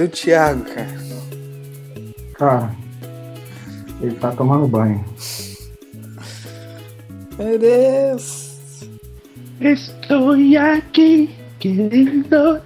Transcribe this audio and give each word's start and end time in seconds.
O 0.00 0.08
Thiago, 0.08 0.64
cara? 0.64 0.88
Cara, 2.32 2.76
ele 4.00 4.14
tá 4.14 4.30
tomando 4.30 4.66
banho. 4.66 5.04
Meu 7.38 7.58
Deus. 7.58 8.88
Estou 9.60 10.30
aqui 10.56 11.28
querendo 11.58 12.58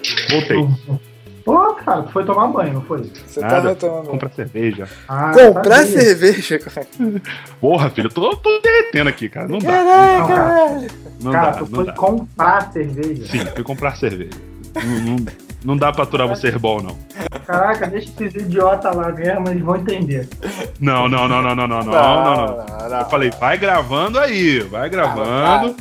te 0.00 0.30
Voltei. 0.30 1.00
Pô, 1.46 1.74
cara, 1.74 2.02
tu 2.02 2.10
foi 2.12 2.24
tomar 2.24 2.48
banho, 2.48 2.74
não 2.74 2.82
foi? 2.82 3.08
Você 3.24 3.40
Nada. 3.40 3.54
tava 3.54 3.74
tomando. 3.76 4.08
Comprar 4.08 4.30
cerveja. 4.32 4.88
Ah, 5.08 5.30
Comprar 5.32 5.86
sabia. 5.86 6.00
cerveja, 6.02 6.58
cara. 6.58 6.86
Porra, 7.60 7.88
filho, 7.88 8.08
eu 8.08 8.12
tô, 8.12 8.36
tô 8.36 8.58
derretendo 8.60 9.08
aqui, 9.08 9.28
cara. 9.28 9.46
Não 9.46 9.58
dá. 9.60 9.68
Caraca, 9.70 10.18
Não, 10.18 10.26
cara. 10.26 10.66
velho. 10.78 10.90
Não 11.22 11.32
Cara, 11.32 11.50
dá, 11.52 11.58
tu 11.58 11.66
não 11.68 11.76
foi 11.76 11.84
dá. 11.86 11.92
comprar 11.92 12.72
cerveja. 12.72 13.24
Sim, 13.26 13.46
fui 13.54 13.62
comprar 13.62 13.96
cerveja. 13.96 14.32
Não, 14.74 15.00
não, 15.16 15.26
não 15.64 15.76
dá 15.76 15.92
pra 15.92 16.02
aturar 16.02 16.26
você 16.28 16.48
herbol, 16.48 16.82
não. 16.82 16.98
Caraca, 17.46 17.86
deixa 17.86 18.10
esses 18.10 18.34
idiotas 18.42 18.94
lá 18.94 19.10
mesmo, 19.12 19.48
eles 19.48 19.62
vão 19.62 19.76
entender. 19.76 20.28
Não, 20.80 21.08
não, 21.08 21.28
não, 21.28 21.40
não, 21.40 21.54
não, 21.54 21.68
não, 21.68 21.80
não, 21.80 21.84
não, 21.84 22.56
não. 22.66 22.88
não, 22.90 22.98
Eu 22.98 23.04
falei, 23.06 23.30
vai 23.38 23.56
gravando 23.56 24.18
aí, 24.18 24.58
vai 24.60 24.90
gravando. 24.90 25.76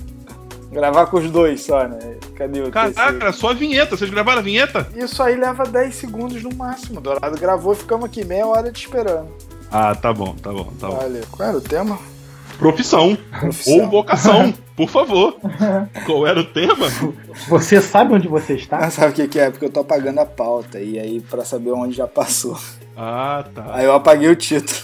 Gravar 0.76 1.06
com 1.06 1.16
os 1.16 1.32
dois 1.32 1.62
só, 1.62 1.88
né? 1.88 2.18
Cadê 2.36 2.60
o? 2.60 2.70
Caraca, 2.70 3.32
só 3.32 3.52
a 3.52 3.54
vinheta. 3.54 3.96
Vocês 3.96 4.10
gravaram 4.10 4.40
a 4.40 4.42
vinheta? 4.42 4.86
Isso 4.94 5.24
aí 5.24 5.38
leva 5.38 5.64
10 5.64 5.96
segundos 5.96 6.44
no 6.44 6.54
máximo. 6.54 7.00
Dourado 7.00 7.40
gravou 7.40 7.72
e 7.72 7.78
ficamos 7.78 8.04
aqui 8.08 8.26
meia 8.26 8.46
hora 8.46 8.70
te 8.74 8.86
esperando. 8.86 9.30
Ah, 9.72 9.96
tá 9.96 10.12
bom, 10.12 10.36
tá 10.36 10.52
bom, 10.52 10.66
tá 10.78 10.88
bom. 10.88 11.00
Olha, 11.02 11.22
qual 11.32 11.48
era 11.48 11.58
o 11.58 11.62
tema? 11.62 11.98
Profissão. 12.60 13.18
Profissão. 13.40 13.74
Ou 13.74 13.90
vocação, 13.90 14.54
por 14.76 14.90
favor. 14.90 15.38
Qual 16.06 16.28
era 16.28 16.40
o 16.40 16.46
tema? 16.46 16.88
Você 17.48 17.82
sabe 17.82 18.14
onde 18.14 18.28
você 18.28 18.54
está? 18.54 18.78
Ah, 18.80 18.90
sabe 18.90 19.12
o 19.12 19.14
que, 19.14 19.28
que 19.28 19.40
é? 19.40 19.50
Porque 19.50 19.66
eu 19.66 19.70
tô 19.70 19.82
apagando 19.82 20.20
a 20.20 20.26
pauta. 20.26 20.80
E 20.80 21.00
aí, 21.00 21.22
pra 21.22 21.44
saber 21.44 21.72
onde 21.72 21.96
já 21.96 22.08
passou. 22.08 22.58
Ah, 22.96 23.44
tá. 23.54 23.66
Aí 23.72 23.86
eu 23.86 23.94
apaguei 23.94 24.30
o 24.30 24.36
título. 24.36 24.80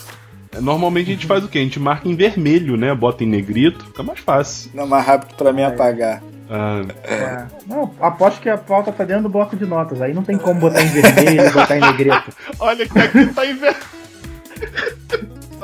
Normalmente 0.59 1.11
a 1.11 1.13
gente 1.13 1.25
faz 1.25 1.43
o 1.43 1.47
quê? 1.47 1.59
A 1.59 1.61
gente 1.61 1.79
marca 1.79 2.07
em 2.07 2.15
vermelho, 2.15 2.75
né? 2.75 2.93
Bota 2.93 3.23
em 3.23 3.27
negrito, 3.27 3.85
fica 3.85 4.03
mais 4.03 4.19
fácil. 4.19 4.69
Não, 4.73 4.85
mais 4.85 5.05
rápido 5.05 5.35
pra 5.35 5.53
mim 5.53 5.63
apagar. 5.63 6.21
Ah, 6.49 6.81
É. 7.03 7.45
Não, 7.65 7.93
aposto 8.01 8.41
que 8.41 8.49
a 8.49 8.57
pauta 8.57 8.91
tá 8.91 9.05
dentro 9.05 9.23
do 9.23 9.29
bloco 9.29 9.55
de 9.55 9.65
notas. 9.65 10.01
Aí 10.01 10.13
não 10.13 10.23
tem 10.23 10.37
como 10.37 10.59
botar 10.59 10.81
em 10.81 10.87
vermelho, 10.89 11.51
botar 11.53 11.77
em 11.77 11.79
negrito. 11.79 12.33
olha 12.59 12.87
que 12.87 12.99
aqui 12.99 13.25
tá 13.27 13.45
em 13.45 13.55
vermelho. 13.55 13.85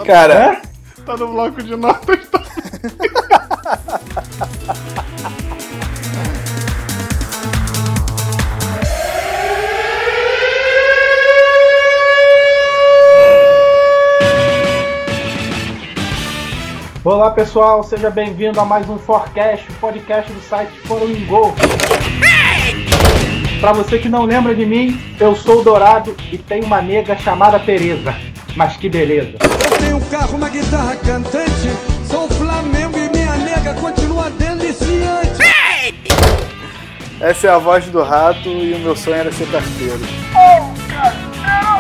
Cara, 0.06 0.52
Hã? 0.52 0.62
Tá 1.06 1.18
no 1.18 1.28
bloco 1.28 1.62
de 1.62 1.76
notas. 1.76 2.28
Tá... 2.30 2.42
Olá 17.18 17.32
pessoal, 17.32 17.82
seja 17.82 18.12
bem-vindo 18.12 18.60
a 18.60 18.64
mais 18.64 18.88
um 18.88 18.96
Forecast, 18.96 19.68
o 19.72 19.74
podcast 19.80 20.32
do 20.32 20.40
site 20.40 20.72
Forum 20.82 21.10
in 21.10 21.26
Go. 21.26 21.52
Pra 23.60 23.74
você 23.74 23.98
que 23.98 24.08
não 24.08 24.24
lembra 24.24 24.54
de 24.54 24.64
mim, 24.64 25.02
eu 25.20 25.36
sou 25.36 25.62
o 25.62 25.64
Dourado 25.64 26.16
e 26.32 26.38
tenho 26.38 26.66
uma 26.66 26.80
nega 26.80 27.18
chamada 27.18 27.58
Tereza. 27.58 28.14
Mas 28.56 28.78
que 28.78 28.88
beleza. 28.88 29.36
Eu 29.42 29.78
tenho 29.80 29.98
um 29.98 30.10
carro, 30.12 30.38
uma 30.38 30.48
guitarra 30.48 30.96
cantante. 30.98 31.72
Sou 32.08 32.26
o 32.26 32.30
Flamengo 32.30 32.96
e 32.96 33.10
minha 33.10 33.36
nega 33.38 33.74
continua 33.74 34.30
deliciante. 34.30 35.40
essa 37.20 37.48
é 37.48 37.50
a 37.50 37.58
voz 37.58 37.88
do 37.88 38.04
rato 38.04 38.48
e 38.48 38.76
o 38.76 38.80
meu 38.80 38.96
sonho 38.96 39.16
era 39.16 39.32
ser 39.32 39.48
carteiro. 39.48 40.02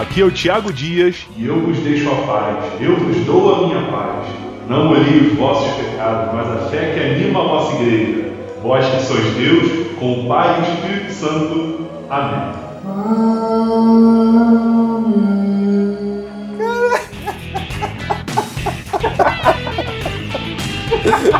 Aqui 0.01 0.19
é 0.19 0.25
o 0.25 0.31
Tiago 0.31 0.73
Dias 0.73 1.27
e 1.37 1.45
eu 1.45 1.61
vos 1.61 1.77
deixo 1.77 2.09
a 2.09 2.25
paz. 2.25 2.81
Eu 2.81 2.97
vos 2.97 3.17
dou 3.23 3.53
a 3.53 3.67
minha 3.67 3.91
paz. 3.91 4.46
Não 4.69 4.91
olhei 4.91 5.27
os 5.27 5.37
vossos 5.37 5.73
pecados, 5.77 6.33
mas 6.33 6.51
a 6.51 6.57
fé 6.69 6.93
que 6.93 6.99
anima 6.99 7.39
a 7.39 7.47
vossa 7.47 7.81
igreja. 7.81 8.33
Vós 8.61 8.85
que 8.85 8.99
sois 9.05 9.33
Deus, 9.35 9.87
com 9.97 10.25
o 10.25 10.27
Pai 10.27 10.57
e 10.57 10.59
o 10.59 10.63
Espírito 10.73 11.13
Santo. 11.13 11.87
Amém. 12.09 12.51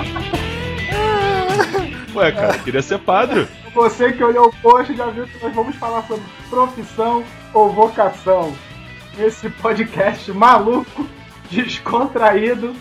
Ué, 2.16 2.32
cara, 2.32 2.58
queria 2.60 2.82
ser 2.82 3.00
padre. 3.00 3.46
Você 3.74 4.14
que 4.14 4.24
olhou 4.24 4.48
o 4.48 4.56
post 4.62 4.96
já 4.96 5.08
viu 5.08 5.28
que 5.28 5.44
nós 5.44 5.54
vamos 5.54 5.76
falar 5.76 6.04
sobre 6.04 6.24
profissão 6.50 7.26
ou 7.54 7.70
vocação. 7.70 8.54
Esse 9.20 9.50
podcast 9.50 10.32
maluco, 10.32 11.06
descontraído, 11.52 12.74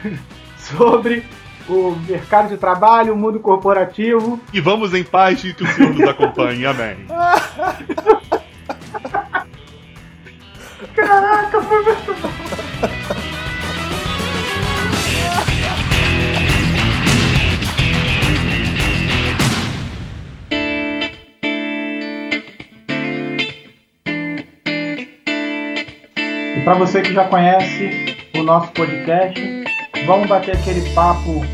sobre 0.58 1.24
o 1.68 1.94
mercado 2.08 2.48
de 2.48 2.56
trabalho, 2.56 3.14
o 3.14 3.16
mundo 3.16 3.38
corporativo. 3.40 4.40
E 4.52 4.60
vamos 4.60 4.92
em 4.94 5.04
paz 5.04 5.42
e 5.44 5.54
que 5.54 5.62
o 5.64 5.66
Senhor 5.66 5.94
nos 5.94 6.08
acompanhe. 6.08 6.66
Amém. 6.66 7.06
Caraca, 10.94 11.60
foi 11.62 11.82
muito 11.82 12.14
bom. 12.20 12.30
E 26.54 26.64
para 26.64 26.74
você 26.74 27.00
que 27.02 27.12
já 27.12 27.24
conhece 27.24 28.16
o 28.36 28.42
nosso 28.42 28.70
podcast, 28.72 29.61
vamos 30.06 30.28
bater 30.28 30.56
aquele 30.56 30.88
papo 30.94 31.44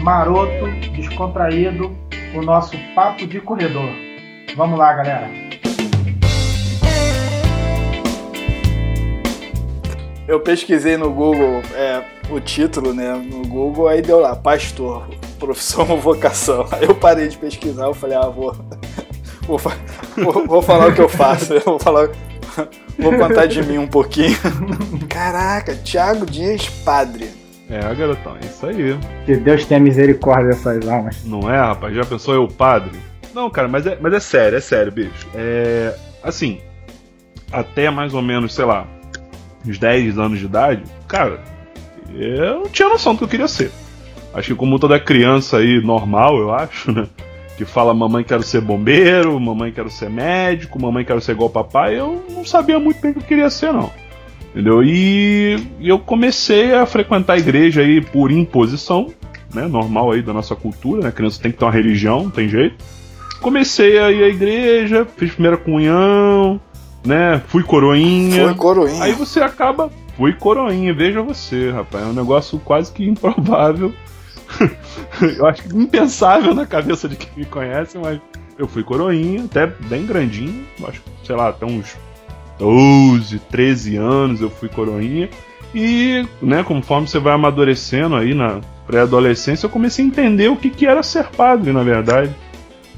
maroto, 0.00 0.66
descontraído, 0.94 1.96
o 2.34 2.42
nosso 2.42 2.76
papo 2.94 3.26
de 3.26 3.40
corredor. 3.40 3.90
Vamos 4.56 4.78
lá, 4.78 4.92
galera. 4.94 5.30
Eu 10.28 10.40
pesquisei 10.40 10.96
no 10.96 11.10
Google 11.10 11.62
é, 11.74 12.02
o 12.30 12.40
título, 12.40 12.92
né? 12.92 13.12
No 13.12 13.46
Google, 13.46 13.88
aí 13.88 14.02
deu 14.02 14.20
lá, 14.20 14.34
pastor, 14.34 15.08
profissão 15.38 15.88
ou 15.88 16.00
vocação. 16.00 16.66
Aí 16.72 16.84
eu 16.84 16.94
parei 16.94 17.28
de 17.28 17.38
pesquisar, 17.38 17.84
eu 17.84 17.94
falei, 17.94 18.16
ah, 18.16 18.28
vou. 18.28 18.54
Vou, 19.46 19.60
vou, 20.16 20.44
vou 20.44 20.60
falar 20.60 20.88
o 20.88 20.92
que 20.92 21.00
eu 21.00 21.08
faço. 21.08 21.52
Eu 21.54 21.60
vou 21.60 21.78
falar. 21.78 22.08
Vou 22.98 23.16
contar 23.16 23.46
de 23.46 23.62
mim 23.62 23.78
um 23.78 23.86
pouquinho. 23.86 24.36
Caraca, 25.08 25.72
Thiago 25.76 26.26
Dias, 26.26 26.68
padre. 26.84 27.30
É, 27.68 27.94
garotão, 27.94 28.36
é 28.40 28.46
isso 28.46 28.66
aí. 28.66 28.96
Que 29.24 29.36
Deus 29.36 29.64
tenha 29.64 29.80
misericórdia 29.80 30.50
dessas 30.50 30.88
almas. 30.88 31.24
Não 31.24 31.50
é, 31.50 31.58
rapaz? 31.58 31.94
Já 31.94 32.04
pensou 32.04 32.34
eu, 32.34 32.46
padre? 32.46 32.92
Não, 33.34 33.50
cara, 33.50 33.68
mas 33.68 33.86
é, 33.86 33.98
mas 34.00 34.12
é 34.14 34.20
sério, 34.20 34.56
é 34.56 34.60
sério, 34.60 34.92
bicho. 34.92 35.26
É. 35.34 35.94
Assim, 36.22 36.60
até 37.52 37.90
mais 37.90 38.14
ou 38.14 38.22
menos, 38.22 38.54
sei 38.54 38.64
lá, 38.64 38.86
uns 39.66 39.78
10 39.78 40.18
anos 40.18 40.38
de 40.38 40.46
idade, 40.46 40.82
cara, 41.08 41.40
eu 42.14 42.60
não 42.60 42.68
tinha 42.68 42.88
noção 42.88 43.14
do 43.14 43.18
que 43.18 43.24
eu 43.24 43.28
queria 43.28 43.48
ser. 43.48 43.70
Acho 44.32 44.48
que 44.48 44.54
como 44.54 44.78
toda 44.78 44.98
criança 45.00 45.58
aí, 45.58 45.80
normal, 45.82 46.38
eu 46.38 46.52
acho, 46.52 46.92
né? 46.92 47.08
Que 47.56 47.64
fala, 47.64 47.94
mamãe 47.94 48.22
quero 48.22 48.42
ser 48.42 48.60
bombeiro, 48.60 49.38
mamãe 49.40 49.72
quero 49.72 49.88
ser 49.90 50.10
médico, 50.10 50.80
mamãe 50.80 51.04
quero 51.04 51.20
ser 51.22 51.32
igual 51.32 51.48
papai, 51.48 51.98
eu 51.98 52.22
não 52.30 52.44
sabia 52.44 52.78
muito 52.78 53.00
bem 53.00 53.12
o 53.12 53.14
que 53.14 53.20
eu 53.20 53.24
queria 53.24 53.48
ser, 53.48 53.72
não. 53.72 53.90
Entendeu? 54.56 54.82
E 54.82 55.68
eu 55.82 55.98
comecei 55.98 56.74
a 56.74 56.86
frequentar 56.86 57.34
a 57.34 57.38
igreja 57.38 57.82
aí 57.82 58.00
por 58.00 58.32
imposição, 58.32 59.12
né? 59.52 59.68
Normal 59.68 60.12
aí 60.12 60.22
da 60.22 60.32
nossa 60.32 60.56
cultura, 60.56 61.02
né? 61.02 61.08
A 61.10 61.12
criança 61.12 61.42
tem 61.42 61.52
que 61.52 61.58
ter 61.58 61.66
uma 61.66 61.70
religião, 61.70 62.22
não 62.22 62.30
tem 62.30 62.48
jeito. 62.48 62.82
Comecei 63.42 63.98
a 63.98 64.10
ir 64.10 64.24
à 64.24 64.28
igreja, 64.28 65.06
fiz 65.14 65.32
primeira 65.32 65.58
comunhão, 65.58 66.58
né? 67.04 67.42
Fui 67.48 67.62
coroinha. 67.62 68.44
Foi 68.44 68.54
coroinha. 68.54 69.04
Aí 69.04 69.12
você 69.12 69.40
acaba. 69.42 69.90
Fui 70.16 70.32
coroinha, 70.32 70.94
veja 70.94 71.20
você, 71.20 71.70
rapaz. 71.70 72.04
É 72.04 72.06
um 72.06 72.14
negócio 72.14 72.58
quase 72.60 72.90
que 72.90 73.06
improvável. 73.06 73.92
eu 75.36 75.44
acho 75.44 75.64
que 75.64 75.76
impensável 75.76 76.54
na 76.54 76.64
cabeça 76.64 77.06
de 77.06 77.16
quem 77.16 77.28
me 77.36 77.44
conhece, 77.44 77.98
mas 77.98 78.18
eu 78.56 78.66
fui 78.66 78.82
coroinha, 78.82 79.44
até 79.44 79.66
bem 79.66 80.06
grandinho. 80.06 80.64
Acho 80.82 81.02
que, 81.02 81.26
sei 81.26 81.36
lá, 81.36 81.48
até 81.48 81.66
uns 81.66 81.94
12, 82.58 83.38
13 83.38 83.96
anos 83.96 84.40
eu 84.40 84.50
fui 84.50 84.68
coroinha. 84.68 85.28
E, 85.74 86.26
né, 86.40 86.62
conforme 86.62 87.06
você 87.06 87.18
vai 87.18 87.34
amadurecendo 87.34 88.16
aí 88.16 88.34
na 88.34 88.60
pré-adolescência, 88.86 89.66
eu 89.66 89.70
comecei 89.70 90.04
a 90.04 90.08
entender 90.08 90.48
o 90.48 90.56
que, 90.56 90.70
que 90.70 90.86
era 90.86 91.02
ser 91.02 91.26
padre, 91.26 91.72
na 91.72 91.82
verdade. 91.82 92.34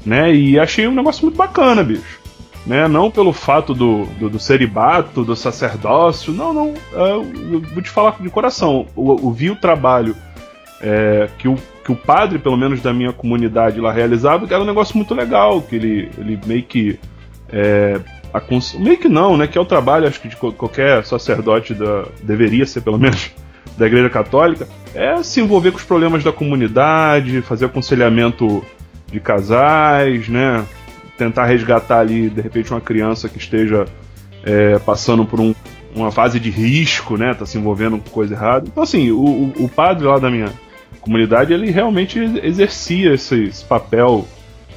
Né? 0.05 0.33
E 0.33 0.59
achei 0.59 0.87
um 0.87 0.95
negócio 0.95 1.23
muito 1.23 1.35
bacana, 1.35 1.83
bicho 1.83 2.19
né? 2.65 2.87
Não 2.87 3.09
pelo 3.09 3.33
fato 3.33 3.73
do, 3.73 4.05
do, 4.19 4.29
do 4.29 5.25
do 5.25 5.35
sacerdócio, 5.35 6.33
não, 6.33 6.53
não. 6.53 6.73
é, 6.93 7.11
eu 7.11 7.61
vou 7.73 7.81
te 7.81 7.89
falar 7.89 8.17
de 8.19 8.29
coração. 8.29 8.85
Eu, 8.95 9.19
eu 9.23 9.31
vi 9.31 9.49
o 9.49 9.55
trabalho 9.55 10.15
é, 10.81 11.29
que, 11.37 11.47
o, 11.47 11.55
que 11.83 11.91
o 11.91 11.95
padre, 11.95 12.37
pelo 12.37 12.57
menos 12.57 12.81
da 12.81 12.93
minha 12.93 13.11
comunidade 13.11 13.81
lá, 13.81 13.91
realizava, 13.91 14.45
que 14.45 14.53
era 14.53 14.61
um 14.61 14.67
negócio 14.67 14.95
muito 14.95 15.15
legal, 15.15 15.61
que 15.61 15.75
ele, 15.75 16.11
ele 16.17 16.39
meio 16.45 16.63
que. 16.63 16.99
É, 17.51 17.99
a, 18.33 18.41
meio 18.79 18.97
que 18.97 19.07
não, 19.07 19.37
né? 19.37 19.47
Que 19.47 19.57
é 19.57 19.61
o 19.61 19.65
trabalho, 19.65 20.07
acho 20.07 20.21
que 20.21 20.27
de 20.27 20.35
qualquer 20.35 21.05
sacerdote 21.05 21.73
da, 21.73 22.05
deveria 22.23 22.65
ser, 22.65 22.81
pelo 22.81 22.97
menos, 22.99 23.31
da 23.77 23.87
Igreja 23.87 24.09
Católica, 24.09 24.67
é 24.93 25.21
se 25.23 25.39
envolver 25.39 25.71
com 25.71 25.77
os 25.77 25.83
problemas 25.83 26.23
da 26.23 26.31
comunidade, 26.31 27.41
fazer 27.41 27.65
aconselhamento 27.65 28.63
de 29.07 29.19
casais, 29.19 30.27
né? 30.27 30.65
Tentar 31.17 31.45
resgatar 31.45 31.99
ali, 31.99 32.29
de 32.29 32.41
repente, 32.41 32.71
uma 32.71 32.81
criança 32.81 33.27
que 33.27 33.37
esteja 33.37 33.85
é, 34.43 34.79
passando 34.79 35.25
por 35.25 35.39
um, 35.39 35.53
uma 35.95 36.11
fase 36.11 36.39
de 36.39 36.49
risco, 36.49 37.17
né? 37.17 37.33
Tá 37.33 37.45
se 37.45 37.57
envolvendo 37.57 37.97
com 37.97 38.09
coisa 38.09 38.33
errada. 38.33 38.67
Então, 38.67 38.83
assim, 38.83 39.11
o, 39.11 39.19
o, 39.19 39.53
o 39.65 39.69
padre 39.69 40.05
lá 40.05 40.19
da 40.19 40.29
minha 40.29 40.51
comunidade, 41.01 41.53
ele 41.53 41.71
realmente 41.71 42.19
exercia 42.43 43.13
esse, 43.13 43.43
esse, 43.45 43.65
papel 43.65 44.27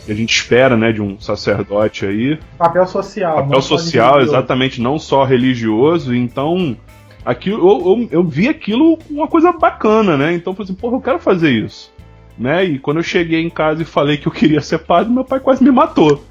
que 0.05 0.13
a 0.13 0.15
gente 0.15 0.35
espera, 0.35 0.77
né, 0.77 0.93
de 0.93 1.01
um 1.01 1.19
sacerdote 1.21 2.07
aí. 2.07 2.39
Papel 2.59 2.87
social. 2.87 3.37
Papel 3.37 3.63
social, 3.63 4.21
exatamente, 4.21 4.81
não 4.81 4.99
só 4.99 5.25
religioso. 5.25 6.15
Então, 6.15 6.77
aquilo, 7.25 7.59
eu, 7.59 7.87
eu, 7.87 8.09
eu, 8.11 8.25
vi 8.25 8.49
aquilo 8.49 8.99
uma 9.11 9.29
coisa 9.29 9.53
bacana, 9.53 10.17
né? 10.17 10.35
Então, 10.35 10.53
eu 10.53 10.57
falei 10.57 10.71
assim, 10.71 10.81
porra, 10.81 10.97
eu 10.97 11.01
quero 11.01 11.19
fazer 11.19 11.51
isso. 11.51 11.93
Né? 12.39 12.65
E 12.65 12.79
quando 12.79 12.97
eu 12.97 13.03
cheguei 13.03 13.41
em 13.41 13.51
casa 13.51 13.83
e 13.83 13.85
falei 13.85 14.17
que 14.17 14.27
eu 14.27 14.33
queria 14.33 14.61
ser 14.61 14.79
padre, 14.79 15.13
meu 15.13 15.25
pai 15.25 15.39
quase 15.39 15.63
me 15.63 15.71
matou 15.71 16.25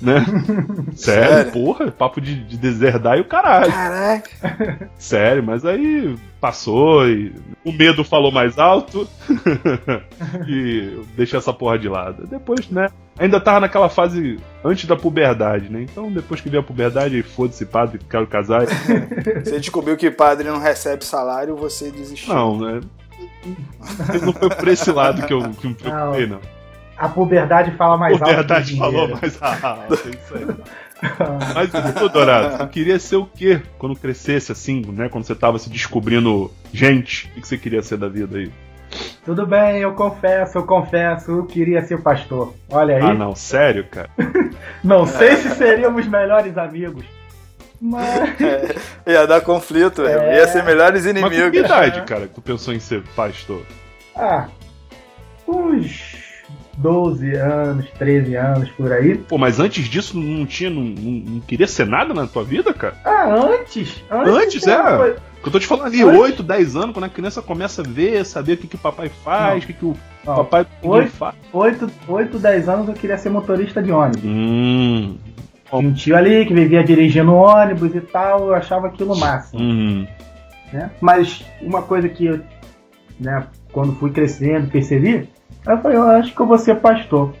né? 0.00 0.24
Sério, 0.94 1.32
Sério, 1.32 1.52
porra, 1.52 1.90
papo 1.90 2.20
de, 2.20 2.44
de 2.44 2.56
deserdar 2.56 3.18
e 3.18 3.20
o 3.20 3.24
caralho. 3.24 3.70
Caraca. 3.70 4.90
Sério, 4.98 5.42
mas 5.42 5.64
aí 5.64 6.16
passou 6.40 7.08
e 7.08 7.34
o 7.64 7.72
medo 7.72 8.04
falou 8.04 8.30
mais 8.30 8.58
alto 8.58 9.08
e 10.46 11.02
deixei 11.16 11.38
essa 11.38 11.52
porra 11.52 11.78
de 11.78 11.88
lado. 11.88 12.26
Depois, 12.26 12.68
né? 12.70 12.88
Ainda 13.18 13.40
tava 13.40 13.60
naquela 13.60 13.88
fase 13.88 14.38
antes 14.64 14.86
da 14.86 14.94
puberdade, 14.94 15.68
né? 15.68 15.82
Então 15.82 16.10
depois 16.10 16.40
que 16.40 16.48
veio 16.48 16.62
a 16.62 16.66
puberdade, 16.66 17.20
foda-se 17.22 17.66
padre, 17.66 18.00
quero 18.08 18.26
casar. 18.26 18.66
você 18.66 19.58
descobriu 19.58 19.96
que 19.96 20.10
padre 20.10 20.48
não 20.48 20.60
recebe 20.60 21.04
salário, 21.04 21.56
você 21.56 21.90
desistiu. 21.90 22.32
Não, 22.32 22.58
né? 22.58 22.80
Não 24.22 24.32
foi 24.32 24.48
por 24.50 24.68
esse 24.68 24.92
lado 24.92 25.26
que 25.26 25.32
eu, 25.32 25.40
que 25.50 25.64
eu 25.64 25.70
me 25.70 25.76
preocupei, 25.76 26.26
não. 26.26 26.57
A 26.98 27.08
puberdade 27.08 27.70
fala 27.76 27.96
mais 27.96 28.14
alto. 28.14 28.24
A 28.24 28.28
puberdade 28.28 28.76
falou 28.76 29.08
mais 29.08 29.40
alto. 29.40 29.94
É 29.94 30.10
isso 30.10 30.34
aí. 30.34 30.46
Mas, 31.54 32.02
ô 32.02 32.08
Dourado, 32.08 32.56
você 32.56 32.66
queria 32.66 32.98
ser 32.98 33.16
o 33.16 33.24
quê 33.24 33.62
quando 33.78 33.94
crescesse 33.94 34.50
assim, 34.50 34.84
né? 34.88 35.08
Quando 35.08 35.24
você 35.24 35.34
tava 35.34 35.58
se 35.58 35.70
descobrindo 35.70 36.52
gente? 36.72 37.30
O 37.36 37.40
que 37.40 37.46
você 37.46 37.56
queria 37.56 37.82
ser 37.82 37.98
da 37.98 38.08
vida 38.08 38.38
aí? 38.38 38.50
Tudo 39.24 39.46
bem, 39.46 39.78
eu 39.78 39.92
confesso, 39.92 40.58
eu 40.58 40.64
confesso, 40.64 41.30
eu 41.30 41.44
queria 41.44 41.82
ser 41.82 42.02
pastor. 42.02 42.54
Olha 42.70 42.96
aí. 42.96 43.02
Ah, 43.02 43.14
não, 43.14 43.34
sério, 43.34 43.84
cara? 43.84 44.10
não 44.82 45.06
sei 45.06 45.36
se 45.36 45.50
seríamos 45.50 46.06
melhores 46.06 46.56
amigos. 46.58 47.04
Mas. 47.80 48.40
É, 49.06 49.12
ia 49.12 49.26
dar 49.26 49.40
conflito, 49.40 50.04
é... 50.04 50.38
ia 50.38 50.48
ser 50.48 50.64
melhores 50.64 51.04
inimigos. 51.04 51.38
Mas 51.38 51.50
que 51.50 51.58
idade, 51.58 52.02
cara, 52.02 52.26
que 52.26 52.34
tu 52.34 52.42
pensou 52.42 52.74
em 52.74 52.80
ser 52.80 53.02
pastor? 53.14 53.62
Ah, 54.16 54.48
uns 55.46 56.27
12 56.78 57.34
anos, 57.34 57.86
13 57.98 58.36
anos, 58.36 58.70
por 58.70 58.92
aí. 58.92 59.18
Pô, 59.18 59.36
mas 59.36 59.58
antes 59.58 59.86
disso 59.86 60.18
não 60.18 60.46
tinha. 60.46 60.70
Não, 60.70 60.82
não, 60.82 61.12
não 61.32 61.40
queria 61.40 61.66
ser 61.66 61.86
nada 61.86 62.14
na 62.14 62.26
tua 62.26 62.44
vida, 62.44 62.72
cara? 62.72 62.94
Ah, 63.04 63.34
antes? 63.34 64.02
Antes, 64.10 64.34
antes 64.34 64.66
é. 64.66 64.96
Foi... 64.96 65.16
Eu 65.44 65.52
tô 65.52 65.58
te 65.58 65.66
falando 65.66 65.86
ali, 65.86 66.02
antes... 66.02 66.20
8, 66.20 66.42
10 66.42 66.76
anos, 66.76 66.92
quando 66.92 67.04
a 67.04 67.08
criança 67.08 67.40
começa 67.40 67.82
a 67.82 67.84
ver, 67.84 68.24
saber 68.24 68.54
o 68.54 68.56
que, 68.58 68.66
que 68.66 68.74
o 68.74 68.78
papai 68.78 69.08
faz, 69.24 69.64
o 69.64 69.66
que, 69.66 69.72
que 69.72 69.84
o 69.84 69.96
não. 70.24 70.36
papai 70.36 70.66
8, 70.82 71.10
faz. 71.10 71.34
8, 71.52 71.90
8, 72.06 72.38
10 72.38 72.68
anos 72.68 72.88
eu 72.88 72.94
queria 72.94 73.16
ser 73.16 73.30
motorista 73.30 73.82
de 73.82 73.90
ônibus. 73.90 74.24
Hum. 74.24 75.16
Um 75.72 75.92
tio 75.92 76.16
ali 76.16 76.46
que 76.46 76.54
vivia 76.54 76.82
dirigindo 76.82 77.32
ônibus 77.34 77.94
e 77.94 78.00
tal, 78.00 78.48
eu 78.48 78.54
achava 78.54 78.88
aquilo 78.88 79.16
máximo. 79.16 79.60
Uhum. 79.60 80.06
Né? 80.72 80.90
Mas 81.00 81.44
uma 81.60 81.82
coisa 81.82 82.08
que 82.08 82.26
eu, 82.26 82.40
né, 83.18 83.46
quando 83.72 83.94
fui 83.94 84.10
crescendo, 84.10 84.70
percebi 84.70 85.28
Aí 85.66 85.74
eu 85.74 85.78
falei, 85.78 85.98
eu 85.98 86.02
acho 86.02 86.34
que 86.34 86.40
eu 86.40 86.46
vou 86.46 86.58
ser 86.58 86.76
pastor. 86.76 87.34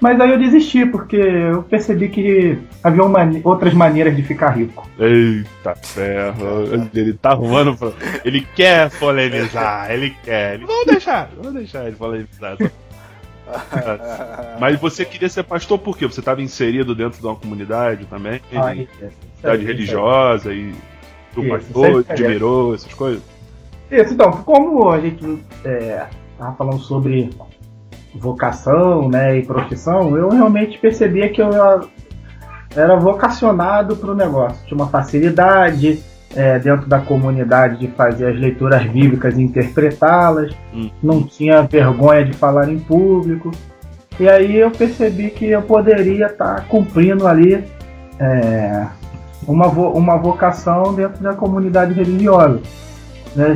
Mas 0.00 0.20
aí 0.20 0.30
eu 0.30 0.38
desisti, 0.38 0.84
porque 0.84 1.16
eu 1.16 1.62
percebi 1.62 2.08
que 2.08 2.58
havia 2.82 3.04
mani 3.04 3.40
outras 3.42 3.72
maneiras 3.72 4.14
de 4.14 4.22
ficar 4.22 4.50
rico. 4.50 4.86
Eita 4.98 5.74
ferro, 5.76 6.88
ele 6.92 7.14
tá 7.14 7.30
arrumando. 7.30 7.74
Pra... 7.76 7.92
Ele 8.24 8.46
quer 8.54 8.90
polemizar, 8.98 9.90
ele 9.90 10.14
quer. 10.22 10.54
Ele... 10.54 10.66
Vamos 10.66 10.86
deixar, 10.86 11.30
vamos 11.36 11.54
deixar 11.54 11.86
ele 11.86 11.96
polemizar. 11.96 12.58
Mas 14.60 14.78
você 14.78 15.04
queria 15.04 15.28
ser 15.28 15.42
pastor 15.42 15.78
por 15.78 15.96
quê? 15.96 16.06
Você 16.06 16.20
estava 16.20 16.42
inserido 16.42 16.94
dentro 16.94 17.20
de 17.20 17.26
uma 17.26 17.36
comunidade 17.36 18.04
também? 18.06 18.40
Ah, 18.54 18.74
isso, 18.74 18.88
comunidade 18.98 19.62
isso, 19.62 19.66
religiosa 19.66 20.52
isso. 20.52 20.76
e 21.34 21.40
do 21.40 21.48
pastor, 21.48 22.04
admirou, 22.08 22.74
essas 22.74 22.92
coisas? 22.92 23.22
Isso, 23.90 24.14
então, 24.14 24.32
como 24.32 24.90
a 24.90 25.00
gente 25.00 25.38
é, 25.64 26.04
tava 26.38 26.54
falando 26.56 26.80
sobre 26.80 27.30
vocação 28.14 29.08
né, 29.08 29.38
e 29.38 29.42
profissão, 29.42 30.16
eu 30.16 30.28
realmente 30.28 30.78
percebia 30.78 31.28
que 31.28 31.42
eu 31.42 31.50
era 32.76 32.96
vocacionado 32.96 33.96
para 33.96 34.10
o 34.10 34.14
negócio. 34.14 34.64
Tinha 34.66 34.76
uma 34.76 34.88
facilidade 34.88 36.02
é, 36.34 36.58
dentro 36.58 36.88
da 36.88 37.00
comunidade 37.00 37.78
de 37.78 37.88
fazer 37.88 38.32
as 38.32 38.38
leituras 38.38 38.84
bíblicas 38.86 39.36
e 39.38 39.42
interpretá-las, 39.42 40.52
hum. 40.72 40.90
não 41.02 41.22
tinha 41.22 41.62
vergonha 41.62 42.24
de 42.24 42.32
falar 42.32 42.68
em 42.68 42.78
público. 42.78 43.50
E 44.18 44.28
aí 44.28 44.56
eu 44.56 44.70
percebi 44.70 45.30
que 45.30 45.46
eu 45.46 45.62
poderia 45.62 46.26
estar 46.26 46.56
tá 46.56 46.60
cumprindo 46.62 47.26
ali 47.26 47.64
é, 48.18 48.86
uma, 49.46 49.68
vo 49.68 49.90
uma 49.90 50.16
vocação 50.16 50.94
dentro 50.94 51.22
da 51.22 51.34
comunidade 51.34 51.92
religiosa. 51.92 52.60
Né? 53.34 53.54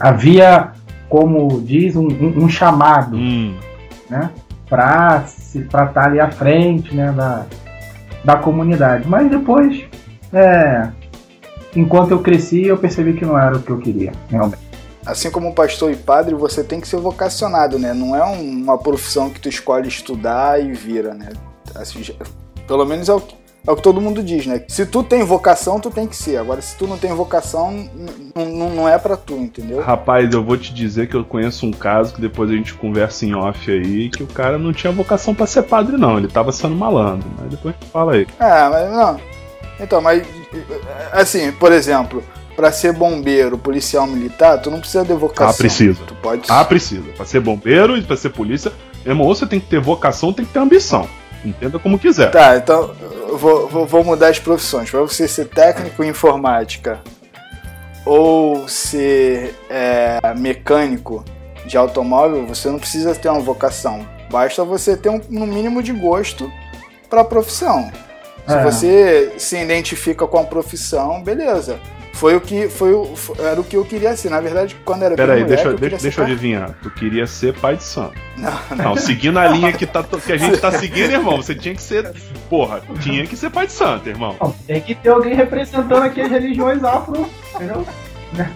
Havia, 0.00 0.72
como 1.08 1.60
diz, 1.60 1.96
um, 1.96 2.06
um, 2.06 2.44
um 2.44 2.48
chamado. 2.48 3.16
Hum 3.16 3.54
né? 4.08 4.30
Para 4.68 5.24
estar 5.26 5.92
tá 5.92 6.04
ali 6.04 6.18
à 6.18 6.30
frente 6.30 6.94
né, 6.94 7.12
da, 7.12 7.46
da 8.24 8.36
comunidade. 8.36 9.08
Mas 9.08 9.30
depois, 9.30 9.84
é, 10.32 10.88
enquanto 11.74 12.10
eu 12.10 12.20
cresci, 12.20 12.66
eu 12.66 12.76
percebi 12.76 13.14
que 13.14 13.24
não 13.24 13.38
era 13.38 13.56
o 13.56 13.62
que 13.62 13.70
eu 13.70 13.78
queria, 13.78 14.12
realmente. 14.28 14.64
Assim 15.04 15.30
como 15.30 15.54
pastor 15.54 15.92
e 15.92 15.96
padre, 15.96 16.34
você 16.34 16.64
tem 16.64 16.80
que 16.80 16.88
ser 16.88 16.96
vocacionado, 16.96 17.78
né? 17.78 17.94
Não 17.94 18.16
é 18.16 18.24
uma 18.24 18.76
profissão 18.76 19.30
que 19.30 19.38
tu 19.38 19.48
escolhe 19.48 19.86
estudar 19.86 20.60
e 20.60 20.72
vira, 20.72 21.14
né? 21.14 21.28
Assim, 21.76 22.02
pelo 22.66 22.84
menos 22.84 23.08
é 23.08 23.12
o 23.12 23.20
que 23.20 23.36
é 23.66 23.70
o 23.70 23.76
que 23.76 23.82
todo 23.82 24.00
mundo 24.00 24.22
diz, 24.22 24.46
né? 24.46 24.62
Se 24.68 24.86
tu 24.86 25.02
tem 25.02 25.24
vocação, 25.24 25.80
tu 25.80 25.90
tem 25.90 26.06
que 26.06 26.16
ser. 26.16 26.36
Agora, 26.36 26.62
se 26.62 26.76
tu 26.76 26.86
não 26.86 26.96
tem 26.96 27.12
vocação, 27.12 27.88
não 28.34 28.88
é 28.88 28.96
para 28.96 29.16
tu, 29.16 29.34
entendeu? 29.34 29.80
Rapaz, 29.80 30.32
eu 30.32 30.44
vou 30.44 30.56
te 30.56 30.72
dizer 30.72 31.08
que 31.08 31.16
eu 31.16 31.24
conheço 31.24 31.66
um 31.66 31.72
caso 31.72 32.14
que 32.14 32.20
depois 32.20 32.50
a 32.50 32.54
gente 32.54 32.74
conversa 32.74 33.26
em 33.26 33.34
off 33.34 33.70
aí, 33.70 34.08
que 34.08 34.22
o 34.22 34.26
cara 34.26 34.56
não 34.56 34.72
tinha 34.72 34.92
vocação 34.92 35.34
para 35.34 35.46
ser 35.46 35.62
padre, 35.62 35.96
não. 35.96 36.16
Ele 36.16 36.28
tava 36.28 36.52
sendo 36.52 36.76
malandro. 36.76 37.28
Mas 37.38 37.50
depois 37.50 37.74
a 37.74 37.78
gente 37.80 37.90
fala 37.90 38.12
aí. 38.14 38.26
É, 38.38 38.68
mas 38.68 38.92
não. 38.92 39.20
Então, 39.80 40.00
mas 40.00 40.26
assim, 41.12 41.50
por 41.52 41.72
exemplo, 41.72 42.22
para 42.54 42.72
ser 42.72 42.92
bombeiro, 42.92 43.58
policial 43.58 44.06
militar, 44.06 44.58
tu 44.58 44.70
não 44.70 44.80
precisa 44.80 45.04
de 45.04 45.12
vocação. 45.12 45.50
Ah, 45.50 45.54
precisa. 45.54 45.98
Tu 46.06 46.14
pode... 46.14 46.46
Ah, 46.48 46.64
precisa. 46.64 47.12
Para 47.16 47.26
ser 47.26 47.40
bombeiro 47.40 47.96
e 47.98 48.02
para 48.02 48.16
ser 48.16 48.30
polícia, 48.30 48.72
irmão, 49.04 49.26
ou 49.26 49.34
você 49.34 49.46
tem 49.46 49.60
que 49.60 49.66
ter 49.66 49.80
vocação, 49.80 50.32
tem 50.32 50.44
que 50.44 50.52
ter 50.52 50.60
ambição. 50.60 51.06
Entenda 51.46 51.78
como 51.78 51.98
quiser. 51.98 52.30
Tá, 52.30 52.56
então 52.56 52.94
vou, 53.36 53.68
vou, 53.68 53.86
vou 53.86 54.04
mudar 54.04 54.28
as 54.28 54.38
profissões. 54.38 54.90
Para 54.90 55.00
você 55.00 55.28
ser 55.28 55.46
técnico 55.46 56.02
em 56.02 56.08
informática 56.08 57.00
ou 58.04 58.68
ser 58.68 59.54
é, 59.70 60.18
mecânico 60.36 61.24
de 61.64 61.76
automóvel, 61.76 62.46
você 62.46 62.68
não 62.68 62.78
precisa 62.78 63.14
ter 63.14 63.28
uma 63.28 63.40
vocação. 63.40 64.06
Basta 64.30 64.64
você 64.64 64.96
ter 64.96 65.08
um, 65.08 65.20
um 65.30 65.46
mínimo 65.46 65.82
de 65.82 65.92
gosto 65.92 66.50
para 67.08 67.20
a 67.20 67.24
profissão. 67.24 67.90
Se 68.46 68.54
é. 68.54 68.62
você 68.62 69.32
se 69.38 69.56
identifica 69.56 70.26
com 70.26 70.38
a 70.38 70.44
profissão, 70.44 71.22
beleza. 71.22 71.80
Foi 72.16 72.34
o 72.34 72.40
que 72.40 72.68
foi, 72.70 72.94
o, 72.94 73.12
era 73.38 73.60
o 73.60 73.64
que 73.64 73.76
eu 73.76 73.84
queria 73.84 74.16
ser. 74.16 74.30
Na 74.30 74.40
verdade, 74.40 74.74
quando 74.86 75.02
era 75.02 75.14
Peraí, 75.14 75.44
deixa, 75.44 75.68
eu 75.68 75.76
deixa, 75.76 75.98
deixa 75.98 76.22
eu 76.22 76.24
adivinhar. 76.24 76.74
Tu 76.82 76.90
queria 76.90 77.26
ser 77.26 77.52
pai 77.52 77.76
de 77.76 77.82
santo. 77.82 78.14
Não, 78.38 78.58
não. 78.70 78.84
não 78.84 78.96
seguindo 78.96 79.38
a 79.38 79.46
linha 79.52 79.70
que, 79.70 79.84
tá, 79.84 80.02
que 80.02 80.32
a 80.32 80.36
gente 80.38 80.58
tá 80.58 80.72
seguindo, 80.72 81.12
irmão, 81.12 81.36
você 81.36 81.54
tinha 81.54 81.74
que 81.74 81.82
ser. 81.82 82.10
Porra, 82.48 82.80
tinha 83.00 83.26
que 83.26 83.36
ser 83.36 83.50
pai 83.50 83.66
de 83.66 83.72
santo, 83.72 84.08
irmão. 84.08 84.34
Não, 84.40 84.50
tem 84.66 84.80
que 84.80 84.94
ter 84.94 85.10
alguém 85.10 85.34
representando 85.34 86.02
aqui 86.02 86.22
as 86.22 86.30
religiões 86.30 86.82
afro, 86.82 87.28
entendeu? 87.54 87.86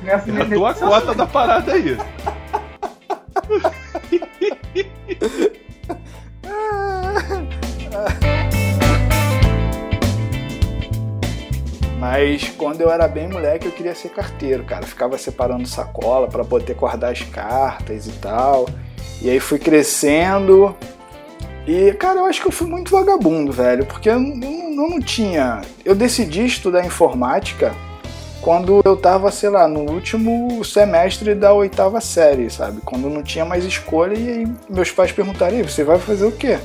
Nessa, 0.02 0.30
é 0.30 0.42
a 0.42 0.46
tua 0.46 0.74
cota 0.74 1.14
da 1.14 1.26
parada 1.26 1.72
aí. 1.72 1.98
Mas 12.00 12.48
quando 12.56 12.80
eu 12.80 12.90
era 12.90 13.06
bem 13.06 13.28
moleque, 13.28 13.66
eu 13.66 13.72
queria 13.72 13.94
ser 13.94 14.08
carteiro, 14.08 14.64
cara. 14.64 14.86
Ficava 14.86 15.18
separando 15.18 15.68
sacola 15.68 16.26
para 16.28 16.42
poder 16.42 16.72
guardar 16.72 17.12
as 17.12 17.20
cartas 17.20 18.06
e 18.06 18.12
tal. 18.12 18.66
E 19.20 19.28
aí 19.28 19.38
fui 19.38 19.58
crescendo. 19.58 20.74
E, 21.66 21.92
cara, 21.92 22.20
eu 22.20 22.24
acho 22.24 22.40
que 22.40 22.48
eu 22.48 22.52
fui 22.52 22.66
muito 22.66 22.90
vagabundo, 22.90 23.52
velho, 23.52 23.84
porque 23.84 24.08
eu 24.08 24.18
não, 24.18 24.70
não 24.70 24.98
tinha. 24.98 25.60
Eu 25.84 25.94
decidi 25.94 26.46
estudar 26.46 26.86
informática 26.86 27.74
quando 28.40 28.80
eu 28.82 28.96
tava, 28.96 29.30
sei 29.30 29.50
lá, 29.50 29.68
no 29.68 29.80
último 29.80 30.64
semestre 30.64 31.34
da 31.34 31.52
oitava 31.52 32.00
série, 32.00 32.48
sabe? 32.48 32.80
Quando 32.82 33.10
não 33.10 33.22
tinha 33.22 33.44
mais 33.44 33.62
escolha 33.66 34.14
e 34.14 34.28
aí 34.30 34.48
meus 34.70 34.90
pais 34.90 35.12
perguntaram: 35.12 35.62
você 35.62 35.84
vai 35.84 35.98
fazer 35.98 36.24
o 36.24 36.32
quê? 36.32 36.58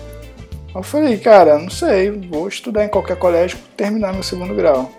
Eu 0.73 0.81
falei, 0.81 1.17
cara, 1.17 1.59
não 1.59 1.69
sei, 1.69 2.09
vou 2.09 2.47
estudar 2.47 2.85
em 2.85 2.89
qualquer 2.89 3.17
colégio 3.17 3.57
terminar 3.75 4.13
meu 4.13 4.23
segundo 4.23 4.55
grau. 4.55 4.89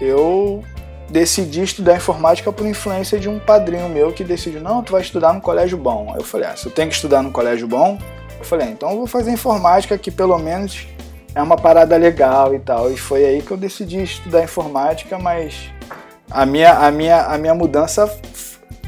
Eu 0.00 0.62
decidi 1.10 1.62
estudar 1.62 1.96
informática 1.96 2.52
por 2.52 2.66
influência 2.66 3.18
de 3.18 3.28
um 3.28 3.38
padrinho 3.38 3.88
meu 3.88 4.12
que 4.12 4.22
decidiu, 4.22 4.60
não, 4.60 4.82
tu 4.82 4.92
vai 4.92 5.00
estudar 5.00 5.32
no 5.32 5.40
colégio 5.40 5.78
bom. 5.78 6.10
Aí 6.12 6.20
eu 6.20 6.24
falei, 6.24 6.48
ah, 6.48 6.56
se 6.56 6.66
eu 6.66 6.72
tenho 6.72 6.88
que 6.88 6.94
estudar 6.94 7.22
no 7.22 7.30
colégio 7.30 7.66
bom, 7.66 7.98
eu 8.38 8.44
falei, 8.44 8.68
ah, 8.68 8.70
então 8.70 8.90
eu 8.90 8.96
vou 8.98 9.06
fazer 9.06 9.30
informática 9.30 9.96
que 9.96 10.10
pelo 10.10 10.38
menos 10.38 10.86
é 11.34 11.42
uma 11.42 11.56
parada 11.56 11.96
legal 11.96 12.54
e 12.54 12.58
tal. 12.58 12.92
E 12.92 12.96
foi 12.96 13.24
aí 13.24 13.42
que 13.42 13.50
eu 13.50 13.56
decidi 13.56 14.02
estudar 14.02 14.42
informática, 14.42 15.18
mas 15.18 15.70
a 16.30 16.44
minha, 16.44 16.72
a 16.72 16.90
minha, 16.90 17.22
a 17.22 17.38
minha 17.38 17.54
mudança 17.54 18.06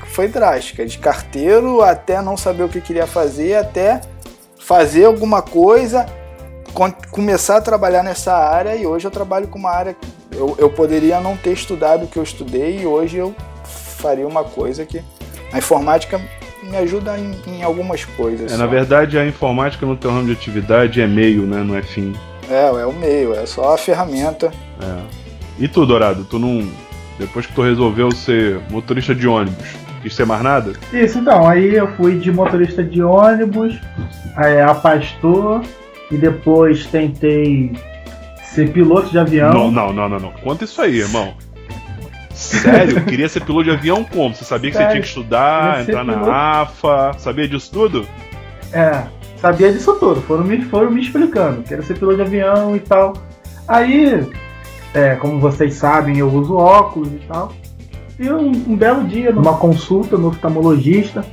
foi 0.09 0.29
drástica, 0.29 0.85
de 0.85 0.99
carteiro 0.99 1.83
até 1.83 2.21
não 2.21 2.37
saber 2.37 2.65
o 2.65 2.69
que 2.69 2.81
queria 2.81 3.07
fazer, 3.07 3.55
até 3.55 4.01
fazer 4.59 5.05
alguma 5.05 5.41
coisa, 5.41 6.07
começar 7.11 7.57
a 7.57 7.61
trabalhar 7.61 8.03
nessa 8.03 8.35
área 8.35 8.77
e 8.77 8.87
hoje 8.87 9.07
eu 9.07 9.11
trabalho 9.11 9.49
com 9.49 9.59
uma 9.59 9.71
área 9.71 9.97
eu, 10.41 10.57
eu 10.59 10.71
poderia 10.71 11.21
não 11.21 11.37
ter 11.37 11.53
estudado 11.53 12.05
o 12.05 12.07
que 12.07 12.17
eu 12.17 12.23
estudei 12.23 12.81
e 12.81 12.87
hoje 12.87 13.19
eu 13.19 13.35
faria 13.65 14.27
uma 14.27 14.43
coisa 14.43 14.87
que 14.87 15.03
a 15.53 15.59
informática 15.59 16.19
me 16.63 16.77
ajuda 16.79 17.19
em, 17.19 17.37
em 17.47 17.63
algumas 17.63 18.07
coisas. 18.07 18.51
É, 18.51 18.57
na 18.57 18.67
verdade, 18.67 19.19
a 19.19 19.27
informática 19.27 19.85
no 19.85 19.97
teu 19.97 20.11
ramo 20.11 20.27
de 20.27 20.33
atividade 20.33 21.01
é 21.01 21.07
meio, 21.07 21.43
né? 21.43 21.63
Não 21.63 21.77
é 21.77 21.83
fim. 21.83 22.15
É, 22.49 22.65
é 22.65 22.87
o 22.87 22.93
meio, 22.93 23.35
é 23.35 23.45
só 23.45 23.75
a 23.75 23.79
ferramenta. 23.79 24.51
É. 24.81 25.03
E 25.59 25.69
tu, 25.69 25.85
Dourado, 25.85 26.25
tu 26.25 26.39
não. 26.39 26.67
Depois 27.19 27.45
que 27.45 27.53
tu 27.53 27.61
resolveu 27.61 28.11
ser 28.11 28.61
motorista 28.71 29.15
de 29.15 29.29
ônibus, 29.29 29.77
quis 30.01 30.15
ser 30.15 30.25
mais 30.25 30.43
nada? 30.43 30.73
Isso, 30.91 31.19
então, 31.19 31.47
aí 31.47 31.75
eu 31.75 31.87
fui 31.97 32.19
de 32.19 32.33
motorista 32.33 32.83
de 32.83 33.03
ônibus, 33.03 33.79
aí 34.37 34.59
a 34.59 34.75
pastor, 34.75 35.63
e 36.11 36.17
depois 36.17 36.87
tentei 36.87 37.73
ser 38.55 38.73
piloto 38.73 39.11
de 39.11 39.19
avião. 39.19 39.53
Não, 39.53 39.71
não, 39.71 39.93
não, 39.93 40.09
não, 40.09 40.19
não. 40.19 40.31
Conta 40.33 40.65
isso 40.65 40.81
aí, 40.83 40.99
irmão. 40.99 41.35
Sério? 42.33 43.05
Queria 43.05 43.29
ser 43.29 43.45
piloto 43.45 43.65
de 43.65 43.71
avião 43.71 44.03
como? 44.05 44.35
Você 44.35 44.45
sabia 44.45 44.71
que 44.71 44.77
Sério? 44.77 44.89
você 44.89 44.93
tinha 44.95 45.03
que 45.03 45.09
estudar, 45.09 45.83
entrar 45.83 46.05
piloto... 46.05 46.27
na 46.27 46.61
AFA? 46.63 47.13
Sabia 47.19 47.47
disso 47.47 47.71
tudo? 47.71 48.07
É, 48.73 49.05
sabia 49.37 49.73
disso 49.73 49.95
tudo. 49.95 50.21
Foram 50.23 50.45
me, 50.45 50.63
foram 50.63 50.91
me 50.91 51.01
explicando. 51.01 51.63
Quero 51.63 51.83
ser 51.83 51.99
piloto 51.99 52.17
de 52.17 52.23
avião 52.23 52.75
e 52.75 52.81
tal. 52.81 53.13
Aí, 53.69 54.27
é, 54.95 55.15
como 55.17 55.39
vocês 55.39 55.75
sabem, 55.75 56.19
eu 56.19 56.29
uso 56.29 56.57
óculos 56.57 57.13
e 57.13 57.21
tal. 57.29 57.53
E 58.19 58.31
um, 58.31 58.51
um 58.51 58.77
belo 58.77 59.05
dia, 59.05 59.33
numa 59.33 59.57
consulta 59.57 60.17
no 60.17 60.29
oftalmologista, 60.29 61.25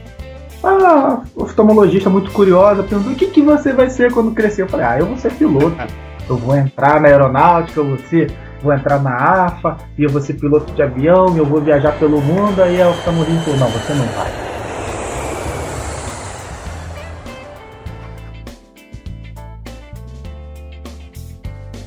a 0.63 1.21
oftalmologista 1.35 2.09
muito 2.09 2.31
curiosa 2.31 2.83
perguntou: 2.83 3.13
o 3.13 3.15
que, 3.15 3.27
que 3.27 3.41
você 3.41 3.73
vai 3.73 3.89
ser 3.89 4.11
quando 4.11 4.31
crescer? 4.31 4.63
Eu 4.63 4.69
falei: 4.69 4.85
ah, 4.85 4.99
eu 4.99 5.05
vou 5.05 5.17
ser 5.17 5.31
piloto. 5.33 5.75
Eu 6.29 6.37
vou 6.37 6.55
entrar 6.55 6.99
na 6.99 7.07
aeronáutica, 7.07 7.79
eu 7.79 7.85
vou, 7.85 7.97
ser, 7.97 8.31
vou 8.61 8.73
entrar 8.73 9.01
na 9.01 9.15
AFA, 9.15 9.77
e 9.97 10.03
eu 10.03 10.09
vou 10.09 10.21
ser 10.21 10.33
piloto 10.33 10.73
de 10.73 10.81
avião, 10.81 11.35
e 11.35 11.37
eu 11.37 11.45
vou 11.45 11.61
viajar 11.61 11.93
pelo 11.93 12.21
mundo. 12.21 12.61
Aí 12.61 12.81
a 12.81 12.89
oftalmologista 12.89 13.43
falou: 13.43 13.59
não, 13.59 13.69
você 13.69 13.93
não 13.93 14.05
vai. 14.07 14.47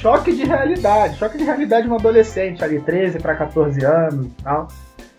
choque 0.01 0.33
de 0.35 0.45
realidade, 0.45 1.19
choque 1.19 1.37
de 1.37 1.45
realidade 1.45 1.87
de 1.87 1.93
um 1.93 1.95
adolescente 1.95 2.65
ali, 2.65 2.81
13 2.81 3.19
para 3.19 3.35
14 3.35 3.85
anos 3.85 4.27
e 4.27 4.43
tal. 4.43 4.69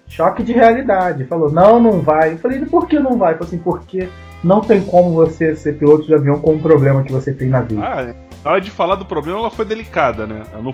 Choque 0.08 0.44
de 0.44 0.52
realidade. 0.52 1.24
Falou, 1.26 1.52
não, 1.52 1.80
não 1.80 2.02
vai. 2.02 2.34
Eu 2.34 2.38
falei, 2.38 2.60
por 2.66 2.88
que 2.88 3.00
não 3.00 3.18
vai? 3.18 3.34
Falei 3.34 3.48
assim, 3.48 3.58
porque 3.58 4.10
não 4.44 4.60
tem 4.60 4.82
como 4.82 5.12
você 5.14 5.56
ser 5.56 5.78
piloto 5.78 6.06
de 6.06 6.14
avião 6.14 6.40
com 6.40 6.54
um 6.54 6.60
problema 6.60 7.04
que 7.04 7.12
você 7.12 7.34
tem 7.34 7.48
na 7.48 7.62
vida. 7.62 7.82
Ah, 7.82 8.02
é. 8.02 8.16
Na 8.44 8.52
hora 8.52 8.62
de 8.62 8.72
falar 8.72 8.96
do 8.96 9.06
problema, 9.06 9.40
ela 9.40 9.52
foi 9.52 9.66
delicada, 9.66 10.26
né? 10.26 10.44
Ela 10.52 10.62
não, 10.62 10.74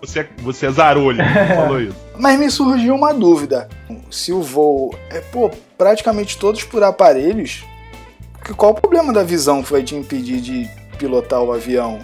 você, 0.00 0.28
você 0.38 0.66
azarou 0.66 1.10
ele, 1.12 1.22
falou 1.54 1.80
isso. 1.80 1.96
Mas 2.18 2.38
me 2.38 2.50
surgiu 2.50 2.94
uma 2.94 3.12
dúvida. 3.12 3.68
Se 4.10 4.32
o 4.32 4.42
voo 4.42 4.94
é, 5.10 5.20
pô, 5.20 5.50
praticamente 5.76 6.38
todos 6.38 6.64
por 6.64 6.82
aparelhos, 6.82 7.64
qual 8.56 8.72
o 8.72 8.74
problema 8.74 9.12
da 9.12 9.22
visão 9.22 9.62
que 9.62 9.72
vai 9.72 9.82
te 9.82 9.94
impedir 9.94 10.40
de 10.40 10.70
pilotar 10.98 11.42
o 11.42 11.52
avião? 11.52 12.00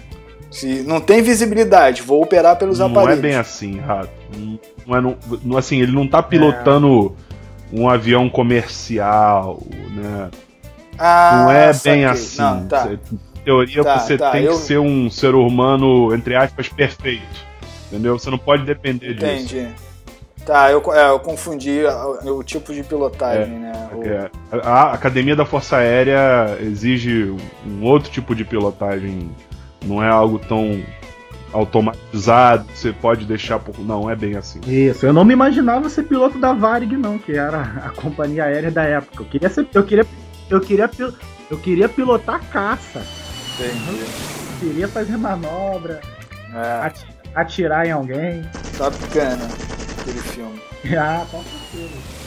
Se 0.51 0.83
não 0.83 1.01
tem 1.01 1.21
visibilidade, 1.21 2.01
vou 2.03 2.21
operar 2.21 2.57
pelos 2.57 2.79
não 2.79 2.87
aparelhos. 2.87 3.21
Não 3.21 3.29
é 3.29 3.31
bem 3.31 3.35
assim, 3.35 3.79
Rato. 3.79 4.11
Não 4.85 4.95
é, 4.95 5.01
não, 5.43 5.57
assim, 5.57 5.81
ele 5.81 5.91
não 5.91 6.07
tá 6.07 6.21
pilotando 6.21 7.15
é. 7.71 7.79
um 7.79 7.89
avião 7.89 8.29
comercial, 8.29 9.59
né? 9.95 10.29
Ah, 10.97 11.45
não 11.45 11.51
é 11.51 11.73
bem 11.73 12.05
assim. 12.05 12.39
Não, 12.39 12.67
tá. 12.67 12.87
Teoria, 13.43 13.83
tá, 13.83 13.99
você 13.99 14.17
tá, 14.17 14.31
tem 14.31 14.43
eu... 14.43 14.53
que 14.53 14.57
ser 14.59 14.79
um 14.79 15.09
ser 15.09 15.35
humano, 15.35 16.13
entre 16.13 16.35
aspas, 16.35 16.69
perfeito. 16.69 17.53
Entendeu? 17.87 18.17
Você 18.17 18.29
não 18.29 18.37
pode 18.37 18.63
depender 18.63 19.11
Entendi. 19.11 19.43
disso. 19.43 19.55
Entendi. 19.55 19.93
Tá, 20.45 20.69
eu, 20.69 20.83
é, 20.93 21.09
eu 21.09 21.19
confundi 21.19 21.83
o 22.25 22.43
tipo 22.43 22.73
de 22.73 22.83
pilotagem, 22.83 23.55
é, 23.55 23.59
né? 23.59 23.89
O... 23.93 24.03
É. 24.03 24.29
A 24.61 24.91
Academia 24.91 25.35
da 25.35 25.45
Força 25.45 25.77
Aérea 25.77 26.57
exige 26.59 27.33
um 27.65 27.83
outro 27.83 28.11
tipo 28.11 28.35
de 28.35 28.43
pilotagem 28.43 29.29
não 29.85 30.03
é 30.03 30.09
algo 30.09 30.39
tão 30.39 30.83
automatizado, 31.51 32.65
você 32.73 32.91
pode 32.91 33.25
deixar 33.25 33.59
por. 33.59 33.77
Não, 33.79 34.09
é 34.09 34.15
bem 34.15 34.35
assim. 34.35 34.59
Isso, 34.67 35.05
eu 35.05 35.13
não 35.13 35.23
me 35.23 35.33
imaginava 35.33 35.89
ser 35.89 36.03
piloto 36.03 36.39
da 36.39 36.53
Varig, 36.53 36.97
não, 36.97 37.17
que 37.17 37.33
era 37.33 37.61
a 37.61 37.89
companhia 37.89 38.45
aérea 38.45 38.71
da 38.71 38.83
época. 38.83 39.21
Eu 39.23 39.27
queria 39.27 39.49
ser. 39.49 39.67
Eu 39.73 39.83
queria. 39.83 40.05
Eu 40.49 40.59
queria, 40.59 40.89
eu 41.49 41.57
queria 41.57 41.87
pilotar 41.87 42.41
caça. 42.49 43.01
Entendi. 43.53 44.01
Eu 44.01 44.69
queria 44.69 44.87
fazer 44.87 45.17
manobra. 45.17 46.01
É. 46.53 46.91
Atirar 47.35 47.85
em 47.85 47.91
alguém. 47.91 48.43
Top 48.77 48.95
Gun, 49.11 49.45
aquele 50.01 50.19
filme. 50.19 50.61
ah, 50.97 51.25
com 51.29 51.41
certeza. 51.43 52.23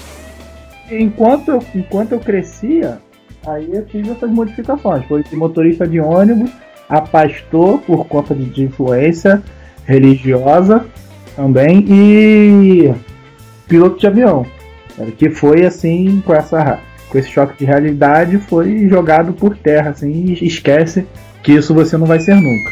Enquanto 0.90 1.49
eu, 1.49 1.64
enquanto 1.75 2.12
eu 2.12 2.21
crescia, 2.21 2.99
aí 3.47 3.68
eu 3.73 3.85
tive 3.87 4.11
essas 4.11 4.30
modificações. 4.30 5.04
Foi 5.06 5.23
de 5.23 5.37
motorista 5.37 5.87
de 5.87 6.00
ônibus 6.00 6.50
a 6.88 7.00
pastor 7.00 7.80
por 7.80 8.06
conta 8.06 8.35
de 8.35 8.64
influência 8.64 9.42
religiosa 9.85 10.87
também 11.35 11.85
e 11.88 12.95
piloto 13.68 13.99
de 13.99 14.06
avião, 14.06 14.47
que 15.18 15.30
foi 15.30 15.66
assim 15.66 16.23
com 16.25 16.35
essa 16.35 16.80
com 17.17 17.21
esse 17.21 17.31
choque 17.31 17.57
de 17.59 17.65
realidade 17.65 18.37
foi 18.37 18.87
jogado 18.89 19.33
por 19.33 19.57
terra 19.57 19.91
assim 19.91 20.37
e 20.39 20.47
esquece 20.47 21.07
que 21.43 21.53
isso 21.53 21.73
você 21.73 21.97
não 21.97 22.07
vai 22.07 22.21
ser 22.21 22.35
nunca. 22.35 22.71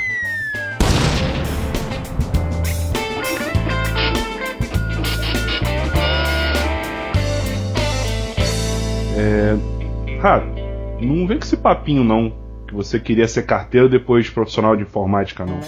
É... 9.16 9.56
Rato, 10.20 10.46
não 11.00 11.26
vem 11.26 11.38
com 11.38 11.44
esse 11.44 11.56
papinho 11.56 12.04
não 12.04 12.30
que 12.66 12.74
você 12.74 13.00
queria 13.00 13.26
ser 13.26 13.44
carteiro 13.44 13.88
depois 13.88 14.28
profissional 14.28 14.76
de 14.76 14.82
informática, 14.82 15.46
não. 15.46 15.58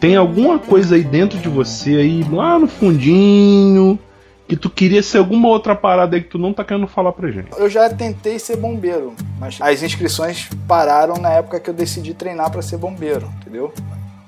Tem 0.00 0.16
alguma 0.16 0.58
coisa 0.58 0.96
aí 0.96 1.04
dentro 1.04 1.38
de 1.38 1.48
você, 1.48 1.96
aí 1.96 2.24
lá 2.30 2.58
no 2.58 2.66
fundinho, 2.66 3.96
que 4.46 4.56
tu 4.56 4.68
queria 4.68 5.02
ser 5.02 5.18
alguma 5.18 5.48
outra 5.48 5.74
parada 5.74 6.16
aí 6.16 6.22
que 6.22 6.28
tu 6.28 6.38
não 6.38 6.52
tá 6.52 6.64
querendo 6.64 6.86
falar 6.86 7.12
pra 7.12 7.30
gente. 7.30 7.48
Eu 7.56 7.68
já 7.68 7.88
tentei 7.88 8.38
ser 8.38 8.56
bombeiro, 8.56 9.14
mas 9.38 9.58
as 9.60 9.82
inscrições 9.82 10.48
pararam 10.68 11.16
na 11.16 11.30
época 11.30 11.58
que 11.60 11.70
eu 11.70 11.74
decidi 11.74 12.14
treinar 12.14 12.50
para 12.50 12.62
ser 12.62 12.76
bombeiro, 12.76 13.30
entendeu? 13.40 13.72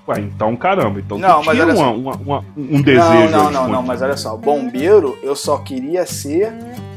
Ué, 0.09 0.21
então 0.21 0.57
caramba, 0.57 1.01
então 1.01 1.19
não, 1.19 1.43
tu 1.43 1.51
tinha 1.51 1.67
uma, 1.67 1.91
uma, 1.91 2.13
uma, 2.15 2.45
um 2.57 2.81
desejo. 2.81 3.29
Não, 3.29 3.29
não, 3.29 3.51
não, 3.51 3.69
não, 3.69 3.83
mas 3.83 4.01
olha 4.03 4.17
só, 4.17 4.37
bombeiro 4.37 5.19
eu 5.21 5.35
só 5.35 5.59
queria 5.59 6.07
ser 6.07 6.53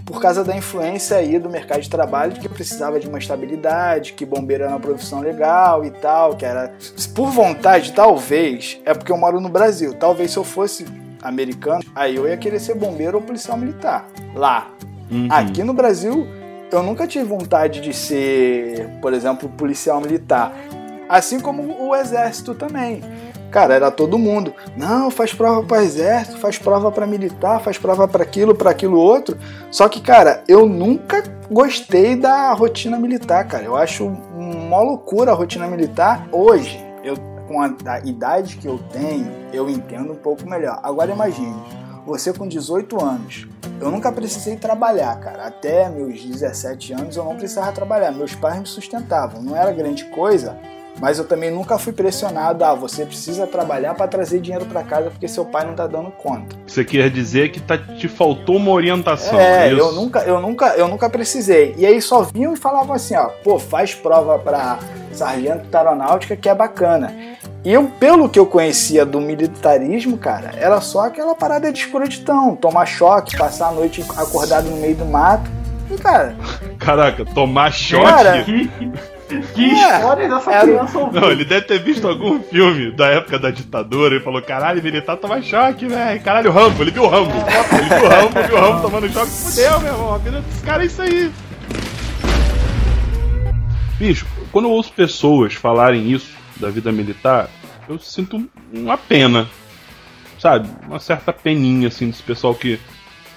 por 0.06 0.20
causa 0.20 0.44
da 0.44 0.56
influência 0.56 1.18
aí 1.18 1.38
do 1.38 1.50
mercado 1.50 1.82
de 1.82 1.90
trabalho, 1.90 2.34
que 2.34 2.50
precisava 2.50 3.00
de 3.00 3.08
uma 3.08 3.20
estabilidade, 3.20 4.14
que 4.14 4.26
bombeiro 4.26 4.64
era 4.64 4.74
uma 4.74 4.80
profissão 4.80 5.22
legal 5.22 5.86
e 5.86 5.92
tal, 5.92 6.36
que 6.36 6.44
era. 6.44 6.74
Por 7.14 7.30
vontade, 7.30 7.94
talvez, 7.94 8.80
é 8.86 8.94
porque 8.96 9.12
eu 9.12 9.18
moro 9.18 9.40
no 9.40 9.50
Brasil. 9.50 9.94
Talvez 9.94 10.32
se 10.32 10.38
eu 10.38 10.44
fosse 10.44 10.84
americano, 11.22 11.84
aí 11.96 12.16
eu 12.16 12.28
ia 12.28 12.38
querer 12.38 12.60
ser 12.60 12.76
bombeiro 12.76 13.18
ou 13.18 13.24
policial 13.24 13.58
militar. 13.58 14.08
Lá. 14.36 14.72
Uhum. 15.12 15.28
Aqui 15.30 15.64
no 15.64 15.74
Brasil, 15.74 16.28
eu 16.72 16.84
nunca 16.84 17.08
tive 17.08 17.26
vontade 17.26 17.82
de 17.82 17.94
ser, 17.94 18.90
por 19.02 19.14
exemplo, 19.14 19.50
policial 19.50 20.00
militar. 20.00 20.54
Assim 21.08 21.40
como 21.40 21.76
o 21.82 21.96
exército 21.96 22.54
também. 22.54 23.02
Cara, 23.50 23.74
era 23.74 23.90
todo 23.90 24.20
mundo. 24.20 24.54
Não, 24.78 25.10
faz 25.10 25.34
prova 25.34 25.64
para 25.64 25.84
exército, 25.84 26.38
faz 26.38 26.60
prova 26.60 26.92
para 26.92 27.08
militar, 27.08 27.60
faz 27.62 27.80
prova 27.80 28.08
para 28.08 28.24
aquilo, 28.24 28.54
para 28.54 28.70
aquilo 28.70 29.00
outro. 29.00 29.36
Só 29.72 29.90
que, 29.90 30.00
cara, 30.00 30.44
eu 30.48 30.68
nunca 30.68 31.24
gostei 31.50 32.16
da 32.16 32.54
rotina 32.54 33.00
militar, 33.00 33.48
cara. 33.48 33.64
Eu 33.64 33.76
acho 33.76 34.06
uma 34.06 34.80
loucura 34.82 35.32
a 35.32 35.34
rotina 35.34 35.68
militar. 35.68 36.28
Hoje, 36.32 36.80
com 37.50 37.60
a, 37.60 37.74
a 37.88 38.00
idade 38.02 38.58
que 38.58 38.68
eu 38.68 38.80
tenho, 38.94 39.28
eu 39.52 39.68
entendo 39.68 40.14
um 40.14 40.16
pouco 40.16 40.48
melhor. 40.48 40.80
Agora 40.84 41.12
imagine, 41.12 41.56
você 42.06 42.32
com 42.32 42.48
18 42.48 43.04
anos. 43.04 43.48
Eu 43.82 43.90
nunca 43.90 44.12
precisei 44.12 44.56
trabalhar, 44.56 45.20
cara. 45.20 45.48
Até 45.48 45.90
meus 45.90 46.24
17 46.24 46.94
anos 46.94 47.18
eu 47.18 47.24
não 47.24 47.36
precisava 47.36 47.72
trabalhar. 47.72 48.12
Meus 48.12 48.36
pais 48.36 48.60
me 48.60 48.68
sustentavam. 48.68 49.42
Não 49.42 49.56
era 49.56 49.72
grande 49.72 50.06
coisa, 50.06 50.58
mas 51.02 51.18
eu 51.18 51.26
também 51.26 51.50
nunca 51.50 51.80
fui 51.80 51.94
pressionado, 51.94 52.64
ah, 52.64 52.76
você 52.76 53.06
precisa 53.06 53.48
trabalhar 53.48 53.96
para 53.96 54.08
trazer 54.08 54.40
dinheiro 54.42 54.66
para 54.66 54.84
casa 54.84 55.10
porque 55.10 55.28
seu 55.28 55.46
pai 55.46 55.66
não 55.66 55.74
tá 55.74 55.88
dando 55.88 56.12
conta. 56.12 56.56
Você 56.68 56.86
quer 56.86 57.10
dizer 57.10 57.52
que 57.52 57.60
tá, 57.60 57.78
te 57.78 58.08
faltou 58.08 58.58
uma 58.58 58.72
orientação? 58.72 59.40
É, 59.40 59.70
é 59.70 59.74
eu 59.74 59.92
nunca, 59.94 60.20
eu 60.20 60.40
nunca, 60.40 60.68
eu 60.76 60.88
nunca 60.88 61.10
precisei. 61.10 61.74
E 61.78 61.86
aí 61.86 62.00
só 62.02 62.22
vinham 62.22 62.54
e 62.54 62.58
falavam 62.58 62.94
assim, 62.94 63.16
ó, 63.16 63.30
pô, 63.44 63.58
faz 63.58 63.96
prova 63.96 64.38
para 64.38 64.78
sargento 65.20 65.66
da 65.66 65.80
aeronáutica 65.80 66.36
que 66.36 66.50
é 66.50 66.56
bacana. 66.56 67.14
E 67.64 67.74
eu, 67.74 67.86
pelo 68.00 68.30
que 68.30 68.40
eu 68.40 68.46
conhecia 68.46 69.06
do 69.06 69.20
militarismo, 69.20 70.18
cara, 70.18 70.54
era 70.58 70.80
só 70.80 71.08
aquela 71.08 71.36
parada 71.36 71.72
de 71.72 71.80
escrotidão, 71.80 72.56
tomar 72.56 72.86
choque, 72.86 73.38
passar 73.38 73.68
a 73.68 73.72
noite 73.72 74.04
acordado 74.18 74.70
no 74.70 74.78
meio 74.78 74.96
do 74.96 75.06
mato. 75.06 75.50
E, 75.92 75.98
cara. 75.98 76.36
Caraca, 76.78 77.26
tomar 77.26 77.72
choque? 77.74 78.06
Cara, 78.06 78.46
que 79.54 79.70
é, 79.70 79.96
história 79.96 80.30
dessa 80.30 80.52
era... 80.52 80.62
criança 80.62 80.98
ouviu? 80.98 81.22
Não, 81.22 81.32
ele 81.32 81.46
deve 81.46 81.66
ter 81.66 81.80
visto 81.80 82.08
algum 82.08 82.42
filme 82.42 82.92
da 82.92 83.08
época 83.08 83.38
da 83.38 83.52
ditadura 83.52 84.16
e 84.16 84.20
falou: 84.22 84.42
caralho, 84.42 84.82
militar 84.82 85.18
toma 85.18 85.42
choque, 85.42 85.86
velho. 85.86 86.22
Caralho, 86.22 86.50
o 86.50 86.54
Rambo, 86.54 86.82
ele 86.82 86.92
viu 86.92 87.04
o 87.04 87.08
Rambo. 87.08 87.32
Ele 87.32 87.90
viu 87.90 88.06
o 88.06 88.10
Rambo, 88.10 88.48
viu 88.48 88.58
o 88.58 88.60
Rambo 88.60 88.82
tomando 88.82 89.10
choque. 89.10 89.30
Fudeu, 89.30 89.80
meu 89.82 89.94
irmão. 89.94 90.14
A 90.14 90.18
vida 90.18 90.42
desse 90.42 90.64
cara 90.64 90.84
é 90.84 90.86
isso 90.86 91.02
aí. 91.02 91.32
Bicho, 94.00 94.26
quando 94.52 94.66
eu 94.66 94.72
ouço 94.72 94.92
pessoas 94.94 95.54
falarem 95.54 96.12
isso 96.12 96.32
da 96.58 96.70
vida 96.70 96.92
militar, 96.92 97.50
eu 97.88 98.00
sinto 98.00 98.50
uma 98.72 98.98
pena. 98.98 99.48
Sabe? 100.38 100.70
Uma 100.88 101.00
certa 101.00 101.34
peninha, 101.34 101.90
assim, 101.90 102.08
desse 102.08 102.24
pessoal 102.24 102.56
que 102.56 102.80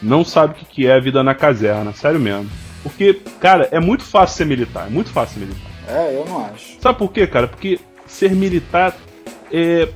não 0.01 0.25
sabe 0.25 0.53
o 0.53 0.65
que 0.65 0.87
é 0.87 0.95
a 0.95 1.01
vida 1.01 1.23
na 1.23 1.35
caserna. 1.35 1.93
Sério 1.93 2.21
mesmo. 2.21 2.49
Porque, 2.83 3.15
cara, 3.41 3.69
é 3.73 3.81
muito 3.81 4.05
fácil 4.05 4.37
ser 4.37 4.45
militar. 4.45 4.87
É 4.87 4.91
muito 4.91 5.11
fácil 5.11 5.41
ser 5.41 5.47
militar. 5.47 5.71
É, 5.89 6.17
eu 6.17 6.25
não 6.25 6.45
acho. 6.47 6.81
Sabe 6.81 6.99
por 6.99 7.13
quê, 7.13 7.27
cara? 7.27 7.49
Porque 7.49 7.81
ser 8.07 8.33
militar 8.33 8.97
é, 9.53 9.89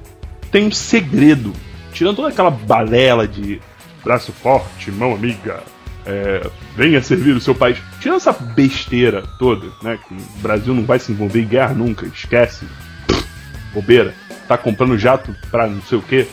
tem 0.51 0.67
um 0.67 0.73
segredo. 0.73 1.53
Tirando 1.93 2.17
toda 2.17 2.29
aquela 2.29 2.51
balela 2.51 3.27
de 3.27 3.61
braço 4.03 4.33
forte, 4.33 4.91
mão 4.91 5.15
amiga, 5.15 5.63
é, 6.07 6.49
venha 6.77 7.03
servir 7.03 7.33
o 7.33 7.41
seu 7.41 7.55
país. 7.55 7.79
Tirando 8.01 8.19
essa 8.19 8.33
besteira 8.33 9.23
toda, 9.39 9.67
né? 9.83 9.99
Que 10.07 10.15
o 10.15 10.41
Brasil 10.41 10.73
não 10.73 10.85
vai 10.85 10.99
se 10.99 11.11
envolver 11.11 11.43
em 11.43 11.49
guerra 11.49 11.75
nunca, 11.75 12.07
esquece. 12.07 12.65
Bobeira. 13.75 14.15
Tá 14.47 14.57
comprando 14.57 14.97
jato 14.97 15.35
pra 15.51 15.67
não 15.67 15.83
sei 15.83 15.99
o 15.99 16.03
quê. 16.03 16.29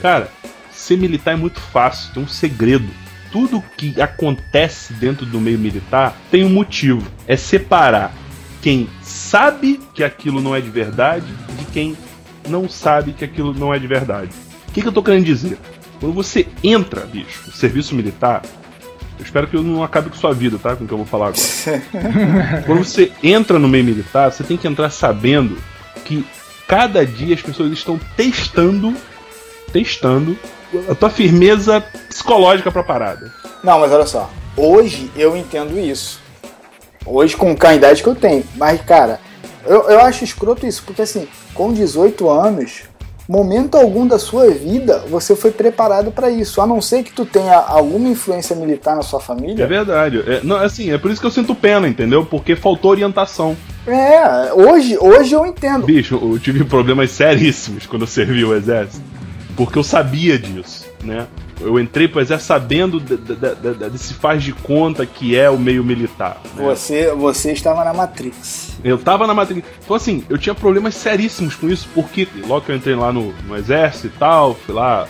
Cara, 0.00 0.30
ser 0.72 0.96
militar 0.96 1.34
é 1.34 1.36
muito 1.36 1.60
fácil, 1.60 2.14
tem 2.14 2.22
um 2.22 2.28
segredo. 2.28 2.88
Tudo 3.30 3.62
que 3.76 4.00
acontece 4.00 4.94
dentro 4.94 5.26
do 5.26 5.40
meio 5.40 5.58
militar 5.58 6.16
tem 6.30 6.44
um 6.44 6.48
motivo. 6.48 7.06
É 7.26 7.36
separar 7.36 8.12
quem 8.62 8.88
sabe 9.02 9.78
que 9.94 10.02
aquilo 10.02 10.40
não 10.40 10.54
é 10.54 10.60
de 10.60 10.70
verdade 10.70 11.26
de 11.58 11.64
quem 11.66 11.96
não 12.48 12.68
sabe 12.68 13.12
que 13.12 13.24
aquilo 13.24 13.52
não 13.52 13.72
é 13.72 13.78
de 13.78 13.86
verdade. 13.86 14.30
O 14.68 14.72
que, 14.72 14.82
que 14.82 14.88
eu 14.88 14.92
tô 14.92 15.02
querendo 15.02 15.24
dizer? 15.24 15.58
Quando 16.00 16.14
você 16.14 16.46
entra, 16.64 17.02
bicho, 17.02 17.42
no 17.46 17.52
serviço 17.52 17.94
militar, 17.94 18.42
eu 19.20 19.24
espero 19.24 19.46
que 19.46 19.54
eu 19.54 19.62
não 19.62 19.84
acabe 19.84 20.08
com 20.08 20.16
sua 20.16 20.32
vida, 20.32 20.58
tá? 20.58 20.74
Com 20.74 20.84
o 20.84 20.86
que 20.86 20.94
eu 20.94 20.96
vou 20.96 21.06
falar 21.06 21.26
agora. 21.26 22.62
Quando 22.64 22.82
você 22.82 23.12
entra 23.22 23.58
no 23.58 23.68
meio 23.68 23.84
militar, 23.84 24.32
você 24.32 24.42
tem 24.42 24.56
que 24.56 24.66
entrar 24.66 24.88
sabendo 24.88 25.58
que 26.06 26.26
cada 26.66 27.04
dia 27.04 27.34
as 27.34 27.42
pessoas 27.42 27.70
estão 27.70 28.00
testando, 28.16 28.96
testando 29.72 30.38
a 30.90 30.94
tua 30.94 31.10
firmeza 31.10 31.84
psicológica 32.08 32.72
pra 32.72 32.82
parada. 32.82 33.30
Não, 33.62 33.78
mas 33.78 33.92
olha 33.92 34.06
só. 34.06 34.30
Hoje 34.56 35.10
eu 35.14 35.36
entendo 35.36 35.78
isso. 35.78 36.18
Hoje, 37.04 37.36
com 37.36 37.54
a 37.60 37.74
idade 37.74 38.02
que 38.02 38.08
eu 38.08 38.14
tenho. 38.14 38.42
Mas, 38.56 38.80
cara, 38.80 39.20
eu, 39.66 39.82
eu 39.90 40.00
acho 40.00 40.24
escroto 40.24 40.66
isso, 40.66 40.82
porque 40.84 41.02
assim, 41.02 41.28
com 41.52 41.74
18 41.74 42.26
anos, 42.30 42.84
momento 43.30 43.76
algum 43.76 44.04
da 44.04 44.18
sua 44.18 44.50
vida 44.50 45.04
você 45.08 45.36
foi 45.36 45.52
preparado 45.52 46.10
para 46.10 46.28
isso, 46.28 46.60
a 46.60 46.66
não 46.66 46.82
ser 46.82 47.04
que 47.04 47.12
tu 47.12 47.24
tenha 47.24 47.54
alguma 47.56 48.08
influência 48.08 48.56
militar 48.56 48.96
na 48.96 49.02
sua 49.02 49.20
família. 49.20 49.62
É 49.62 49.66
verdade. 49.68 50.18
É, 50.26 50.40
não, 50.42 50.56
assim, 50.56 50.90
é 50.90 50.98
por 50.98 51.12
isso 51.12 51.20
que 51.20 51.26
eu 51.28 51.30
sinto 51.30 51.54
pena, 51.54 51.86
entendeu? 51.86 52.26
Porque 52.26 52.56
faltou 52.56 52.90
orientação. 52.90 53.56
É, 53.86 54.52
hoje, 54.52 54.98
hoje 54.98 55.32
eu 55.32 55.46
entendo. 55.46 55.86
Bicho, 55.86 56.18
eu 56.20 56.40
tive 56.40 56.64
problemas 56.64 57.12
seríssimos 57.12 57.86
quando 57.86 58.02
eu 58.02 58.08
servi 58.08 58.44
o 58.44 58.52
exército, 58.52 59.04
porque 59.56 59.78
eu 59.78 59.84
sabia 59.84 60.36
disso, 60.36 60.88
né? 61.04 61.28
Eu 61.60 61.78
entrei 61.78 62.08
pro 62.08 62.20
exército 62.20 62.48
sabendo 62.48 62.98
desse 62.98 64.14
faz 64.14 64.42
de 64.42 64.52
conta 64.52 65.04
que 65.04 65.36
é 65.36 65.50
o 65.50 65.58
meio 65.58 65.84
militar. 65.84 66.40
Né? 66.54 66.64
Você, 66.64 67.12
você 67.14 67.52
estava 67.52 67.84
na 67.84 67.92
Matrix. 67.92 68.78
Eu 68.82 68.96
estava 68.96 69.26
na 69.26 69.34
Matrix. 69.34 69.66
Então, 69.84 69.96
assim, 69.96 70.24
eu 70.28 70.38
tinha 70.38 70.54
problemas 70.54 70.94
seríssimos 70.94 71.54
com 71.54 71.68
isso, 71.68 71.88
porque 71.94 72.26
logo 72.46 72.64
que 72.64 72.72
eu 72.72 72.76
entrei 72.76 72.94
lá 72.94 73.12
no, 73.12 73.32
no 73.46 73.56
exército 73.56 74.06
e 74.06 74.18
tal, 74.18 74.54
fui 74.54 74.74
lá 74.74 75.06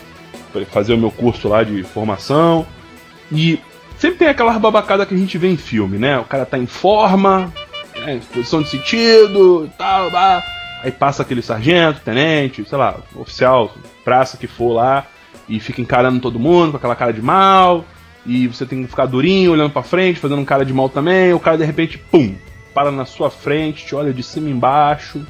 fazer 0.71 0.95
o 0.95 0.99
meu 0.99 1.11
curso 1.11 1.49
lá 1.49 1.63
de 1.63 1.83
formação. 1.85 2.67
E 3.31 3.61
sempre 3.99 4.19
tem 4.19 4.29
aquela 4.29 4.59
babacada 4.59 5.07
que 5.07 5.15
a 5.15 5.19
gente 5.19 5.39
vê 5.39 5.49
em 5.49 5.57
filme, 5.57 5.99
né? 5.99 6.19
O 6.19 6.25
cara 6.25 6.45
tá 6.45 6.59
em 6.59 6.67
forma, 6.67 7.53
né, 7.95 8.15
em 8.15 8.21
posição 8.21 8.61
de 8.61 8.71
sentido 8.71 9.67
e 9.67 9.79
tal, 9.79 10.11
bah. 10.11 10.43
aí 10.83 10.91
passa 10.91 11.23
aquele 11.23 11.43
sargento, 11.43 12.01
tenente, 12.01 12.69
sei 12.69 12.79
lá, 12.79 12.97
oficial, 13.15 13.73
praça 14.05 14.37
que 14.37 14.49
for 14.49 14.73
lá 14.73 15.07
e 15.51 15.61
fica 15.61 15.83
encarando 15.83 16.21
todo 16.21 16.39
mundo 16.39 16.71
com 16.71 16.77
aquela 16.77 16.97
cara 16.97 17.13
de 17.13 17.21
mal, 17.21 17.85
e 18.25 18.47
você 18.47 18.65
tem 18.65 18.83
que 18.83 18.89
ficar 18.89 19.07
durinho, 19.07 19.53
olhando 19.53 19.73
para 19.73 19.83
frente, 19.83 20.21
fazendo 20.21 20.41
um 20.41 20.45
cara 20.45 20.65
de 20.65 20.73
mal 20.73 20.89
também, 20.89 21.35
o 21.35 21.41
cara 21.41 21.59
de 21.59 21.65
repente, 21.65 21.99
pum, 21.99 22.35
para 22.73 22.91
na 22.91 23.05
sua 23.05 23.31
frente, 23.31 23.85
te 23.85 23.95
olha 23.95 24.13
de 24.13 24.23
cima 24.23 24.49
e 24.49 24.53
embaixo, 24.53 25.27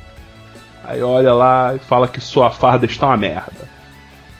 aí 0.84 1.02
olha 1.02 1.32
lá 1.32 1.74
e 1.74 1.78
fala 1.78 2.06
que 2.06 2.20
sua 2.20 2.50
farda 2.50 2.84
está 2.84 3.06
uma 3.06 3.16
merda. 3.16 3.68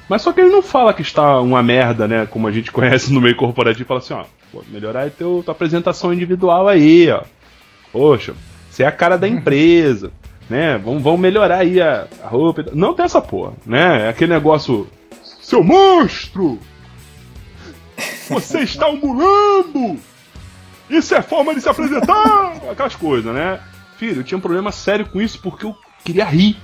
Mas 0.08 0.22
só 0.22 0.32
que 0.32 0.40
ele 0.40 0.50
não 0.50 0.62
fala 0.62 0.92
que 0.92 1.02
está 1.02 1.40
uma 1.40 1.62
merda, 1.62 2.06
né, 2.06 2.26
como 2.26 2.46
a 2.46 2.52
gente 2.52 2.70
conhece 2.72 3.12
no 3.12 3.20
meio 3.20 3.36
corporativo, 3.36 3.88
fala 3.88 4.00
assim, 4.00 4.14
ó, 4.14 4.24
pô, 4.52 4.62
melhorar 4.68 5.06
a 5.06 5.10
teu, 5.10 5.42
tua 5.44 5.52
apresentação 5.52 6.12
individual 6.12 6.68
aí, 6.68 7.10
ó. 7.10 7.22
Poxa, 7.92 8.34
você 8.70 8.82
é 8.82 8.86
a 8.86 8.92
cara 8.92 9.16
da 9.16 9.26
empresa, 9.26 10.12
né? 10.48 10.78
Vamos, 10.78 11.02
vamos 11.02 11.20
melhorar 11.20 11.58
aí 11.58 11.80
a, 11.80 12.06
a 12.22 12.28
roupa. 12.28 12.64
Não 12.72 12.94
tem 12.94 13.04
essa 13.04 13.20
porra, 13.20 13.52
né? 13.66 14.06
É 14.06 14.08
aquele 14.08 14.32
negócio 14.32 14.88
seu 15.50 15.64
monstro! 15.64 16.60
Você 18.28 18.60
está 18.60 18.90
mulambo! 18.92 19.98
Isso 20.88 21.12
é 21.12 21.20
forma 21.20 21.52
de 21.52 21.60
se 21.60 21.68
apresentar! 21.68 22.52
Aquelas 22.70 22.94
coisas, 22.94 23.34
né? 23.34 23.58
Filho, 23.98 24.20
eu 24.20 24.24
tinha 24.24 24.38
um 24.38 24.40
problema 24.40 24.70
sério 24.70 25.06
com 25.06 25.20
isso 25.20 25.40
porque 25.42 25.66
eu 25.66 25.76
queria 26.04 26.24
rir. 26.24 26.56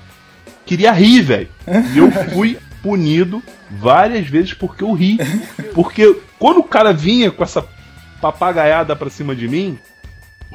Queria 0.65 0.93
rir, 0.93 1.21
velho. 1.21 1.49
E 1.95 1.99
eu 1.99 2.11
fui 2.33 2.59
punido 2.81 3.43
várias 3.73 4.29
vezes 4.29 4.55
porque 4.55 4.85
eu 4.85 4.93
ri. 4.93 5.19
Porque 5.75 6.21
quando 6.39 6.59
o 6.59 6.65
cara 6.65 6.93
vinha 6.93 7.33
com 7.33 7.43
essa 7.43 7.67
papagaiada 8.21 8.95
pra 8.95 9.11
cima 9.11 9.35
de 9.35 9.49
mim, 9.49 9.77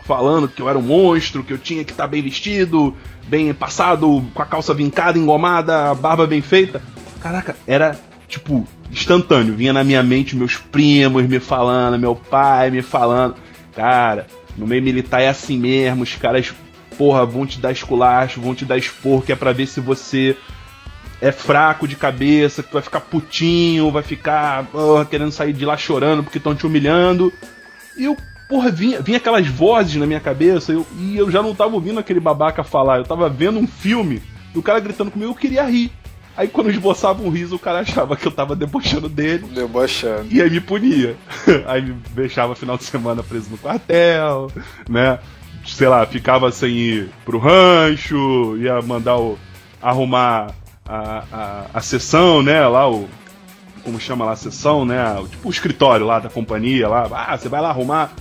falando 0.06 0.48
que 0.48 0.62
eu 0.62 0.70
era 0.70 0.80
um 0.80 0.82
monstro, 0.82 1.44
que 1.44 1.52
eu 1.52 1.58
tinha 1.58 1.84
que 1.84 1.92
estar 1.92 2.04
tá 2.04 2.10
bem 2.10 2.22
vestido, 2.22 2.96
bem 3.28 3.54
passado, 3.54 4.26
com 4.34 4.42
a 4.42 4.46
calça 4.46 4.74
vincada, 4.74 5.20
engomada, 5.20 5.92
a 5.92 5.94
barba 5.94 6.26
bem 6.26 6.42
feita. 6.42 6.82
Caraca, 7.22 7.56
era 7.68 8.00
tipo, 8.32 8.66
instantâneo. 8.90 9.54
Vinha 9.54 9.74
na 9.74 9.84
minha 9.84 10.02
mente 10.02 10.36
meus 10.36 10.56
primos 10.56 11.28
me 11.28 11.40
falando, 11.40 12.00
meu 12.00 12.16
pai 12.16 12.72
me 12.72 12.82
falando. 12.82 13.36
Cara, 13.76 14.26
no 14.58 14.66
meio 14.66 14.82
militar 14.82 15.22
é 15.22 15.28
assim 15.28 15.58
mesmo, 15.58 16.04
os 16.04 16.16
caras, 16.16 16.54
porra, 16.98 17.26
vão 17.26 17.46
te 17.46 17.60
dar 17.60 17.72
esculacho, 17.72 18.42
vão 18.42 18.56
te 18.56 18.66
dar 18.66 18.78
expor, 18.78 19.24
que 19.24 19.32
é 19.32 19.36
pra 19.36 19.52
ver 19.52 19.68
se 19.68 19.80
você 19.80 20.36
é 21.22 21.32
fraco 21.32 21.88
de 21.88 21.96
cabeça, 21.96 22.64
que 22.64 22.70
tu 22.70 22.74
vai 22.74 22.82
ficar 22.82 23.02
putinho, 23.02 23.92
vai 23.92 24.02
ficar 24.02 24.68
oh, 24.74 25.06
querendo 25.06 25.32
sair 25.32 25.54
de 25.54 25.66
lá 25.66 25.78
chorando 25.78 26.24
porque 26.24 26.38
estão 26.38 26.56
te 26.56 26.66
humilhando. 26.66 27.32
E 27.98 28.06
eu, 28.06 28.18
porra, 28.50 28.72
vinha, 28.72 29.02
vinha 29.02 29.18
aquelas 29.18 29.48
vozes 29.48 29.96
na 29.96 30.08
minha 30.08 30.20
cabeça 30.20 30.72
eu, 30.72 30.88
e 30.98 31.18
eu 31.18 31.30
já 31.30 31.44
não 31.44 31.54
tava 31.54 31.76
ouvindo 31.76 32.00
aquele 32.00 32.20
babaca 32.20 32.64
falar, 32.64 32.98
eu 32.98 33.04
tava 33.04 33.30
vendo 33.30 33.60
um 33.60 33.68
filme 33.68 34.22
do 34.54 34.62
cara 34.62 34.80
gritando 34.80 35.12
comigo, 35.12 35.32
eu 35.32 35.36
queria 35.36 35.64
rir. 35.64 35.92
Aí 36.42 36.48
quando 36.48 36.72
esboçava 36.72 37.22
um 37.22 37.30
riso, 37.30 37.56
o 37.56 37.60
cara 37.60 37.82
achava 37.82 38.18
que 38.18 38.28
eu 38.28 38.32
tava 38.32 38.56
debochando 38.56 39.08
dele. 39.08 39.46
Debochando. 39.54 40.26
E 40.32 40.42
aí 40.42 40.50
me 40.50 40.60
punia. 40.60 41.16
Aí 41.68 41.84
me 41.84 41.94
deixava 42.16 42.56
final 42.56 42.80
de 42.80 42.84
semana 42.84 43.22
preso 43.22 43.52
no 43.52 43.60
quartel, 43.60 44.52
né? 44.90 45.20
Sei 45.64 45.88
lá, 45.88 46.04
ficava 46.04 46.52
sem 46.52 46.72
ir 46.72 47.10
pro 47.24 47.38
rancho, 47.38 48.58
ia 48.58 48.82
mandar 48.82 49.20
o, 49.20 49.38
arrumar 49.80 50.48
a, 50.84 51.24
a, 51.32 51.66
a 51.76 51.80
sessão, 51.80 52.42
né? 52.42 52.66
Lá 52.66 52.90
o. 52.90 53.08
Como 53.84 54.00
chama 54.00 54.26
lá 54.26 54.32
a 54.32 54.36
sessão, 54.36 54.84
né? 54.84 54.98
Tipo 55.30 55.48
o 55.48 55.52
escritório 55.52 56.08
lá 56.08 56.18
da 56.18 56.30
companhia 56.32 56.88
lá. 56.88 57.08
Ah, 57.12 57.38
você 57.38 57.50
vai 57.50 57.62
lá 57.62 57.70
arrumar. 57.70 58.14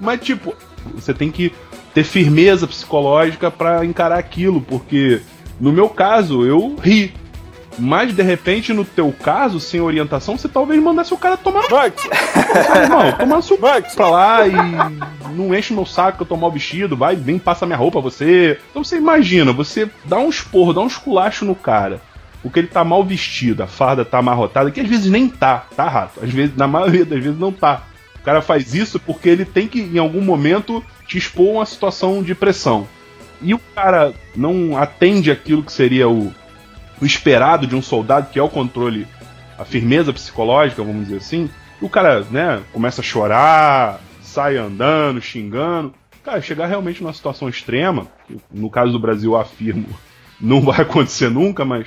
Mas, 0.00 0.18
tipo, 0.20 0.56
você 0.92 1.14
tem 1.14 1.30
que 1.30 1.52
ter 1.94 2.02
firmeza 2.02 2.66
psicológica 2.66 3.48
para 3.48 3.84
encarar 3.84 4.18
aquilo, 4.18 4.60
porque 4.60 5.22
no 5.60 5.72
meu 5.72 5.88
caso 5.88 6.44
eu 6.44 6.74
ri. 6.74 7.19
Mas 7.80 8.14
de 8.14 8.22
repente, 8.22 8.74
no 8.74 8.84
teu 8.84 9.10
caso, 9.10 9.58
sem 9.58 9.80
orientação, 9.80 10.36
você 10.36 10.48
talvez 10.48 10.80
mandasse 10.82 11.14
o 11.14 11.16
cara 11.16 11.36
tomar. 11.36 11.62
Bucks! 11.62 12.04
Não, 12.90 13.12
tomar 13.12 13.42
seu 13.42 13.58
Bucks! 13.58 13.94
pra 13.94 14.10
lá 14.10 14.46
e 14.46 14.52
não 15.34 15.54
enche 15.54 15.72
meu 15.72 15.86
saco 15.86 16.18
que 16.18 16.22
eu 16.22 16.26
tô 16.26 16.36
mal 16.36 16.52
vestido, 16.52 16.96
vai, 16.96 17.16
vem, 17.16 17.38
passa 17.38 17.64
minha 17.64 17.78
roupa 17.78 17.98
a 17.98 18.02
você. 18.02 18.58
Então 18.70 18.84
você 18.84 18.98
imagina, 18.98 19.52
você 19.52 19.88
dá 20.04 20.18
um 20.18 20.28
esporro, 20.28 20.74
dá 20.74 20.80
um 20.82 20.86
esculacho 20.86 21.46
no 21.46 21.54
cara. 21.54 22.02
Porque 22.42 22.58
ele 22.58 22.68
tá 22.68 22.84
mal 22.84 23.02
vestido, 23.02 23.62
a 23.62 23.66
farda 23.66 24.04
tá 24.04 24.18
amarrotada, 24.18 24.70
que 24.70 24.80
às 24.80 24.88
vezes 24.88 25.10
nem 25.10 25.28
tá, 25.28 25.66
tá, 25.74 25.88
rato? 25.88 26.22
Às 26.22 26.30
vezes, 26.30 26.56
na 26.56 26.66
maioria 26.66 27.04
das 27.04 27.22
vezes 27.22 27.38
não 27.38 27.52
tá. 27.52 27.84
O 28.18 28.22
cara 28.22 28.42
faz 28.42 28.74
isso 28.74 28.98
porque 29.00 29.28
ele 29.28 29.44
tem 29.44 29.66
que, 29.66 29.80
em 29.80 29.98
algum 29.98 30.20
momento, 30.20 30.84
te 31.06 31.16
expor 31.18 31.54
uma 31.54 31.66
situação 31.66 32.22
de 32.22 32.34
pressão. 32.34 32.86
E 33.42 33.54
o 33.54 33.60
cara 33.74 34.12
não 34.36 34.76
atende 34.76 35.30
aquilo 35.30 35.62
que 35.62 35.72
seria 35.72 36.08
o, 36.08 36.32
o 37.00 37.06
esperado 37.06 37.66
de 37.66 37.74
um 37.74 37.82
soldado, 37.82 38.30
que 38.30 38.38
é 38.38 38.42
o 38.42 38.48
controle, 38.48 39.06
a 39.58 39.64
firmeza 39.64 40.12
psicológica, 40.12 40.82
vamos 40.82 41.04
dizer 41.04 41.18
assim. 41.18 41.50
O 41.80 41.88
cara, 41.88 42.24
né, 42.30 42.60
começa 42.72 43.00
a 43.00 43.04
chorar, 43.04 44.00
sai 44.22 44.56
andando, 44.56 45.20
xingando. 45.20 45.94
Cara, 46.22 46.40
chegar 46.42 46.66
realmente 46.66 47.02
numa 47.02 47.12
situação 47.12 47.48
extrema, 47.48 48.06
que 48.26 48.36
no 48.52 48.68
caso 48.68 48.92
do 48.92 48.98
Brasil 48.98 49.36
afirmo, 49.36 49.88
não 50.40 50.60
vai 50.60 50.82
acontecer 50.82 51.30
nunca, 51.30 51.64
mas 51.64 51.86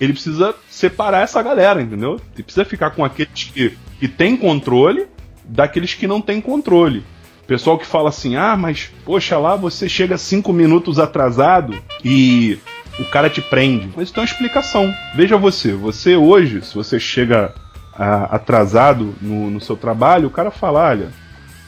ele 0.00 0.12
precisa 0.12 0.54
separar 0.68 1.22
essa 1.22 1.42
galera, 1.42 1.82
entendeu? 1.82 2.20
Ele 2.34 2.42
precisa 2.42 2.64
ficar 2.64 2.90
com 2.90 3.04
aqueles 3.04 3.44
que, 3.44 3.76
que 3.98 4.08
têm 4.08 4.36
controle 4.36 5.06
daqueles 5.44 5.94
que 5.94 6.06
não 6.06 6.20
têm 6.20 6.40
controle. 6.40 7.04
Pessoal 7.46 7.76
que 7.76 7.86
fala 7.86 8.08
assim, 8.08 8.36
ah, 8.36 8.56
mas 8.56 8.90
poxa 9.04 9.36
lá, 9.38 9.56
você 9.56 9.88
chega 9.88 10.16
cinco 10.16 10.52
minutos 10.52 10.98
atrasado 10.98 11.76
e 12.04 12.58
o 12.98 13.04
cara 13.04 13.30
te 13.30 13.40
prende. 13.40 13.90
Mas 13.94 14.04
isso 14.04 14.14
tem 14.14 14.22
uma 14.22 14.28
explicação. 14.28 14.94
Veja 15.14 15.36
você, 15.36 15.72
você 15.72 16.16
hoje, 16.16 16.62
se 16.62 16.74
você 16.74 16.98
chega 17.00 17.54
ah, 17.94 18.24
atrasado 18.30 19.14
no, 19.20 19.50
no 19.50 19.60
seu 19.60 19.76
trabalho, 19.76 20.28
o 20.28 20.30
cara 20.30 20.50
fala, 20.50 20.88
olha, 20.88 21.08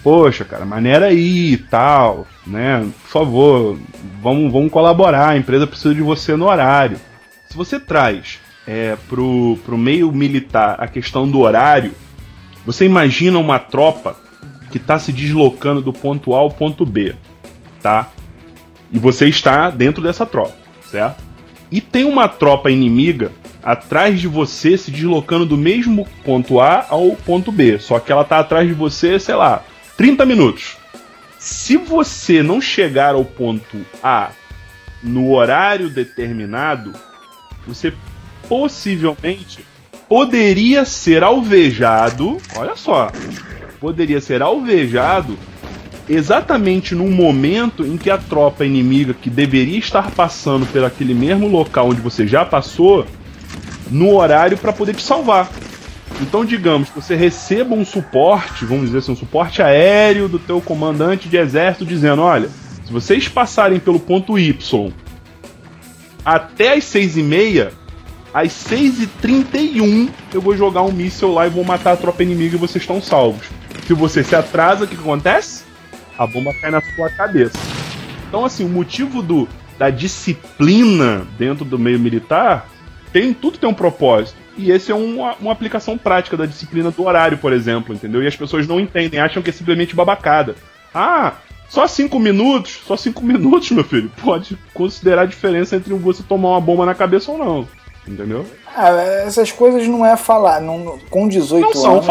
poxa, 0.02 0.44
cara, 0.44 0.64
maneira 0.64 1.06
aí 1.06 1.52
e 1.52 1.56
tal, 1.56 2.26
né? 2.46 2.86
Por 3.02 3.10
favor, 3.10 3.78
vamos, 4.22 4.52
vamos 4.52 4.70
colaborar, 4.70 5.30
a 5.30 5.36
empresa 5.36 5.66
precisa 5.66 5.94
de 5.94 6.02
você 6.02 6.36
no 6.36 6.46
horário. 6.46 7.00
Se 7.48 7.56
você 7.56 7.80
traz 7.80 8.38
é, 8.66 8.96
pro, 9.08 9.58
pro 9.64 9.78
meio 9.78 10.12
militar 10.12 10.76
a 10.78 10.86
questão 10.86 11.28
do 11.28 11.40
horário, 11.40 11.92
você 12.66 12.84
imagina 12.84 13.38
uma 13.38 13.58
tropa 13.58 14.16
que 14.70 14.78
está 14.78 14.98
se 14.98 15.12
deslocando 15.12 15.80
do 15.80 15.92
ponto 15.92 16.34
A 16.34 16.38
ao 16.38 16.50
ponto 16.50 16.84
B, 16.84 17.14
tá? 17.80 18.10
E 18.90 18.98
você 18.98 19.28
está 19.28 19.70
dentro 19.70 20.02
dessa 20.02 20.26
tropa, 20.26 20.54
certo? 20.94 21.24
E 21.72 21.80
tem 21.80 22.04
uma 22.04 22.28
tropa 22.28 22.70
inimiga 22.70 23.32
atrás 23.60 24.20
de 24.20 24.28
você 24.28 24.78
se 24.78 24.92
deslocando 24.92 25.44
do 25.44 25.56
mesmo 25.56 26.06
ponto 26.24 26.60
A 26.60 26.86
ao 26.88 27.16
ponto 27.16 27.50
B, 27.50 27.80
só 27.80 27.98
que 27.98 28.12
ela 28.12 28.24
tá 28.24 28.38
atrás 28.38 28.68
de 28.68 28.74
você, 28.74 29.18
sei 29.18 29.34
lá, 29.34 29.64
30 29.96 30.24
minutos. 30.24 30.76
Se 31.36 31.76
você 31.76 32.42
não 32.42 32.60
chegar 32.60 33.16
ao 33.16 33.24
ponto 33.24 33.84
A 34.02 34.30
no 35.02 35.32
horário 35.32 35.90
determinado, 35.90 36.92
você 37.66 37.92
possivelmente 38.48 39.64
poderia 40.08 40.84
ser 40.84 41.24
alvejado. 41.24 42.38
Olha 42.56 42.76
só, 42.76 43.10
poderia 43.80 44.20
ser 44.20 44.42
alvejado 44.42 45.36
exatamente 46.08 46.94
no 46.94 47.08
momento 47.08 47.84
em 47.84 47.96
que 47.96 48.10
a 48.10 48.18
tropa 48.18 48.64
inimiga 48.64 49.14
que 49.14 49.30
deveria 49.30 49.78
estar 49.78 50.10
passando 50.10 50.66
por 50.66 50.84
aquele 50.84 51.14
mesmo 51.14 51.48
local 51.48 51.88
onde 51.88 52.00
você 52.00 52.26
já 52.26 52.44
passou, 52.44 53.06
no 53.90 54.16
horário 54.16 54.56
para 54.56 54.72
poder 54.72 54.94
te 54.94 55.02
salvar. 55.02 55.50
Então, 56.20 56.44
digamos 56.44 56.90
que 56.90 57.00
você 57.00 57.16
receba 57.16 57.74
um 57.74 57.84
suporte, 57.84 58.64
vamos 58.64 58.86
dizer 58.86 58.98
assim, 58.98 59.12
um 59.12 59.16
suporte 59.16 59.62
aéreo 59.62 60.28
do 60.28 60.38
teu 60.38 60.60
comandante 60.60 61.28
de 61.28 61.36
exército 61.36 61.84
dizendo, 61.84 62.22
olha, 62.22 62.48
se 62.84 62.92
vocês 62.92 63.28
passarem 63.28 63.80
pelo 63.80 63.98
ponto 63.98 64.38
Y 64.38 64.54
até 66.24 66.74
as 66.74 66.84
seis 66.84 67.16
e 67.16 67.22
meia, 67.22 67.72
às 68.32 68.48
6h31 68.52 70.08
eu 70.32 70.40
vou 70.40 70.56
jogar 70.56 70.82
um 70.82 70.92
míssil 70.92 71.32
lá 71.32 71.46
e 71.46 71.50
vou 71.50 71.64
matar 71.64 71.92
a 71.92 71.96
tropa 71.96 72.22
inimiga 72.22 72.56
e 72.56 72.58
vocês 72.58 72.82
estão 72.82 73.02
salvos. 73.02 73.46
Se 73.86 73.92
você 73.92 74.24
se 74.24 74.34
atrasa, 74.34 74.84
o 74.84 74.88
que 74.88 74.94
acontece? 74.94 75.63
A 76.18 76.26
bomba 76.26 76.52
cai 76.54 76.70
na 76.70 76.80
sua 76.80 77.10
cabeça. 77.10 77.58
Então, 78.28 78.44
assim, 78.44 78.64
o 78.64 78.68
motivo 78.68 79.22
do, 79.22 79.48
da 79.78 79.90
disciplina 79.90 81.26
dentro 81.38 81.64
do 81.64 81.78
meio 81.78 81.98
militar 81.98 82.68
tem 83.12 83.32
tudo 83.32 83.58
tem 83.58 83.68
um 83.68 83.74
propósito. 83.74 84.36
E 84.56 84.70
esse 84.70 84.90
é 84.90 84.94
uma, 84.94 85.34
uma 85.34 85.52
aplicação 85.52 85.98
prática 85.98 86.36
da 86.36 86.46
disciplina 86.46 86.90
do 86.90 87.04
horário, 87.04 87.38
por 87.38 87.52
exemplo, 87.52 87.94
entendeu? 87.94 88.22
E 88.22 88.26
as 88.26 88.36
pessoas 88.36 88.66
não 88.66 88.80
entendem, 88.80 89.20
acham 89.20 89.42
que 89.42 89.50
é 89.50 89.52
simplesmente 89.52 89.94
babacada. 89.94 90.54
Ah, 90.94 91.34
só 91.68 91.86
cinco 91.88 92.18
minutos? 92.18 92.80
Só 92.86 92.96
cinco 92.96 93.22
minutos, 93.24 93.70
meu 93.72 93.84
filho. 93.84 94.10
Pode 94.22 94.56
considerar 94.72 95.22
a 95.22 95.26
diferença 95.26 95.76
entre 95.76 95.92
você 95.94 96.22
tomar 96.22 96.50
uma 96.50 96.60
bomba 96.60 96.86
na 96.86 96.94
cabeça 96.94 97.30
ou 97.32 97.38
não. 97.38 97.68
Entendeu? 98.06 98.46
Ah, 98.76 98.90
essas 99.24 99.52
coisas 99.52 99.86
não 99.86 100.04
é 100.04 100.16
falar, 100.16 100.60
não, 100.60 100.98
com 101.08 101.28
18 101.28 101.62
Não 101.62 101.68
anos 101.68 101.84
não 101.84 102.02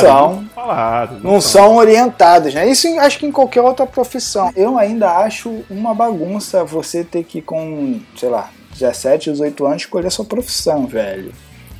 são, 0.00 0.32
Não, 0.32 0.48
faladas, 0.54 1.22
não 1.22 1.40
são 1.40 1.76
orientadas, 1.76 2.52
né? 2.52 2.68
Isso 2.68 2.86
acho 3.00 3.18
que 3.18 3.26
em 3.26 3.32
qualquer 3.32 3.62
outra 3.62 3.86
profissão. 3.86 4.52
Eu 4.54 4.76
ainda 4.76 5.10
acho 5.10 5.64
uma 5.70 5.94
bagunça 5.94 6.64
você 6.64 7.02
ter 7.02 7.24
que 7.24 7.40
com, 7.40 7.98
sei 8.16 8.28
lá, 8.28 8.50
17, 8.78 9.30
18 9.30 9.66
anos 9.66 9.82
escolher 9.82 10.08
a 10.08 10.10
sua 10.10 10.24
profissão, 10.24 10.86
velho. 10.86 11.32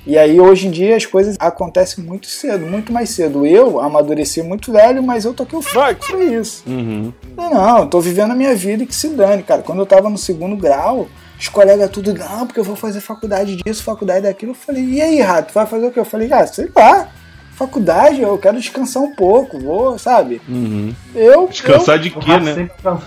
E 0.05 0.19
aí 0.19 0.41
hoje 0.41 0.67
em 0.67 0.71
dia 0.71 0.97
as 0.97 1.07
coisas 1.07 1.37
acontecem 1.39 2.03
muito 2.03 2.27
cedo, 2.27 2.67
muito 2.67 2.93
mais 2.93 3.11
cedo. 3.11 3.47
Eu 3.47 3.81
amadureci 3.81 4.43
muito 4.43 4.73
velho, 4.73 5.03
mas 5.03 5.25
eu 5.25 5.33
toquei 5.33 5.59
o 5.59 5.63
fraco 5.63 6.05
pra 6.07 6.25
isso. 6.25 6.65
Uhum. 6.67 7.13
Não, 7.37 7.51
não, 7.51 7.79
eu 7.81 7.87
tô 7.87 8.01
vivendo 8.01 8.33
a 8.33 8.35
minha 8.35 8.55
vida 8.55 8.83
e 8.83 8.87
que 8.87 8.95
se 8.95 9.09
dane, 9.11 9.43
cara. 9.43 9.63
Quando 9.63 9.79
eu 9.79 9.87
tava 9.87 10.11
no 10.11 10.19
segundo 10.19 10.57
grau, 10.57 11.07
os 11.43 11.49
colegas 11.49 11.91
tudo, 11.91 12.15
não, 12.15 12.47
porque 12.47 12.61
eu 12.61 12.65
vou 12.65 12.77
fazer 12.77 13.01
faculdade 13.01 13.57
disso, 13.57 13.83
faculdade 13.83 14.23
daquilo. 14.23 14.53
Eu 14.53 14.55
falei, 14.57 14.85
e 14.85 15.03
aí, 15.03 15.21
Rato, 15.21 15.53
vai 15.53 15.67
fazer 15.67 15.87
o 15.87 15.91
quê? 15.91 15.99
Eu 15.99 16.05
falei, 16.05 16.33
ah, 16.33 16.47
sei 16.47 16.71
lá, 16.75 17.09
faculdade, 17.57 18.23
eu 18.23 18.39
quero 18.39 18.61
descansar 18.61 19.03
um 19.03 19.13
pouco, 19.13 19.59
vou, 19.59 19.99
sabe? 19.99 20.41
Uhum. 20.49 20.95
Eu. 21.13 21.49
Descansar 21.49 21.99
de 21.99 22.11
O 22.11 22.21
quê, 22.21 22.39
né? 22.39 22.71
eu 22.85 23.01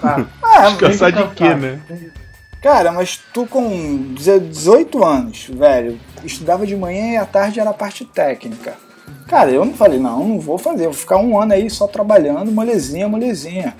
ah, 0.43 0.67
Descansar 0.67 1.13
de 1.13 1.27
quê, 1.33 1.47
né? 1.55 1.79
cara, 2.61 2.91
mas 2.91 3.21
tu 3.33 3.45
com 3.45 4.13
18 4.13 5.01
anos, 5.01 5.47
velho, 5.53 5.97
estudava 6.21 6.67
de 6.67 6.75
manhã 6.75 7.13
e 7.13 7.17
à 7.17 7.25
tarde 7.25 7.61
era 7.61 7.69
a 7.69 7.73
parte 7.73 8.03
técnica. 8.03 8.73
Cara, 9.29 9.49
eu 9.49 9.63
não 9.63 9.73
falei, 9.73 9.97
não, 9.97 10.27
não 10.27 10.39
vou 10.41 10.57
fazer, 10.57 10.83
vou 10.83 10.93
ficar 10.93 11.19
um 11.19 11.39
ano 11.39 11.53
aí 11.53 11.69
só 11.69 11.87
trabalhando, 11.87 12.51
molezinha, 12.51 13.07
molezinha. 13.07 13.73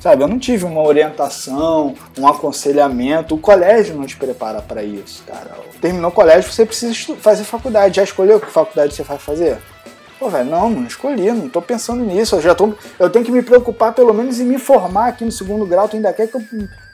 Sabe, 0.00 0.22
eu 0.22 0.28
não 0.28 0.38
tive 0.38 0.64
uma 0.64 0.80
orientação, 0.80 1.94
um 2.18 2.26
aconselhamento. 2.26 3.34
O 3.34 3.38
colégio 3.38 3.94
não 3.94 4.06
te 4.06 4.16
prepara 4.16 4.62
para 4.62 4.82
isso, 4.82 5.22
cara. 5.26 5.50
Terminou 5.78 6.10
o 6.10 6.12
colégio, 6.12 6.50
você 6.50 6.64
precisa 6.64 7.14
fazer 7.16 7.44
faculdade. 7.44 7.96
Já 7.96 8.04
escolheu 8.04 8.40
que 8.40 8.46
faculdade 8.46 8.94
você 8.94 9.02
vai 9.02 9.18
fazer? 9.18 9.58
Pô, 10.18 10.30
velho, 10.30 10.50
não, 10.50 10.70
não 10.70 10.84
escolhi, 10.84 11.30
não 11.32 11.50
tô 11.50 11.60
pensando 11.60 12.02
nisso. 12.02 12.36
Eu 12.36 12.40
já 12.40 12.54
tô. 12.54 12.72
Eu 12.98 13.10
tenho 13.10 13.24
que 13.24 13.30
me 13.30 13.42
preocupar 13.42 13.92
pelo 13.92 14.14
menos 14.14 14.40
em 14.40 14.44
me 14.44 14.58
formar 14.58 15.08
aqui 15.08 15.24
no 15.24 15.32
segundo 15.32 15.66
grau. 15.66 15.86
Tu 15.86 15.96
ainda 15.96 16.12
quer 16.14 16.28
que 16.28 16.36
eu 16.36 16.42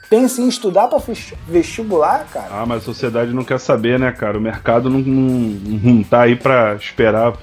pense 0.09 0.41
em 0.41 0.47
estudar 0.49 0.89
para 0.89 1.01
vestibular, 1.47 2.25
cara? 2.31 2.47
Ah, 2.51 2.65
mas 2.65 2.81
a 2.81 2.85
sociedade 2.85 3.33
não 3.33 3.43
quer 3.43 3.59
saber, 3.59 3.97
né, 3.97 4.11
cara? 4.11 4.37
O 4.37 4.41
mercado 4.41 4.89
não, 4.89 4.99
não, 4.99 5.93
não 5.93 6.03
tá 6.03 6.23
aí 6.23 6.35
pra 6.35 6.75
esperar 6.75 7.33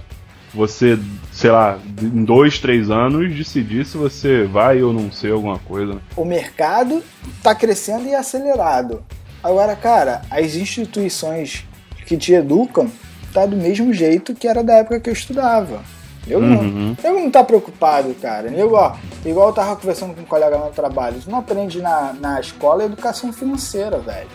você, 0.54 0.98
sei 1.32 1.50
lá, 1.50 1.78
em 2.00 2.24
dois, 2.24 2.58
três 2.58 2.90
anos 2.90 3.34
decidir 3.34 3.84
se 3.84 3.96
você 3.96 4.44
vai 4.44 4.82
ou 4.82 4.92
não 4.92 5.10
ser 5.10 5.32
alguma 5.32 5.58
coisa, 5.58 5.94
né? 5.94 6.00
o 6.16 6.24
mercado 6.24 7.02
está 7.36 7.54
crescendo 7.54 8.06
e 8.08 8.14
acelerado. 8.14 9.02
Agora, 9.42 9.74
cara, 9.76 10.22
as 10.30 10.54
instituições 10.54 11.64
que 12.06 12.16
te 12.16 12.32
educam 12.32 12.88
tá 13.32 13.44
do 13.46 13.56
mesmo 13.56 13.92
jeito 13.92 14.34
que 14.34 14.46
era 14.46 14.62
da 14.62 14.74
época 14.74 15.00
que 15.00 15.10
eu 15.10 15.12
estudava. 15.14 15.82
Eu 16.26 16.40
não, 16.40 16.58
Uhum. 16.60 16.96
eu 17.04 17.12
não 17.14 17.30
tá 17.30 17.44
preocupado, 17.44 18.14
cara. 18.14 18.48
Eu, 18.48 18.72
ó, 18.72 18.94
igual 19.26 19.48
eu 19.48 19.52
tava 19.52 19.76
conversando 19.76 20.14
com 20.14 20.22
um 20.22 20.24
colega 20.24 20.56
lá 20.56 20.66
no 20.66 20.72
trabalho, 20.72 21.20
tu 21.22 21.30
não 21.30 21.40
aprende 21.40 21.82
na, 21.82 22.14
na 22.18 22.40
escola 22.40 22.84
educação 22.84 23.30
financeira, 23.32 23.98
velho. 23.98 24.28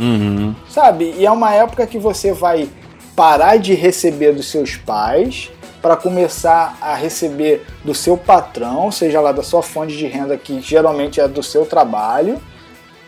Uhum. 0.00 0.54
Sabe? 0.68 1.14
E 1.16 1.24
é 1.26 1.30
uma 1.30 1.52
época 1.54 1.86
que 1.86 1.98
você 1.98 2.32
vai 2.32 2.68
parar 3.14 3.56
de 3.58 3.74
receber 3.74 4.32
dos 4.32 4.48
seus 4.50 4.76
pais 4.76 5.50
para 5.80 5.96
começar 5.96 6.76
a 6.80 6.94
receber 6.94 7.64
do 7.84 7.94
seu 7.94 8.16
patrão, 8.16 8.90
seja 8.90 9.20
lá 9.20 9.32
da 9.32 9.42
sua 9.42 9.62
fonte 9.62 9.96
de 9.96 10.06
renda 10.06 10.36
que 10.36 10.60
geralmente 10.60 11.20
é 11.20 11.28
do 11.28 11.42
seu 11.42 11.64
trabalho. 11.64 12.40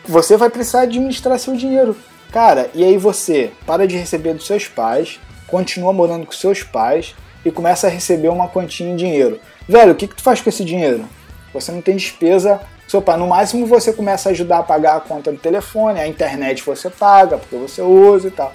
Você 0.05 0.37
vai 0.37 0.49
precisar 0.49 0.81
administrar 0.81 1.37
seu 1.37 1.55
dinheiro. 1.55 1.95
Cara, 2.31 2.69
e 2.73 2.83
aí 2.83 2.97
você 2.97 3.51
para 3.65 3.85
de 3.85 3.97
receber 3.97 4.33
dos 4.33 4.47
seus 4.47 4.67
pais, 4.67 5.19
continua 5.47 5.91
morando 5.91 6.25
com 6.25 6.31
seus 6.31 6.63
pais 6.63 7.13
e 7.43 7.51
começa 7.51 7.87
a 7.87 7.89
receber 7.89 8.29
uma 8.29 8.47
quantia 8.47 8.87
em 8.87 8.95
dinheiro. 8.95 9.39
Velho, 9.67 9.91
o 9.91 9.95
que, 9.95 10.07
que 10.07 10.15
tu 10.15 10.23
faz 10.23 10.41
com 10.41 10.49
esse 10.49 10.63
dinheiro? 10.63 11.05
Você 11.53 11.71
não 11.71 11.81
tem 11.81 11.95
despesa. 11.95 12.61
Seu 12.87 13.01
pai, 13.01 13.17
no 13.17 13.27
máximo 13.27 13.65
você 13.65 13.93
começa 13.93 14.29
a 14.29 14.31
ajudar 14.31 14.59
a 14.59 14.63
pagar 14.63 14.97
a 14.97 14.99
conta 14.99 15.31
do 15.31 15.37
telefone, 15.37 15.99
a 15.99 16.07
internet 16.07 16.63
você 16.63 16.89
paga, 16.89 17.37
porque 17.37 17.55
você 17.55 17.81
usa 17.81 18.27
e 18.27 18.31
tal. 18.31 18.53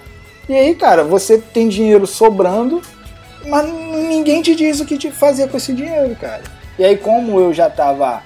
E 0.48 0.54
aí, 0.54 0.74
cara, 0.74 1.02
você 1.02 1.38
tem 1.38 1.68
dinheiro 1.68 2.06
sobrando, 2.06 2.80
mas 3.48 3.66
ninguém 3.66 4.42
te 4.42 4.54
diz 4.54 4.80
o 4.80 4.86
que 4.86 4.98
te 4.98 5.10
fazer 5.10 5.48
com 5.48 5.56
esse 5.56 5.72
dinheiro, 5.72 6.14
cara. 6.16 6.42
E 6.78 6.84
aí, 6.84 6.96
como 6.96 7.38
eu 7.40 7.52
já 7.52 7.70
tava, 7.70 8.22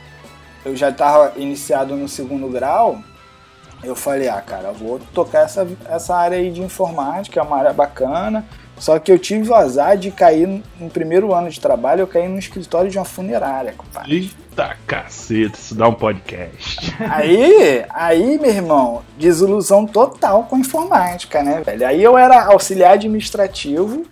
eu 0.64 0.74
já 0.74 0.90
tava 0.90 1.32
iniciado 1.36 1.96
no 1.96 2.08
segundo 2.08 2.48
grau, 2.48 3.00
eu 3.82 3.94
falei, 3.94 4.28
ah, 4.28 4.40
cara, 4.40 4.72
vou 4.72 4.98
tocar 5.14 5.44
essa, 5.44 5.66
essa 5.88 6.14
área 6.14 6.36
aí 6.36 6.50
de 6.50 6.60
informática, 6.60 7.40
é 7.40 7.42
uma 7.42 7.56
área 7.56 7.72
bacana. 7.72 8.44
Só 8.78 8.98
que 8.98 9.12
eu 9.12 9.18
tive 9.18 9.50
o 9.50 9.54
azar 9.54 9.96
de 9.96 10.10
cair 10.10 10.62
no 10.78 10.88
primeiro 10.88 11.34
ano 11.34 11.50
de 11.50 11.60
trabalho, 11.60 12.00
eu 12.00 12.06
caí 12.06 12.26
no 12.26 12.38
escritório 12.38 12.90
de 12.90 12.96
uma 12.96 13.04
funerária, 13.04 13.74
compadre. 13.76 14.16
Eita 14.16 14.74
caceta, 14.86 15.58
isso 15.58 15.74
dá 15.74 15.86
um 15.86 15.92
podcast. 15.92 16.94
Aí, 16.98 17.84
aí, 17.90 18.38
meu 18.38 18.50
irmão, 18.50 19.02
desilusão 19.18 19.86
total 19.86 20.44
com 20.44 20.56
a 20.56 20.58
informática, 20.58 21.42
né, 21.42 21.60
velho? 21.60 21.86
Aí 21.86 22.02
eu 22.02 22.16
era 22.16 22.46
auxiliar 22.46 22.92
administrativo, 22.92 24.06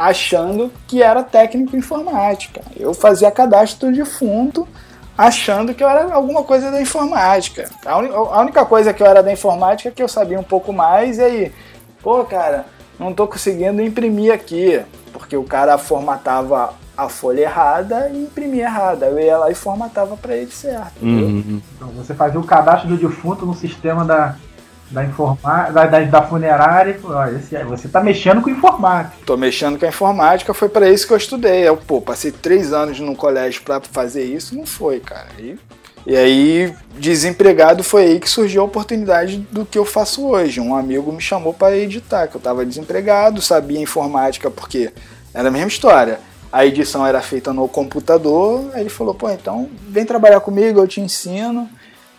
achando 0.00 0.72
que 0.88 1.02
era 1.02 1.22
técnico 1.22 1.76
em 1.76 1.80
informática. 1.80 2.62
Eu 2.74 2.94
fazia 2.94 3.30
cadastro 3.30 3.92
de 3.92 3.98
defunto, 3.98 4.66
achando 5.16 5.74
que 5.74 5.84
eu 5.84 5.88
era 5.88 6.14
alguma 6.14 6.42
coisa 6.42 6.70
da 6.70 6.80
informática. 6.80 7.68
A, 7.84 7.98
un... 7.98 8.06
a 8.06 8.40
única 8.40 8.64
coisa 8.64 8.94
que 8.94 9.02
eu 9.02 9.06
era 9.06 9.22
da 9.22 9.30
informática 9.30 9.90
é 9.90 9.92
que 9.92 10.02
eu 10.02 10.08
sabia 10.08 10.40
um 10.40 10.42
pouco 10.42 10.72
mais, 10.72 11.18
e 11.18 11.22
aí, 11.22 11.52
pô, 12.02 12.24
cara 12.24 12.64
não 12.98 13.10
estou 13.10 13.26
conseguindo 13.26 13.82
imprimir 13.82 14.32
aqui, 14.32 14.80
porque 15.12 15.36
o 15.36 15.44
cara 15.44 15.76
formatava 15.76 16.74
a 16.96 17.08
folha 17.08 17.40
errada 17.40 18.10
e 18.10 18.24
imprimia 18.24 18.64
errada. 18.64 19.06
Eu 19.06 19.18
ia 19.18 19.38
lá 19.38 19.50
e 19.50 19.54
formatava 19.54 20.16
para 20.16 20.36
ele 20.36 20.50
certo. 20.50 21.02
Uhum. 21.02 21.62
Então 21.76 21.88
você 21.88 22.14
fazia 22.14 22.38
o 22.38 22.44
cadastro 22.44 22.88
do 22.90 22.98
defunto 22.98 23.46
no 23.46 23.54
sistema 23.54 24.04
da, 24.04 24.36
da, 24.90 25.04
informa, 25.04 25.70
da, 25.70 25.86
da, 25.86 26.00
da 26.00 26.22
funerária. 26.22 26.98
Você 27.68 27.86
está 27.86 28.02
mexendo 28.02 28.42
com 28.42 28.50
informática. 28.50 29.16
Tô 29.24 29.36
mexendo 29.36 29.78
com 29.78 29.84
a 29.84 29.88
informática, 29.88 30.52
foi 30.52 30.68
para 30.68 30.88
isso 30.88 31.06
que 31.06 31.12
eu 31.12 31.16
estudei. 31.16 31.68
Eu, 31.68 31.76
pô, 31.76 32.00
passei 32.00 32.32
três 32.32 32.72
anos 32.72 33.00
no 33.00 33.14
colégio 33.16 33.62
para 33.62 33.80
fazer 33.80 34.24
isso, 34.24 34.54
não 34.54 34.66
foi, 34.66 35.00
cara. 35.00 35.28
E 35.38 35.58
e 36.06 36.16
aí, 36.16 36.74
desempregado, 36.98 37.84
foi 37.84 38.04
aí 38.04 38.20
que 38.20 38.28
surgiu 38.28 38.62
a 38.62 38.64
oportunidade 38.64 39.36
do 39.50 39.66
que 39.66 39.78
eu 39.78 39.84
faço 39.84 40.26
hoje. 40.26 40.58
Um 40.60 40.74
amigo 40.74 41.12
me 41.12 41.20
chamou 41.20 41.52
para 41.52 41.76
editar, 41.76 42.26
que 42.26 42.36
eu 42.36 42.38
estava 42.38 42.64
desempregado, 42.64 43.42
sabia 43.42 43.80
informática 43.80 44.50
porque 44.50 44.90
era 45.34 45.48
a 45.48 45.50
mesma 45.50 45.68
história. 45.68 46.18
A 46.50 46.64
edição 46.64 47.06
era 47.06 47.20
feita 47.20 47.52
no 47.52 47.68
computador, 47.68 48.70
aí 48.72 48.80
ele 48.80 48.90
falou: 48.90 49.14
pô, 49.14 49.30
então 49.30 49.68
vem 49.88 50.04
trabalhar 50.04 50.40
comigo, 50.40 50.80
eu 50.80 50.88
te 50.88 51.00
ensino. 51.00 51.68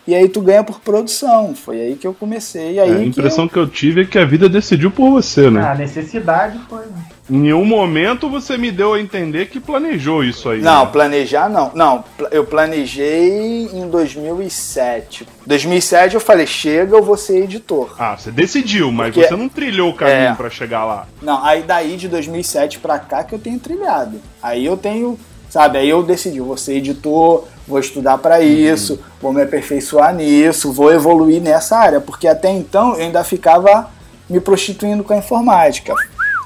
E 0.08 0.16
aí 0.16 0.28
tu 0.28 0.42
ganha 0.42 0.64
por 0.64 0.80
produção. 0.80 1.54
Foi 1.56 1.80
aí 1.80 1.96
que 1.96 2.08
eu 2.08 2.14
comecei. 2.14 2.80
Aí 2.80 2.92
é, 2.92 2.96
a 2.96 3.04
impressão 3.04 3.48
que 3.48 3.58
eu... 3.58 3.68
que 3.68 3.70
eu... 3.70 3.74
tive 3.74 4.02
é 4.02 4.06
que 4.06 4.18
a 4.18 4.26
vida 4.26 4.50
decidiu 4.50 4.92
por 4.92 5.10
você, 5.12 5.50
né? 5.50 5.62
Ah, 5.62 5.72
a 5.72 5.76
necessidade 5.76 6.60
foi. 6.70 6.84
Em 7.30 7.38
nenhum 7.38 7.64
momento 7.64 8.30
você 8.30 8.58
me 8.58 8.72
deu 8.72 8.94
a 8.94 9.00
entender 9.00 9.46
que 9.46 9.60
planejou 9.60 10.22
isso 10.22 10.50
aí. 10.50 10.60
Não, 10.62 10.86
né? 10.86 10.92
planejar 10.92 11.50
não. 11.50 11.72
Não, 11.74 12.04
eu 12.30 12.44
planejei 12.44 13.70
em 13.72 13.90
2007. 13.90 15.26
2007 15.46 16.16
eu 16.16 16.20
falei, 16.20 16.46
chega, 16.46 16.98
eu 16.98 17.02
vou 17.02 17.16
ser 17.16 17.44
editor. 17.44 17.96
Ah, 17.98 18.18
você 18.18 18.32
decidiu, 18.32 18.92
mas 18.92 19.14
Porque... 19.14 19.30
você 19.30 19.36
não 19.36 19.48
trilhou 19.48 19.92
o 19.92 19.96
caminho 19.96 20.32
é... 20.32 20.36
para 20.36 20.50
chegar 20.50 20.84
lá. 20.84 21.08
Não, 21.22 21.42
aí 21.44 21.64
daí 21.64 21.96
de 21.96 22.10
2007 22.10 22.80
para 22.80 23.00
cá 23.00 23.24
que 23.24 23.34
eu 23.34 23.40
tenho 23.40 23.60
trilhado. 23.60 24.20
Aí 24.44 24.66
eu 24.66 24.76
tenho, 24.76 25.18
sabe, 25.52 25.78
aí 25.78 25.90
eu 25.90 26.02
decidi, 26.02 26.40
vou 26.40 26.58
ser 26.58 26.78
editor, 26.78 27.44
vou 27.68 27.80
estudar 27.80 28.18
para 28.18 28.42
isso, 28.42 28.94
uhum. 28.94 29.00
vou 29.22 29.34
me 29.34 29.44
aperfeiçoar 29.44 30.16
nisso, 30.16 30.74
vou 30.74 30.92
evoluir 30.92 31.40
nessa 31.40 31.78
área, 31.78 32.02
porque 32.02 32.28
até 32.28 32.50
então 32.50 32.96
eu 32.96 33.02
ainda 33.02 33.24
ficava 33.24 33.92
me 34.28 34.40
prostituindo 34.40 35.04
com 35.04 35.14
a 35.14 35.18
informática 35.18 35.94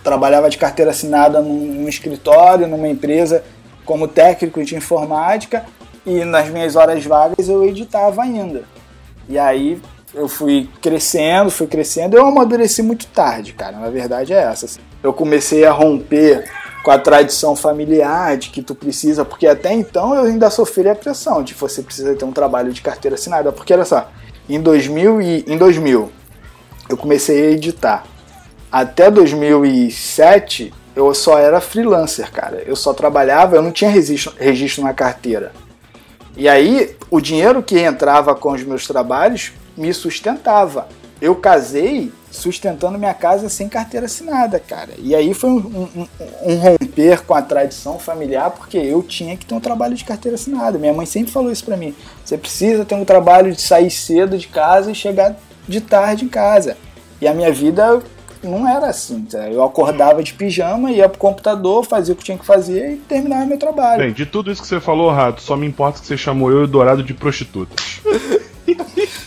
trabalhava 0.05 0.51
de 0.51 0.59
carteira 0.59 0.91
assinada 0.91 1.41
num, 1.41 1.73
num 1.73 1.89
escritório, 1.89 2.67
numa 2.67 2.87
empresa 2.87 3.43
como 3.83 4.07
técnico 4.07 4.63
de 4.63 4.75
informática 4.75 5.65
e 6.05 6.23
nas 6.23 6.47
minhas 6.49 6.75
horas 6.75 7.03
vagas 7.03 7.49
eu 7.49 7.65
editava 7.65 8.21
ainda. 8.21 8.63
E 9.27 9.39
aí 9.39 9.81
eu 10.13 10.29
fui 10.29 10.69
crescendo, 10.79 11.49
fui 11.49 11.65
crescendo, 11.65 12.15
eu 12.15 12.25
amadureci 12.25 12.83
muito 12.83 13.07
tarde, 13.07 13.53
cara. 13.53 13.77
Na 13.77 13.89
verdade 13.89 14.31
é 14.31 14.43
essa. 14.43 14.67
Assim. 14.67 14.79
Eu 15.01 15.11
comecei 15.11 15.65
a 15.65 15.71
romper 15.71 16.47
com 16.85 16.91
a 16.91 16.99
tradição 16.99 17.55
familiar 17.55 18.37
de 18.37 18.51
que 18.51 18.61
tu 18.61 18.75
precisa, 18.75 19.25
porque 19.25 19.47
até 19.47 19.73
então 19.73 20.13
eu 20.13 20.25
ainda 20.25 20.51
sofri 20.51 20.87
a 20.87 20.93
pressão 20.93 21.41
de 21.41 21.55
você 21.55 21.81
precisa 21.81 22.13
ter 22.13 22.23
um 22.25 22.31
trabalho 22.31 22.71
de 22.71 22.79
carteira 22.79 23.15
assinada, 23.15 23.51
porque 23.51 23.73
olha 23.73 23.83
só, 23.83 24.07
em 24.47 24.61
2000 24.61 25.19
e 25.19 25.45
em 25.47 25.57
2000 25.57 26.11
eu 26.87 26.95
comecei 26.95 27.47
a 27.47 27.51
editar 27.53 28.03
até 28.71 29.09
2007 29.09 30.71
eu 30.95 31.11
só 31.15 31.39
era 31.39 31.59
freelancer, 31.59 32.31
cara. 32.31 32.61
Eu 32.65 32.75
só 32.75 32.93
trabalhava, 32.93 33.55
eu 33.55 33.61
não 33.61 33.71
tinha 33.71 33.89
registro, 33.89 34.33
registro 34.39 34.83
na 34.83 34.93
carteira. 34.93 35.53
E 36.37 36.47
aí, 36.47 36.95
o 37.09 37.19
dinheiro 37.19 37.63
que 37.63 37.79
entrava 37.79 38.35
com 38.35 38.51
os 38.51 38.63
meus 38.63 38.87
trabalhos 38.87 39.51
me 39.75 39.91
sustentava. 39.93 40.87
Eu 41.19 41.35
casei 41.35 42.13
sustentando 42.35 42.97
minha 42.97 43.13
casa 43.13 43.49
sem 43.49 43.67
carteira 43.67 44.05
assinada, 44.05 44.59
cara. 44.59 44.91
E 44.97 45.15
aí 45.15 45.33
foi 45.33 45.49
um, 45.49 45.89
um, 45.95 46.07
um, 46.43 46.55
romper 46.57 47.23
com 47.23 47.33
a 47.33 47.41
tradição 47.41 47.97
familiar, 47.97 48.51
porque 48.51 48.77
eu 48.77 49.01
tinha 49.01 49.35
que 49.35 49.45
ter 49.45 49.55
um 49.55 49.59
trabalho 49.59 49.95
de 49.95 50.03
carteira 50.03 50.35
assinada. 50.35 50.77
Minha 50.77 50.93
mãe 50.93 51.05
sempre 51.05 51.31
falou 51.31 51.51
isso 51.51 51.65
para 51.65 51.77
mim. 51.77 51.95
Você 52.23 52.37
precisa 52.37 52.85
ter 52.85 52.95
um 52.95 53.05
trabalho 53.05 53.51
de 53.51 53.61
sair 53.61 53.89
cedo 53.89 54.37
de 54.37 54.47
casa 54.47 54.91
e 54.91 54.95
chegar 54.95 55.35
de 55.67 55.81
tarde 55.81 56.25
em 56.25 56.29
casa. 56.29 56.77
E 57.21 57.27
a 57.27 57.33
minha 57.33 57.51
vida 57.51 58.01
não 58.43 58.67
era 58.67 58.87
assim. 58.87 59.21
Tá? 59.23 59.49
Eu 59.49 59.63
acordava 59.63 60.23
de 60.23 60.33
pijama, 60.33 60.91
ia 60.91 61.09
pro 61.09 61.19
computador, 61.19 61.83
fazia 61.85 62.13
o 62.13 62.17
que 62.17 62.23
tinha 62.23 62.37
que 62.37 62.45
fazer 62.45 62.93
e 62.93 62.95
terminava 62.97 63.45
meu 63.45 63.57
trabalho. 63.57 64.03
Bem, 64.03 64.13
de 64.13 64.25
tudo 64.25 64.51
isso 64.51 64.61
que 64.61 64.67
você 64.67 64.79
falou, 64.79 65.09
Rato, 65.11 65.41
só 65.41 65.55
me 65.55 65.65
importa 65.65 65.99
que 65.99 66.07
você 66.07 66.17
chamou 66.17 66.51
eu 66.51 66.61
e 66.61 66.63
o 66.63 66.67
Dourado 66.67 67.03
de 67.03 67.13
prostitutas. 67.13 68.01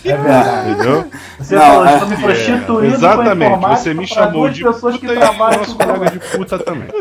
É 0.05 0.17
verdade. 0.17 0.71
Entendeu? 0.71 1.07
Você 1.37 1.55
não, 1.55 1.61
falou, 1.61 1.85
é, 1.85 2.05
me 2.05 2.17
prostituindo. 2.17 2.93
É, 2.93 2.97
exatamente, 2.97 3.59
você 3.59 3.93
me 3.93 4.07
chamou 4.07 4.49
de 4.49 4.63
pessoas 4.63 4.95
puta 4.95 5.07
que 5.07 5.15
trabalham 5.15 5.59
nosso 5.59 5.77
colega 5.77 6.11
de 6.11 6.19
puta 6.19 6.59
também. 6.59 6.89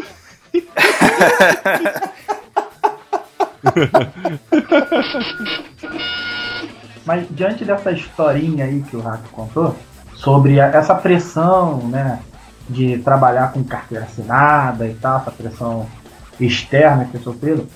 Mas 7.05 7.27
diante 7.31 7.65
dessa 7.65 7.91
historinha 7.91 8.67
aí 8.67 8.83
que 8.83 8.97
o 8.97 9.01
Rato 9.01 9.29
contou, 9.31 9.75
sobre 10.15 10.59
essa 10.59 10.95
pressão, 10.95 11.79
né, 11.89 12.21
de 12.69 12.99
trabalhar 12.99 13.53
com 13.53 13.65
carteira 13.65 14.05
assinada 14.05 14.87
e 14.87 14.95
tal, 14.95 15.19
essa 15.19 15.31
pressão 15.31 15.87
externa 16.39 17.07
que 17.07 17.17
é 17.17 17.21
sofrido, 17.21 17.67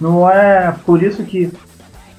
não 0.00 0.28
é 0.28 0.74
por 0.84 1.02
isso 1.02 1.24
que 1.24 1.50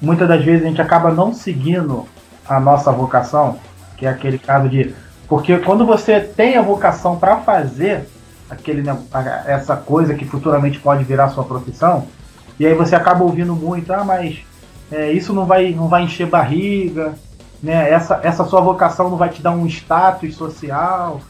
muitas 0.04 0.28
das 0.28 0.44
vezes 0.44 0.64
a 0.64 0.68
gente 0.68 0.82
acaba 0.82 1.10
não 1.10 1.32
seguindo 1.32 2.06
a 2.46 2.60
nossa 2.60 2.92
vocação, 2.92 3.58
que 3.96 4.06
é 4.06 4.08
aquele 4.08 4.38
caso 4.38 4.68
de 4.68 4.94
porque 5.26 5.56
quando 5.58 5.86
você 5.86 6.20
tem 6.20 6.56
a 6.56 6.62
vocação 6.62 7.16
para 7.16 7.38
fazer 7.38 8.06
aquele 8.48 8.84
essa 9.46 9.74
coisa 9.74 10.14
que 10.14 10.24
futuramente 10.24 10.78
pode 10.78 11.02
virar 11.02 11.30
sua 11.30 11.44
profissão, 11.44 12.06
e 12.58 12.66
aí 12.66 12.74
você 12.74 12.94
acaba 12.94 13.24
ouvindo 13.24 13.54
muito, 13.54 13.92
ah, 13.92 14.04
mas 14.04 14.38
é, 14.92 15.10
isso 15.10 15.32
não 15.32 15.46
vai 15.46 15.70
não 15.70 15.88
vai 15.88 16.02
encher 16.02 16.26
barriga, 16.26 17.14
né? 17.62 17.90
Essa, 17.90 18.20
essa 18.22 18.44
sua 18.44 18.60
vocação 18.60 19.08
não 19.08 19.16
vai 19.16 19.30
te 19.30 19.42
dar 19.42 19.52
um 19.52 19.66
status 19.66 20.36
social, 20.36 21.20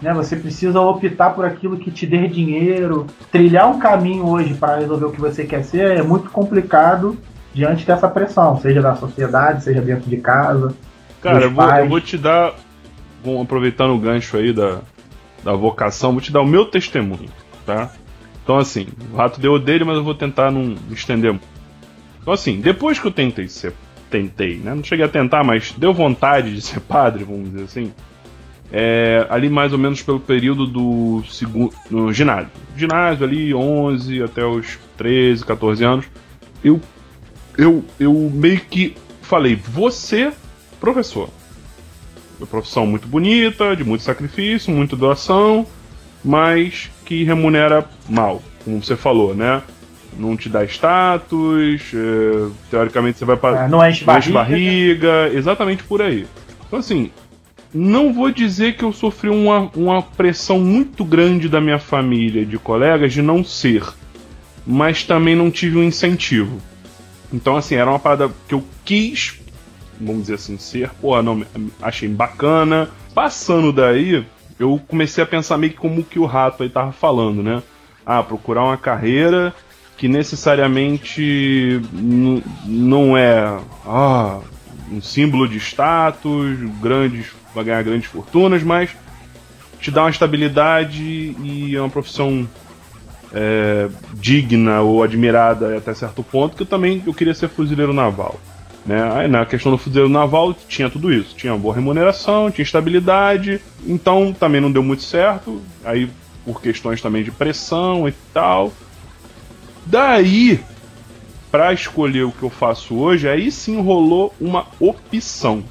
né? 0.00 0.14
Você 0.14 0.36
precisa 0.36 0.80
optar 0.80 1.30
por 1.30 1.44
aquilo 1.44 1.76
que 1.76 1.90
te 1.90 2.06
dê 2.06 2.28
dinheiro. 2.28 3.06
Trilhar 3.32 3.68
um 3.68 3.78
caminho 3.78 4.26
hoje 4.28 4.54
para 4.54 4.76
resolver 4.76 5.06
o 5.06 5.12
que 5.12 5.20
você 5.20 5.44
quer 5.44 5.64
ser 5.64 5.98
é 5.98 6.02
muito 6.02 6.30
complicado 6.30 7.18
diante 7.52 7.86
dessa 7.86 8.08
pressão, 8.08 8.60
seja 8.60 8.80
da 8.80 8.94
sociedade, 8.94 9.64
seja 9.64 9.80
dentro 9.80 10.08
de 10.08 10.16
casa. 10.18 10.74
Cara, 11.20 11.44
eu 11.44 11.50
vou, 11.50 11.64
eu 11.64 11.88
vou, 11.88 12.00
te 12.00 12.16
dar, 12.16 12.54
bom, 13.24 13.42
aproveitando 13.42 13.94
o 13.94 13.98
gancho 13.98 14.36
aí 14.36 14.52
da, 14.52 14.80
da 15.44 15.52
vocação, 15.52 16.12
vou 16.12 16.20
te 16.20 16.32
dar 16.32 16.40
o 16.40 16.46
meu 16.46 16.64
testemunho, 16.64 17.28
tá? 17.66 17.90
Então, 18.42 18.58
assim, 18.58 18.88
o 19.12 19.16
rato 19.16 19.40
deu 19.40 19.54
o 19.54 19.58
dele, 19.58 19.84
mas 19.84 19.96
eu 19.96 20.04
vou 20.04 20.14
tentar 20.14 20.50
não 20.50 20.76
estender. 20.90 21.38
Então, 22.20 22.32
assim, 22.32 22.60
depois 22.60 22.98
que 22.98 23.06
eu 23.06 23.12
tentei 23.12 23.48
ser 23.48 23.74
tentei, 24.10 24.56
né? 24.56 24.74
Não 24.74 24.82
cheguei 24.82 25.04
a 25.04 25.08
tentar, 25.08 25.44
mas 25.44 25.72
deu 25.72 25.94
vontade 25.94 26.52
de 26.52 26.60
ser 26.60 26.80
padre, 26.80 27.24
vamos 27.24 27.50
dizer 27.50 27.64
assim. 27.64 27.92
É, 28.72 29.26
ali 29.28 29.48
mais 29.48 29.72
ou 29.72 29.78
menos 29.78 30.00
pelo 30.00 30.20
período 30.20 30.64
do 30.66 31.24
segundo 31.28 31.72
no 31.90 32.12
ginásio. 32.12 32.50
Ginásio 32.76 33.24
ali 33.24 33.52
11 33.52 34.22
até 34.22 34.44
os 34.44 34.78
13, 34.96 35.44
14 35.44 35.84
anos. 35.84 36.06
Eu 36.62 36.80
eu 37.60 37.84
eu 37.98 38.12
meio 38.32 38.60
que 38.60 38.96
falei, 39.22 39.54
você 39.54 40.32
professor. 40.80 41.28
uma 42.38 42.46
profissão 42.46 42.86
muito 42.86 43.06
bonita, 43.06 43.76
de 43.76 43.84
muito 43.84 44.02
sacrifício, 44.02 44.72
muita 44.72 44.96
doação, 44.96 45.66
mas 46.24 46.90
que 47.04 47.22
remunera 47.22 47.84
mal, 48.08 48.42
como 48.64 48.82
você 48.82 48.96
falou, 48.96 49.34
né? 49.34 49.62
Não 50.18 50.36
te 50.36 50.48
dá 50.48 50.64
status, 50.64 51.82
é, 51.94 52.50
teoricamente 52.70 53.18
você 53.18 53.24
vai 53.24 53.36
para. 53.36 53.66
É, 53.66 53.68
não 53.68 53.86
enche 53.86 54.04
barriga. 54.04 54.34
barriga, 54.34 55.30
exatamente 55.32 55.84
por 55.84 56.02
aí. 56.02 56.26
Então, 56.66 56.78
assim, 56.78 57.10
não 57.72 58.12
vou 58.12 58.30
dizer 58.30 58.74
que 58.74 58.84
eu 58.84 58.92
sofri 58.92 59.28
uma, 59.28 59.70
uma 59.76 60.02
pressão 60.02 60.58
muito 60.58 61.04
grande 61.04 61.48
da 61.48 61.60
minha 61.60 61.78
família, 61.78 62.44
de 62.44 62.58
colegas, 62.58 63.12
de 63.12 63.22
não 63.22 63.44
ser, 63.44 63.84
mas 64.66 65.04
também 65.04 65.36
não 65.36 65.50
tive 65.50 65.78
um 65.78 65.84
incentivo. 65.84 66.60
Então, 67.32 67.56
assim, 67.56 67.74
era 67.76 67.88
uma 67.88 67.98
parada 67.98 68.30
que 68.48 68.54
eu 68.54 68.64
quis, 68.84 69.40
vamos 70.00 70.22
dizer 70.22 70.34
assim, 70.34 70.58
ser, 70.58 70.90
pô, 71.00 71.20
não, 71.22 71.44
achei 71.80 72.08
bacana. 72.08 72.88
Passando 73.14 73.72
daí, 73.72 74.24
eu 74.58 74.80
comecei 74.88 75.22
a 75.22 75.26
pensar 75.26 75.56
meio 75.56 75.72
que 75.72 75.78
como 75.78 76.04
que 76.04 76.18
o 76.18 76.26
rato 76.26 76.62
aí 76.62 76.68
tava 76.68 76.92
falando, 76.92 77.42
né? 77.42 77.62
Ah, 78.04 78.22
procurar 78.22 78.64
uma 78.64 78.76
carreira 78.76 79.54
que 79.96 80.08
necessariamente 80.08 81.80
não 82.64 83.16
é 83.16 83.60
ah, 83.86 84.40
um 84.90 85.00
símbolo 85.00 85.46
de 85.46 85.58
status, 85.58 86.58
grandes, 86.80 87.26
vai 87.54 87.64
ganhar 87.64 87.82
grandes 87.82 88.08
fortunas, 88.08 88.62
mas 88.62 88.90
te 89.78 89.90
dá 89.90 90.02
uma 90.02 90.10
estabilidade 90.10 91.02
e 91.42 91.76
é 91.76 91.80
uma 91.80 91.90
profissão 91.90 92.48
é, 93.32 93.88
digna 94.14 94.80
ou 94.80 95.02
admirada 95.02 95.76
até 95.76 95.94
certo 95.94 96.22
ponto, 96.22 96.56
que 96.56 96.62
eu 96.62 96.66
também 96.66 97.02
eu 97.06 97.14
queria 97.14 97.34
ser 97.34 97.48
fuzileiro 97.48 97.92
naval. 97.92 98.40
Né? 98.84 99.10
Aí, 99.12 99.28
na 99.28 99.44
questão 99.44 99.70
do 99.70 99.78
fuzileiro 99.78 100.08
naval 100.08 100.54
tinha 100.54 100.88
tudo 100.88 101.12
isso, 101.12 101.36
tinha 101.36 101.56
boa 101.56 101.74
remuneração, 101.74 102.50
tinha 102.50 102.62
estabilidade, 102.62 103.60
então 103.86 104.32
também 104.32 104.60
não 104.60 104.72
deu 104.72 104.82
muito 104.82 105.02
certo, 105.02 105.60
aí 105.84 106.08
por 106.44 106.60
questões 106.62 107.00
também 107.02 107.22
de 107.22 107.30
pressão 107.30 108.08
e 108.08 108.12
tal. 108.32 108.72
Daí, 109.86 110.60
para 111.50 111.72
escolher 111.72 112.24
o 112.24 112.32
que 112.32 112.42
eu 112.42 112.50
faço 112.50 112.96
hoje, 112.96 113.28
aí 113.28 113.50
sim 113.50 113.80
rolou 113.80 114.34
uma 114.40 114.66
opção. 114.78 115.62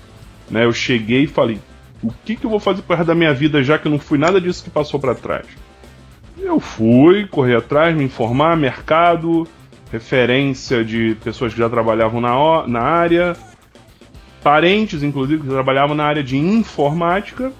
Né? 0.49 0.65
Eu 0.65 0.73
cheguei 0.73 1.23
e 1.23 1.27
falei: 1.27 1.59
o 2.03 2.11
que, 2.25 2.35
que 2.35 2.45
eu 2.45 2.49
vou 2.49 2.59
fazer 2.59 2.81
para 2.81 2.97
resto 2.97 3.07
da 3.07 3.15
minha 3.15 3.33
vida, 3.33 3.63
já 3.63 3.77
que 3.77 3.87
eu 3.87 3.91
não 3.91 3.99
fui 3.99 4.17
nada 4.17 4.39
disso 4.39 4.63
que 4.63 4.69
passou 4.69 4.99
para 4.99 5.15
trás? 5.15 5.45
Eu 6.41 6.59
fui, 6.59 7.27
corri 7.27 7.55
atrás, 7.55 7.95
me 7.95 8.03
informar, 8.03 8.55
mercado, 8.55 9.47
referência 9.91 10.83
de 10.83 11.15
pessoas 11.23 11.53
que 11.53 11.59
já 11.59 11.69
trabalhavam 11.69 12.21
na, 12.21 12.67
na 12.67 12.81
área, 12.81 13.35
parentes, 14.41 15.03
inclusive, 15.03 15.41
que 15.41 15.49
trabalhavam 15.49 15.95
na 15.95 16.05
área 16.05 16.23
de 16.23 16.37
informática. 16.37 17.51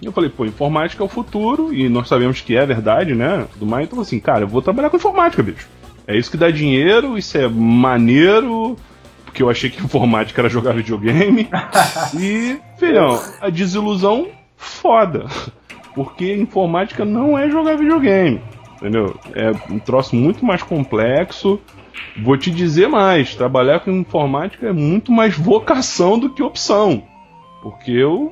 E 0.00 0.06
eu 0.06 0.12
falei, 0.12 0.30
pô, 0.30 0.44
informática 0.44 1.02
é 1.02 1.06
o 1.06 1.08
futuro, 1.08 1.72
e 1.72 1.88
nós 1.88 2.08
sabemos 2.08 2.40
que 2.40 2.56
é 2.56 2.64
verdade, 2.66 3.14
né? 3.14 3.46
Do 3.56 3.66
mais, 3.66 3.86
então 3.86 4.00
assim, 4.00 4.20
cara, 4.20 4.42
eu 4.42 4.48
vou 4.48 4.62
trabalhar 4.62 4.90
com 4.90 4.96
informática, 4.96 5.42
bicho. 5.42 5.68
É 6.06 6.16
isso 6.16 6.30
que 6.30 6.36
dá 6.36 6.50
dinheiro, 6.50 7.18
isso 7.18 7.36
é 7.36 7.48
maneiro, 7.48 8.76
porque 9.24 9.42
eu 9.42 9.50
achei 9.50 9.70
que 9.70 9.82
informática 9.84 10.40
era 10.40 10.48
jogar 10.48 10.74
videogame. 10.74 11.48
e, 12.18 12.58
filhão, 12.78 13.20
a 13.40 13.50
desilusão 13.50 14.28
foda. 14.56 15.26
Porque 15.96 16.32
informática 16.36 17.04
não 17.04 17.36
é 17.36 17.50
jogar 17.50 17.76
videogame. 17.76 18.40
Entendeu? 18.76 19.18
É 19.34 19.50
um 19.72 19.78
troço 19.78 20.14
muito 20.14 20.44
mais 20.44 20.62
complexo. 20.62 21.58
Vou 22.22 22.36
te 22.36 22.50
dizer 22.50 22.88
mais: 22.88 23.34
trabalhar 23.34 23.80
com 23.80 23.90
informática 23.90 24.68
é 24.68 24.72
muito 24.72 25.10
mais 25.10 25.36
vocação 25.36 26.18
do 26.18 26.28
que 26.28 26.42
opção. 26.42 27.02
Porque 27.62 27.90
eu 27.90 28.30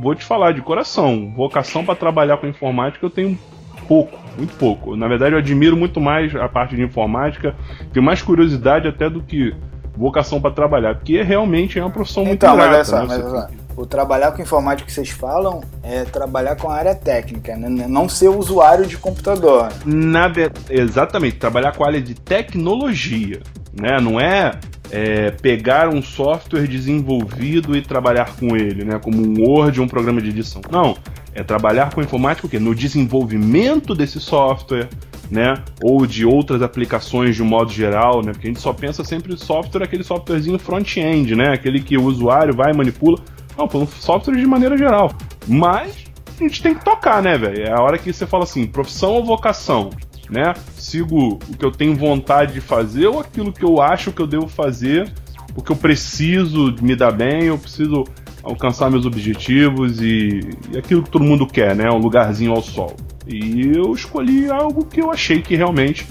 vou 0.00 0.14
te 0.14 0.24
falar 0.24 0.52
de 0.52 0.62
coração: 0.62 1.30
vocação 1.36 1.84
para 1.84 1.94
trabalhar 1.94 2.38
com 2.38 2.46
informática 2.46 3.04
eu 3.04 3.10
tenho 3.10 3.38
pouco, 3.86 4.18
muito 4.38 4.54
pouco. 4.56 4.96
Na 4.96 5.06
verdade, 5.06 5.34
eu 5.34 5.38
admiro 5.38 5.76
muito 5.76 6.00
mais 6.00 6.34
a 6.34 6.48
parte 6.48 6.74
de 6.74 6.82
informática, 6.82 7.54
tenho 7.92 8.04
mais 8.04 8.22
curiosidade 8.22 8.88
até 8.88 9.10
do 9.10 9.20
que 9.22 9.54
vocação 9.94 10.40
para 10.40 10.50
trabalhar, 10.50 10.94
porque 10.94 11.22
realmente 11.22 11.78
é 11.78 11.82
uma 11.82 11.90
profissão 11.90 12.24
muito 12.24 12.36
Então, 12.44 12.56
mas 12.56 12.88
grata, 12.88 12.92
né? 13.00 13.06
mas 13.08 13.22
Você- 13.22 13.22
olha 13.36 13.48
só. 13.48 13.65
O 13.76 13.84
trabalhar 13.84 14.32
com 14.32 14.40
informática 14.40 14.86
que 14.86 14.92
vocês 14.92 15.10
falam 15.10 15.62
é 15.82 16.04
trabalhar 16.04 16.56
com 16.56 16.70
a 16.70 16.74
área 16.74 16.94
técnica, 16.94 17.54
né? 17.56 17.86
não 17.86 18.08
ser 18.08 18.28
usuário 18.28 18.86
de 18.86 18.96
computador. 18.96 19.68
Na 19.84 20.32
Exatamente, 20.70 21.36
trabalhar 21.36 21.72
com 21.72 21.84
a 21.84 21.88
área 21.88 22.00
de 22.00 22.14
tecnologia, 22.14 23.40
né? 23.78 24.00
Não 24.00 24.18
é, 24.18 24.58
é, 24.90 25.30
pegar 25.30 25.88
um 25.88 26.02
software 26.02 26.66
desenvolvido 26.66 27.76
e 27.76 27.82
trabalhar 27.82 28.34
com 28.36 28.56
ele, 28.56 28.84
né? 28.84 28.98
Como 28.98 29.22
um 29.22 29.46
Word 29.46 29.80
um 29.80 29.88
programa 29.88 30.22
de 30.22 30.30
edição. 30.30 30.62
Não, 30.70 30.96
é 31.34 31.42
trabalhar 31.42 31.92
com 31.92 32.00
informática 32.00 32.46
o 32.46 32.50
quê? 32.50 32.58
No 32.58 32.74
desenvolvimento 32.74 33.94
desse 33.94 34.18
software, 34.18 34.88
né? 35.30 35.62
Ou 35.82 36.06
de 36.06 36.24
outras 36.24 36.62
aplicações 36.62 37.36
de 37.36 37.42
um 37.42 37.46
modo 37.46 37.70
geral, 37.70 38.22
né? 38.22 38.32
Porque 38.32 38.46
a 38.46 38.50
gente 38.50 38.60
só 38.60 38.72
pensa 38.72 39.04
sempre 39.04 39.34
em 39.34 39.36
software, 39.36 39.82
aquele 39.82 40.02
softwarezinho 40.02 40.58
front-end, 40.58 41.34
né? 41.34 41.52
Aquele 41.52 41.80
que 41.80 41.98
o 41.98 42.04
usuário 42.04 42.54
vai 42.54 42.72
e 42.72 42.76
manipula. 42.76 43.18
Não, 43.56 43.68
falando 43.68 43.88
software 43.88 44.36
de 44.36 44.46
maneira 44.46 44.76
geral. 44.76 45.12
Mas 45.46 46.06
a 46.38 46.42
gente 46.42 46.62
tem 46.62 46.74
que 46.74 46.84
tocar, 46.84 47.22
né, 47.22 47.38
velho? 47.38 47.62
É 47.62 47.72
a 47.72 47.80
hora 47.80 47.98
que 47.98 48.12
você 48.12 48.26
fala 48.26 48.44
assim, 48.44 48.66
profissão 48.66 49.12
ou 49.12 49.24
vocação, 49.24 49.90
né? 50.30 50.52
Sigo 50.76 51.34
o 51.34 51.56
que 51.56 51.64
eu 51.64 51.70
tenho 51.70 51.94
vontade 51.96 52.52
de 52.52 52.60
fazer 52.60 53.06
ou 53.06 53.20
aquilo 53.20 53.52
que 53.52 53.64
eu 53.64 53.80
acho 53.80 54.12
que 54.12 54.20
eu 54.20 54.26
devo 54.26 54.48
fazer, 54.48 55.10
porque 55.54 55.72
eu 55.72 55.76
preciso 55.76 56.74
me 56.82 56.94
dar 56.94 57.12
bem, 57.12 57.44
eu 57.44 57.58
preciso 57.58 58.04
alcançar 58.42 58.90
meus 58.90 59.06
objetivos 59.06 60.00
e, 60.00 60.40
e 60.72 60.78
aquilo 60.78 61.02
que 61.02 61.10
todo 61.10 61.24
mundo 61.24 61.46
quer, 61.46 61.74
né? 61.74 61.90
Um 61.90 61.98
lugarzinho 61.98 62.52
ao 62.52 62.62
sol. 62.62 62.94
E 63.26 63.72
eu 63.74 63.92
escolhi 63.92 64.50
algo 64.50 64.84
que 64.84 65.00
eu 65.00 65.10
achei 65.10 65.42
que 65.42 65.56
realmente 65.56 66.06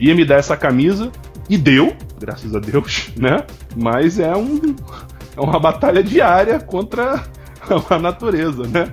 ia 0.00 0.14
me 0.14 0.24
dar 0.24 0.36
essa 0.36 0.56
camisa 0.56 1.10
e 1.48 1.58
deu, 1.58 1.94
graças 2.18 2.54
a 2.54 2.58
Deus, 2.58 3.10
né? 3.16 3.44
Mas 3.76 4.18
é 4.18 4.34
um 4.36 4.74
é 5.38 5.40
uma 5.40 5.60
batalha 5.60 6.02
diária 6.02 6.58
contra 6.58 7.24
a 7.88 7.98
natureza, 7.98 8.66
né? 8.66 8.92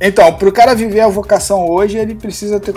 Então, 0.00 0.32
pro 0.34 0.52
cara 0.52 0.74
viver 0.74 1.00
a 1.00 1.08
vocação 1.08 1.66
hoje, 1.68 1.98
ele 1.98 2.14
precisa 2.14 2.60
ter 2.60 2.74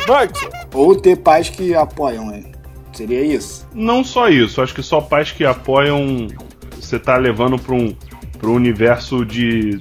ou 0.74 0.96
ter 0.96 1.18
pais 1.18 1.50
que 1.50 1.74
apoiam 1.76 2.34
ele. 2.34 2.52
Seria 2.94 3.22
isso? 3.22 3.68
Não 3.74 4.04
só 4.04 4.30
isso, 4.30 4.62
acho 4.62 4.74
que 4.74 4.84
só 4.84 5.02
pais 5.02 5.32
que 5.32 5.46
apoiam 5.46 6.28
você 6.76 7.00
tá 7.00 7.18
levando 7.18 7.58
para 7.58 7.74
um 7.74 7.96
pro 8.38 8.54
universo 8.54 9.24
de 9.24 9.80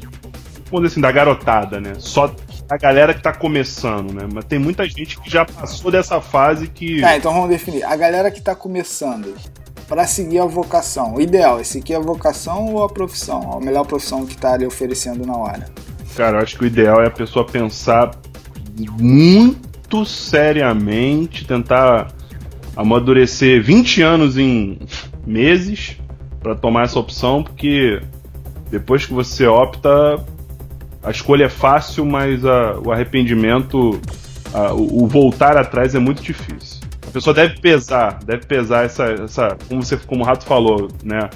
vamos 0.71 0.83
dizer 0.83 0.87
assim, 0.87 1.01
da 1.01 1.11
garotada, 1.11 1.81
né? 1.81 1.95
Só 1.99 2.33
a 2.69 2.77
galera 2.77 3.13
que 3.13 3.23
tá 3.23 3.33
começando, 3.33 4.13
né? 4.13 4.29
Mas 4.33 4.45
tem 4.45 4.59
muita 4.59 4.85
gente 4.89 5.19
que 5.19 5.29
já 5.29 5.45
passou 5.45 5.91
dessa 5.91 6.21
fase 6.21 6.69
que 6.69 7.03
Ah, 7.03 7.17
então 7.17 7.33
vamos 7.33 7.49
definir. 7.49 7.83
A 7.83 7.97
galera 7.97 8.31
que 8.31 8.41
tá 8.41 8.55
começando 8.55 9.35
para 9.91 10.07
seguir 10.07 10.39
a 10.39 10.45
vocação. 10.47 11.17
O 11.17 11.21
ideal 11.21 11.59
é 11.59 11.65
seguir 11.65 11.97
a 11.97 11.99
vocação 11.99 12.73
ou 12.73 12.85
a 12.85 12.89
profissão? 12.89 13.53
A 13.53 13.61
melhor 13.61 13.85
profissão 13.85 14.25
que 14.25 14.37
tá 14.37 14.55
ali 14.55 14.65
oferecendo 14.65 15.27
na 15.27 15.37
hora. 15.37 15.67
Cara, 16.17 16.39
eu 16.39 16.43
acho 16.45 16.57
que 16.57 16.63
o 16.63 16.67
ideal 16.67 17.03
é 17.03 17.09
a 17.09 17.11
pessoa 17.11 17.45
pensar 17.45 18.13
muito 19.01 20.05
seriamente, 20.07 21.45
tentar 21.45 22.13
amadurecer 22.77 23.63
20 23.63 24.01
anos 24.01 24.39
em 24.39 24.79
meses 25.27 25.97
para 26.41 26.55
tomar 26.55 26.85
essa 26.85 26.99
opção, 26.99 27.43
porque 27.43 28.01
depois 28.71 29.05
que 29.05 29.13
você 29.13 29.45
opta, 29.47 29.91
a 31.03 31.11
escolha 31.11 31.47
é 31.47 31.49
fácil, 31.49 32.07
mas 32.07 32.45
a- 32.45 32.79
o 32.79 32.93
arrependimento, 32.93 34.01
a- 34.55 34.73
o, 34.73 35.03
o 35.03 35.07
voltar 35.09 35.57
atrás 35.57 35.95
é 35.97 35.99
muito 35.99 36.23
difícil. 36.23 36.80
A 37.11 37.13
pessoa 37.13 37.35
deve 37.35 37.61
pesar, 37.61 38.21
deve 38.25 38.47
pesar 38.47 38.85
essa, 38.85 39.05
essa 39.05 39.57
como 39.69 39.83
você, 39.83 39.97
como 39.97 40.23
o 40.23 40.25
Rato 40.25 40.45
falou, 40.45 40.87
né? 41.03 41.29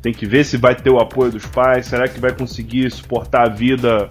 Tem 0.00 0.10
que 0.12 0.24
ver 0.24 0.42
se 0.42 0.56
vai 0.56 0.74
ter 0.74 0.88
o 0.88 0.98
apoio 0.98 1.30
dos 1.30 1.44
pais, 1.44 1.86
será 1.86 2.08
que 2.08 2.18
vai 2.18 2.32
conseguir 2.32 2.90
suportar 2.90 3.46
a 3.46 3.48
vida 3.50 4.08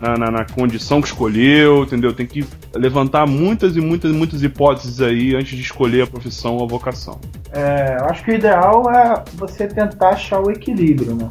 na, 0.00 0.16
na- 0.16 0.30
na 0.30 0.44
condição 0.46 1.02
que 1.02 1.08
escolheu, 1.08 1.82
entendeu? 1.82 2.14
Tem 2.14 2.24
que 2.26 2.46
levantar 2.74 3.26
muitas 3.26 3.76
e 3.76 3.80
muitas 3.80 4.10
e 4.10 4.14
muitas 4.14 4.42
hipóteses 4.42 5.02
aí 5.02 5.34
antes 5.36 5.54
de 5.54 5.60
escolher 5.62 6.02
a 6.04 6.06
profissão 6.06 6.54
ou 6.56 6.64
a 6.64 6.66
vocação. 6.66 7.20
É, 7.52 7.98
acho 8.08 8.24
que 8.24 8.30
o 8.30 8.34
ideal 8.34 8.90
é 8.90 9.22
você 9.34 9.66
tentar 9.66 10.10
achar 10.10 10.40
o 10.40 10.50
equilíbrio, 10.50 11.14
né? 11.14 11.28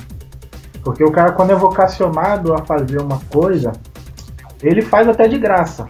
Porque 0.84 1.04
o 1.04 1.12
cara, 1.12 1.32
quando 1.32 1.52
é 1.52 1.56
vocacionado 1.56 2.54
a 2.54 2.60
fazer 2.66 3.02
uma 3.02 3.20
coisa, 3.32 3.72
ele 4.62 4.84
faz 4.84 5.08
até 5.08 5.28
de 5.28 5.40
graça. 5.40 5.88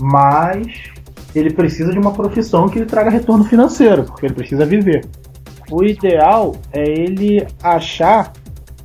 Mas 0.00 0.90
ele 1.34 1.52
precisa 1.52 1.92
de 1.92 1.98
uma 1.98 2.12
profissão 2.12 2.68
que 2.68 2.78
lhe 2.78 2.86
traga 2.86 3.10
retorno 3.10 3.44
financeiro, 3.44 4.04
porque 4.04 4.26
ele 4.26 4.34
precisa 4.34 4.64
viver. 4.64 5.04
O 5.70 5.84
ideal 5.84 6.56
é 6.72 6.82
ele 6.82 7.46
achar 7.62 8.32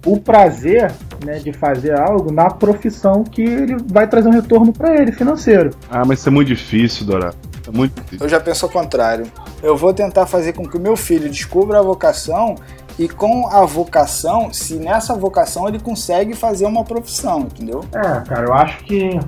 o 0.06 0.20
prazer 0.20 0.94
né, 1.26 1.40
de 1.40 1.52
fazer 1.52 2.00
algo 2.00 2.32
na 2.32 2.50
profissão 2.50 3.24
que 3.24 3.42
ele 3.42 3.76
vai 3.88 4.08
trazer 4.08 4.30
um 4.30 4.32
retorno 4.32 4.72
para 4.72 5.02
ele 5.02 5.12
financeiro. 5.12 5.72
Ah, 5.90 6.04
mas 6.06 6.20
isso 6.20 6.30
é 6.30 6.32
muito 6.32 6.48
difícil, 6.48 7.06
Dourado. 7.08 7.36
É 7.68 7.76
muito 7.76 8.00
difícil. 8.02 8.26
Eu 8.26 8.30
já 8.30 8.40
penso 8.40 8.66
ao 8.66 8.72
contrário. 8.72 9.26
Eu 9.64 9.76
vou 9.76 9.92
tentar 9.92 10.28
fazer 10.28 10.54
com 10.54 10.68
que 10.68 10.78
o 10.78 10.80
meu 10.80 10.96
filho 10.96 11.28
descubra 11.28 11.80
a 11.80 11.82
vocação 11.82 12.56
e 13.00 13.10
com 13.10 13.48
a 13.48 13.66
vocação, 13.66 14.54
se 14.54 14.76
nessa 14.76 15.16
vocação 15.16 15.68
ele 15.68 15.80
consegue 15.80 16.34
fazer 16.34 16.66
uma 16.66 16.84
profissão, 16.84 17.42
entendeu? 17.42 17.84
É, 17.94 18.22
cara, 18.22 18.46
eu 18.46 18.54
acho 18.54 18.84
que 18.86 19.20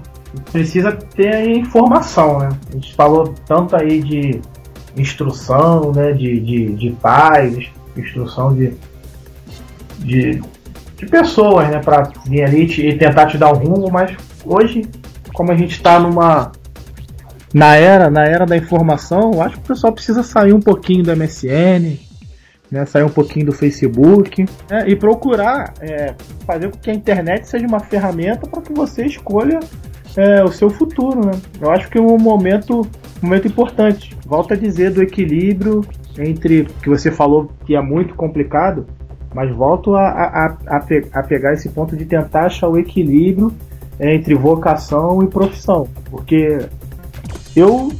precisa 0.52 0.92
ter 0.92 1.50
informação, 1.50 2.40
né? 2.40 2.50
A 2.70 2.74
gente 2.74 2.94
falou 2.96 3.34
tanto 3.46 3.76
aí 3.76 4.02
de 4.02 4.42
instrução, 4.96 5.92
né, 5.92 6.12
de, 6.12 6.40
de, 6.40 6.74
de 6.74 6.92
pais, 6.92 7.70
instrução 7.96 8.54
de, 8.56 8.74
de, 10.00 10.42
de 10.96 11.06
pessoas, 11.06 11.70
né, 11.70 11.80
para 11.80 12.12
vir 12.26 12.44
ali 12.44 12.64
e 12.64 12.98
tentar 12.98 13.28
te 13.28 13.38
dar 13.38 13.54
um 13.54 13.58
rumo, 13.58 13.92
mas 13.92 14.16
hoje, 14.44 14.86
como 15.34 15.52
a 15.52 15.56
gente 15.56 15.72
está 15.72 16.00
numa 16.00 16.52
na 17.54 17.76
era, 17.76 18.10
na 18.10 18.26
era 18.26 18.46
da 18.46 18.58
informação, 18.58 19.32
eu 19.34 19.42
acho 19.42 19.56
que 19.56 19.64
o 19.64 19.68
pessoal 19.68 19.94
precisa 19.94 20.22
sair 20.22 20.54
um 20.54 20.60
pouquinho 20.60 21.04
do 21.04 21.16
MSN, 21.16 21.98
né, 22.70 22.86
sair 22.86 23.04
um 23.04 23.10
pouquinho 23.10 23.46
do 23.46 23.54
Facebook 23.54 24.46
né, 24.70 24.84
e 24.88 24.96
procurar 24.96 25.74
é, 25.80 26.14
fazer 26.46 26.70
com 26.70 26.78
que 26.78 26.92
a 26.92 26.94
internet 26.94 27.48
seja 27.48 27.66
uma 27.66 27.80
ferramenta 27.80 28.46
para 28.48 28.62
que 28.62 28.74
você 28.74 29.06
escolha 29.06 29.60
é, 30.18 30.44
o 30.44 30.52
seu 30.52 30.70
futuro. 30.70 31.26
Né? 31.26 31.40
Eu 31.62 31.72
acho 31.72 31.90
que 31.90 31.98
é 31.98 32.02
um 32.02 32.18
momento, 32.18 32.82
um 32.82 33.26
momento 33.26 33.48
importante. 33.48 34.18
Volto 34.26 34.54
a 34.54 34.58
dizer 34.58 34.92
do 34.92 35.02
equilíbrio 35.02 35.86
entre 36.18 36.66
que 36.82 36.90
você 36.90 37.12
falou 37.12 37.52
que 37.66 37.76
é 37.76 37.82
muito 37.82 38.16
complicado, 38.16 38.86
mas 39.34 39.50
volto 39.56 39.96
a, 39.96 40.10
a, 40.10 40.58
a, 40.68 40.86
a 41.14 41.24
pegar 41.24 41.54
esse 41.54 41.70
ponto 41.70 41.96
de 41.96 42.06
tentar 42.06 42.48
achar 42.48 42.68
o 42.68 42.78
equilíbrio 42.78 43.54
entre 44.00 44.36
vocação 44.36 45.24
e 45.24 45.28
profissão, 45.28 45.88
porque 46.10 46.60
eu 47.56 47.92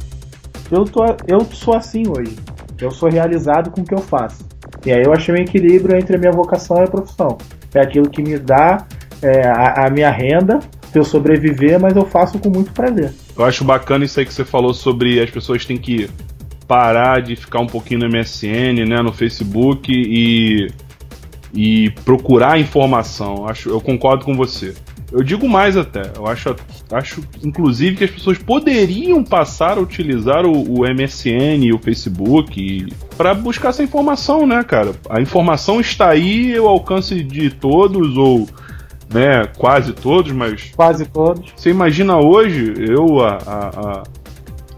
eu, 0.70 0.84
tô, 0.84 1.04
eu 1.26 1.40
sou 1.46 1.74
assim 1.74 2.04
hoje. 2.06 2.36
Eu 2.80 2.90
sou 2.90 3.08
realizado 3.08 3.70
com 3.70 3.80
o 3.80 3.84
que 3.84 3.94
eu 3.94 3.98
faço. 3.98 4.46
E 4.84 4.92
aí 4.92 5.02
eu 5.02 5.12
achei 5.12 5.34
um 5.34 5.38
equilíbrio 5.38 5.96
entre 5.96 6.16
a 6.16 6.18
minha 6.18 6.32
vocação 6.32 6.76
e 6.78 6.84
a 6.84 6.86
profissão. 6.86 7.38
É 7.74 7.80
aquilo 7.80 8.08
que 8.08 8.22
me 8.22 8.38
dá 8.38 8.86
é, 9.22 9.46
a, 9.48 9.86
a, 9.86 9.90
minha 9.90 10.10
renda, 10.10 10.60
se 10.90 10.98
eu 10.98 11.04
sobreviver, 11.04 11.78
mas 11.78 11.94
eu 11.96 12.04
faço 12.04 12.38
com 12.38 12.50
muito 12.50 12.72
prazer. 12.72 13.12
Eu 13.36 13.44
acho 13.44 13.64
bacana 13.64 14.04
isso 14.04 14.18
aí 14.18 14.26
que 14.26 14.32
você 14.32 14.44
falou 14.44 14.72
sobre 14.72 15.20
as 15.20 15.30
pessoas 15.30 15.64
têm 15.64 15.76
que 15.76 16.08
parar 16.66 17.22
de 17.22 17.34
ficar 17.34 17.60
um 17.60 17.66
pouquinho 17.66 18.00
no 18.00 18.08
MSN, 18.08 18.84
né, 18.86 19.00
no 19.02 19.12
Facebook 19.12 19.90
e, 19.90 20.68
e 21.54 21.90
procurar 22.04 22.58
informação. 22.58 23.46
Acho, 23.46 23.70
eu 23.70 23.80
concordo 23.80 24.24
com 24.24 24.34
você. 24.34 24.74
Eu 25.10 25.22
digo 25.22 25.48
mais 25.48 25.74
até, 25.74 26.02
eu 26.14 26.26
acho, 26.26 26.54
acho 26.92 27.22
inclusive 27.42 27.96
que 27.96 28.04
as 28.04 28.10
pessoas 28.10 28.36
poderiam 28.36 29.24
passar 29.24 29.78
a 29.78 29.80
utilizar 29.80 30.44
o, 30.44 30.52
o 30.52 30.82
MSN 30.82 31.64
e 31.64 31.72
o 31.72 31.78
Facebook 31.78 32.86
para 33.16 33.32
buscar 33.32 33.70
essa 33.70 33.82
informação, 33.82 34.46
né, 34.46 34.62
cara? 34.62 34.92
A 35.08 35.18
informação 35.18 35.80
está 35.80 36.10
aí, 36.10 36.54
ao 36.54 36.66
alcance 36.66 37.22
de 37.22 37.48
todos, 37.48 38.18
ou 38.18 38.46
né, 39.12 39.46
quase 39.56 39.92
todos, 39.92 40.32
mas. 40.32 40.72
Quase 40.74 41.06
todos. 41.06 41.52
Você 41.56 41.70
imagina 41.70 42.18
hoje, 42.18 42.74
eu 42.78 43.20
há, 43.20 43.38
há, 43.46 44.02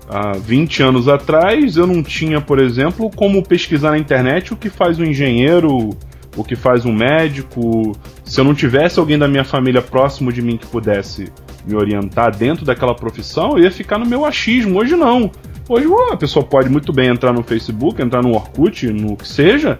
há 0.08 0.32
20 0.32 0.82
anos 0.82 1.08
atrás, 1.08 1.76
eu 1.76 1.86
não 1.86 2.02
tinha, 2.02 2.40
por 2.40 2.58
exemplo, 2.58 3.10
como 3.14 3.42
pesquisar 3.42 3.90
na 3.90 3.98
internet 3.98 4.52
o 4.52 4.56
que 4.56 4.70
faz 4.70 4.98
um 4.98 5.04
engenheiro 5.04 5.96
o 6.36 6.44
que 6.44 6.56
faz 6.56 6.84
um 6.84 6.92
médico. 6.92 7.96
Se 8.24 8.40
eu 8.40 8.44
não 8.44 8.54
tivesse 8.54 8.98
alguém 8.98 9.18
da 9.18 9.28
minha 9.28 9.44
família 9.44 9.82
próximo 9.82 10.32
de 10.32 10.40
mim 10.40 10.56
que 10.56 10.66
pudesse 10.66 11.30
me 11.66 11.74
orientar 11.74 12.36
dentro 12.36 12.64
daquela 12.64 12.94
profissão, 12.94 13.56
eu 13.56 13.64
ia 13.64 13.70
ficar 13.70 13.98
no 13.98 14.06
meu 14.06 14.24
achismo. 14.24 14.78
Hoje 14.78 14.96
não. 14.96 15.30
Hoje 15.68 15.86
a 16.10 16.16
pessoa 16.16 16.44
pode 16.44 16.68
muito 16.68 16.92
bem 16.92 17.08
entrar 17.08 17.32
no 17.32 17.42
Facebook, 17.42 18.00
entrar 18.00 18.22
no 18.22 18.32
Orkut, 18.32 18.86
no 18.88 19.16
que 19.16 19.26
seja, 19.26 19.78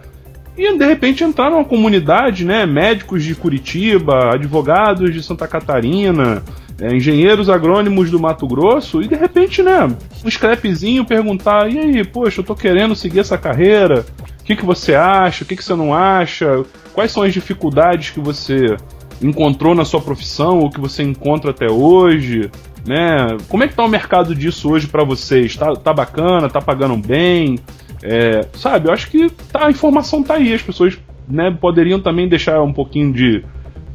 e 0.56 0.76
de 0.76 0.84
repente 0.84 1.24
entrar 1.24 1.50
numa 1.50 1.64
comunidade, 1.64 2.44
né? 2.44 2.66
Médicos 2.66 3.24
de 3.24 3.34
Curitiba, 3.34 4.34
advogados 4.34 5.12
de 5.12 5.22
Santa 5.22 5.46
Catarina, 5.48 6.42
é, 6.80 6.94
engenheiros 6.94 7.48
agrônimos 7.48 8.10
do 8.10 8.20
Mato 8.20 8.46
Grosso, 8.46 9.02
e 9.02 9.08
de 9.08 9.14
repente, 9.14 9.62
né? 9.62 9.88
Um 10.24 10.30
scrapzinho 10.30 11.04
perguntar: 11.04 11.70
e 11.70 11.78
aí, 11.78 12.04
poxa, 12.04 12.40
eu 12.40 12.44
tô 12.44 12.54
querendo 12.54 12.94
seguir 12.94 13.20
essa 13.20 13.38
carreira, 13.38 14.04
que, 14.50 14.56
que 14.56 14.64
você 14.64 14.94
acha, 14.94 15.44
o 15.44 15.46
que, 15.46 15.56
que 15.56 15.64
você 15.64 15.74
não 15.74 15.94
acha, 15.94 16.64
quais 16.92 17.12
são 17.12 17.22
as 17.22 17.32
dificuldades 17.32 18.10
que 18.10 18.20
você 18.20 18.76
encontrou 19.22 19.74
na 19.74 19.84
sua 19.84 20.00
profissão 20.00 20.58
ou 20.60 20.70
que 20.70 20.80
você 20.80 21.02
encontra 21.02 21.50
até 21.50 21.70
hoje, 21.70 22.50
né? 22.86 23.36
Como 23.48 23.62
é 23.62 23.68
que 23.68 23.74
tá 23.74 23.84
o 23.84 23.88
mercado 23.88 24.34
disso 24.34 24.70
hoje 24.70 24.86
para 24.86 25.04
vocês? 25.04 25.56
Tá, 25.56 25.74
tá 25.76 25.92
bacana? 25.92 26.48
Tá 26.48 26.60
pagando 26.60 26.96
bem? 26.96 27.58
É, 28.02 28.46
sabe, 28.54 28.88
eu 28.88 28.92
acho 28.92 29.10
que 29.10 29.30
tá, 29.52 29.66
a 29.66 29.70
informação 29.70 30.22
tá 30.22 30.34
aí, 30.34 30.54
as 30.54 30.62
pessoas 30.62 30.98
né, 31.28 31.50
poderiam 31.50 32.00
também 32.00 32.28
deixar 32.28 32.62
um 32.62 32.72
pouquinho 32.72 33.12
de, 33.12 33.44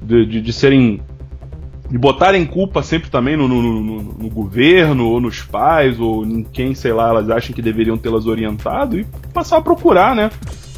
de, 0.02 0.26
de, 0.26 0.42
de 0.42 0.54
serem 0.54 1.02
de 1.90 1.98
botarem 1.98 2.46
culpa 2.46 2.82
sempre 2.82 3.10
também 3.10 3.38
no, 3.38 3.48
no, 3.48 3.62
no, 3.62 4.04
no, 4.04 4.30
governo, 4.30 5.08
ou 5.08 5.22
nos 5.22 5.42
pais, 5.42 6.00
ou 6.00 6.26
em 6.26 6.44
quem, 6.44 6.74
sei 6.74 6.92
lá, 6.92 7.10
elas 7.10 7.30
acham 7.30 7.54
que 7.54 7.62
deveriam 7.62 7.98
tê-las 7.98 8.26
orientado 8.26 9.00
e 9.00 9.06
passar 9.34 9.58
a 9.58 9.62
procurar, 9.62 10.16
né? 10.16 10.32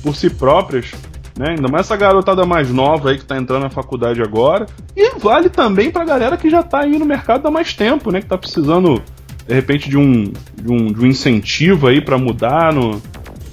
Por 0.03 0.15
si 0.15 0.29
próprias. 0.29 0.91
Né? 1.37 1.51
Ainda 1.51 1.67
mais 1.69 1.85
essa 1.85 1.95
garotada 1.95 2.45
mais 2.45 2.71
nova 2.71 3.11
aí 3.11 3.17
que 3.17 3.25
tá 3.25 3.37
entrando 3.37 3.63
na 3.63 3.69
faculdade 3.69 4.21
agora. 4.21 4.65
E 4.95 5.17
vale 5.19 5.49
também 5.49 5.91
pra 5.91 6.03
galera 6.03 6.35
que 6.35 6.49
já 6.49 6.61
tá 6.61 6.79
aí 6.79 6.97
no 6.97 7.05
mercado 7.05 7.47
há 7.47 7.51
mais 7.51 7.73
tempo, 7.73 8.11
né? 8.11 8.19
Que 8.19 8.27
tá 8.27 8.37
precisando, 8.37 9.01
de 9.47 9.53
repente, 9.53 9.89
de 9.89 9.97
um, 9.97 10.31
de 10.55 10.71
um, 10.71 10.91
de 10.91 10.99
um 10.99 11.05
incentivo 11.05 11.87
aí 11.87 12.01
para 12.01 12.17
mudar 12.17 12.73
no, 12.73 13.01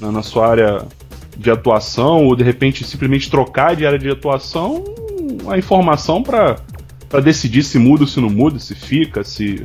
na, 0.01 0.11
na 0.11 0.23
sua 0.23 0.49
área 0.49 0.87
de 1.37 1.51
atuação, 1.51 2.25
ou 2.25 2.37
de 2.37 2.43
repente 2.43 2.85
simplesmente 2.85 3.31
trocar 3.31 3.75
de 3.77 3.87
área 3.87 3.99
de 3.99 4.11
atuação, 4.11 4.85
a 5.49 5.59
informação 5.59 6.23
para 6.23 6.57
para 7.15 7.21
decidir 7.21 7.63
se 7.63 7.79
muda 7.79 8.03
ou 8.03 8.09
se 8.09 8.21
não 8.21 8.29
muda, 8.29 8.59
se 8.59 8.75
fica, 8.75 9.23
se 9.23 9.65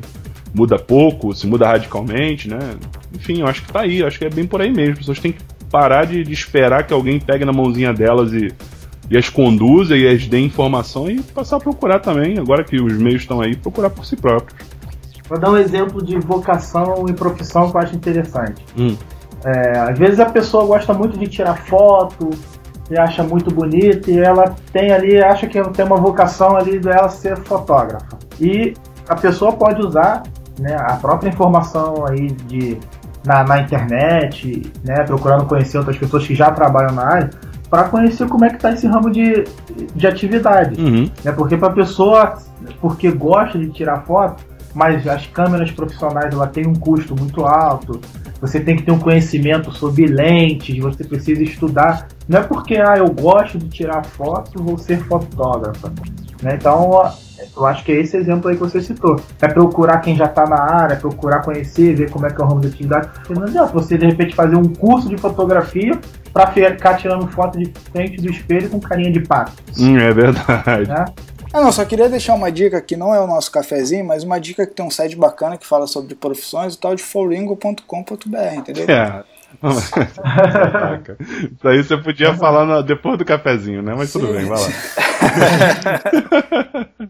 muda 0.54 0.78
pouco, 0.78 1.34
se 1.34 1.48
muda 1.48 1.66
radicalmente, 1.66 2.48
né? 2.48 2.60
Enfim, 3.12 3.40
eu 3.40 3.48
acho 3.48 3.64
que 3.64 3.74
tá 3.74 3.82
aí, 3.82 4.04
acho 4.04 4.20
que 4.20 4.26
é 4.26 4.30
bem 4.30 4.46
por 4.46 4.62
aí 4.62 4.72
mesmo. 4.72 4.92
As 4.92 5.00
pessoas 5.00 5.20
têm 5.20 5.32
que 5.32 5.42
parar 5.68 6.06
de, 6.06 6.24
de 6.24 6.32
esperar 6.32 6.86
que 6.86 6.94
alguém 6.94 7.20
pegue 7.20 7.44
na 7.44 7.52
mãozinha 7.52 7.92
delas 7.92 8.34
e, 8.34 8.54
e 9.10 9.18
as 9.18 9.30
conduza 9.30 9.98
e 9.98 10.08
as 10.08 10.28
dê 10.28 10.40
informação 10.40 11.10
e 11.10 11.24
passar 11.24 11.56
a 11.58 11.60
procurar 11.60 11.98
também, 11.98 12.38
agora 12.38 12.64
que 12.64 12.80
os 12.80 12.94
meios 12.94 13.24
estão 13.24 13.42
aí, 13.42 13.56
procurar 13.56 13.90
por 13.90 14.06
si 14.06 14.16
próprios. 14.16 14.56
Vou 15.30 15.40
dar 15.40 15.52
um 15.52 15.58
exemplo 15.58 16.04
de 16.04 16.18
vocação 16.18 17.06
e 17.08 17.14
profissão 17.14 17.70
que 17.70 17.78
eu 17.78 17.82
acho 17.82 17.96
interessante. 17.96 18.66
Hum. 18.78 18.98
É, 19.46 19.80
às 19.80 19.98
vezes 19.98 20.20
a 20.20 20.26
pessoa 20.26 20.66
gosta 20.66 20.94
muito 20.94 21.18
de 21.18 21.28
tirar 21.28 21.56
foto, 21.66 22.30
e 22.90 22.98
acha 22.98 23.24
muito 23.24 23.54
bonito 23.54 24.10
e 24.10 24.20
ela 24.20 24.56
tem 24.74 24.92
ali, 24.92 25.22
acha 25.22 25.48
que 25.48 25.62
tem 25.72 25.86
uma 25.86 25.98
vocação 25.98 26.58
ali 26.58 26.80
dela 26.80 27.10
ser 27.10 27.38
fotógrafa. 27.38 28.18
E 28.40 28.74
a 29.08 29.16
pessoa 29.16 29.52
pode 29.54 29.82
usar 29.82 30.24
né, 30.60 30.76
a 30.76 30.96
própria 30.96 31.30
informação 31.30 32.06
aí 32.08 32.32
de, 32.48 32.78
na, 33.26 33.44
na 33.44 33.62
internet, 33.62 34.72
né, 34.84 35.04
procurando 35.04 35.46
conhecer 35.46 35.78
outras 35.78 35.98
pessoas 35.98 36.26
que 36.26 36.34
já 36.34 36.52
trabalham 36.52 36.94
na 36.94 37.06
área, 37.06 37.30
para 37.70 37.84
conhecer 37.84 38.28
como 38.28 38.46
é 38.46 38.50
que 38.50 38.56
está 38.56 38.72
esse 38.72 38.88
ramo 38.88 39.12
de, 39.12 39.44
de 39.94 40.08
atividade. 40.08 40.82
Uhum. 40.82 41.10
Né, 41.24 41.32
porque 41.32 41.56
para 41.56 41.70
a 41.70 41.74
pessoa, 41.74 42.38
porque 42.82 43.12
gosta 43.12 43.60
de 43.60 43.70
tirar 43.70 44.02
foto, 44.02 44.44
mas 44.74 45.08
as 45.08 45.26
câmeras 45.28 45.72
profissionais 45.72 46.34
ela 46.34 46.48
tem 46.48 46.68
um 46.68 46.76
custo 46.76 47.16
muito 47.16 47.46
alto, 47.46 48.00
você 48.42 48.60
tem 48.60 48.76
que 48.76 48.84
ter 48.84 48.92
um 48.92 49.00
conhecimento 49.00 49.72
sobre 49.72 50.06
lentes, 50.06 50.78
você 50.80 51.04
precisa 51.04 51.44
estudar. 51.44 52.08
Não 52.28 52.40
é 52.40 52.44
porque 52.44 52.78
ah, 52.78 52.98
eu 52.98 53.10
gosto 53.12 53.58
de 53.58 53.68
tirar 53.68 54.06
foto, 54.06 54.64
vou 54.64 54.78
ser 54.78 55.00
fotógrafa. 55.06 55.92
Né? 56.42 56.56
Então, 56.56 57.12
eu 57.56 57.66
acho 57.66 57.84
que 57.84 57.92
é 57.92 57.96
esse 58.00 58.16
exemplo 58.16 58.50
aí 58.50 58.56
que 58.56 58.62
você 58.62 58.82
citou. 58.82 59.20
É 59.42 59.48
procurar 59.48 60.00
quem 60.00 60.16
já 60.16 60.26
está 60.26 60.46
na 60.46 60.62
área, 60.62 60.96
procurar 60.96 61.42
conhecer, 61.42 61.96
ver 61.96 62.10
como 62.10 62.26
é 62.26 62.30
que 62.30 62.42
é 62.42 62.46
o 62.46 62.48
ramo 62.48 62.62
da 62.62 62.70
atividade. 62.70 63.10
Não 63.30 63.44
adianta 63.44 63.74
você, 63.74 63.98
de 63.98 64.06
repente, 64.06 64.36
fazer 64.36 64.56
um 64.56 64.74
curso 64.74 65.10
de 65.10 65.18
fotografia 65.18 66.00
para 66.32 66.48
ficar 66.48 66.96
tirando 66.96 67.28
foto 67.28 67.58
de 67.58 67.72
frente 67.92 68.22
do 68.22 68.30
espelho 68.30 68.70
com 68.70 68.80
carinha 68.80 69.12
de 69.12 69.22
pato. 69.22 69.52
Hum, 69.78 69.98
é 69.98 70.14
verdade. 70.14 70.88
Né? 70.88 71.06
Ah, 71.52 71.62
não, 71.62 71.72
só 71.72 71.84
queria 71.84 72.08
deixar 72.08 72.36
uma 72.36 72.52
dica 72.52 72.80
que 72.80 72.96
não 72.96 73.14
é 73.14 73.20
o 73.20 73.26
nosso 73.26 73.52
cafezinho, 73.52 74.06
mas 74.06 74.24
uma 74.24 74.40
dica 74.40 74.68
que 74.68 74.74
tem 74.74 74.86
um 74.86 74.92
site 74.92 75.16
bacana 75.16 75.58
que 75.58 75.66
fala 75.66 75.88
sobre 75.88 76.14
profissões, 76.14 76.76
o 76.76 76.80
tal 76.80 76.94
de 76.96 77.02
foringo.com.br, 77.02 78.56
entendeu? 78.56 78.86
É. 78.88 79.24
Isso 81.52 81.68
aí 81.68 81.84
você 81.84 81.98
podia 81.98 82.36
falar 82.36 82.66
no, 82.66 82.84
depois 82.84 83.18
do 83.18 83.26
cafezinho, 83.26 83.82
né? 83.82 83.96
Mas 83.98 84.12
Sim. 84.12 84.20
tudo 84.20 84.34
bem, 84.34 84.46
vai 84.46 84.60
lá. 84.60 84.68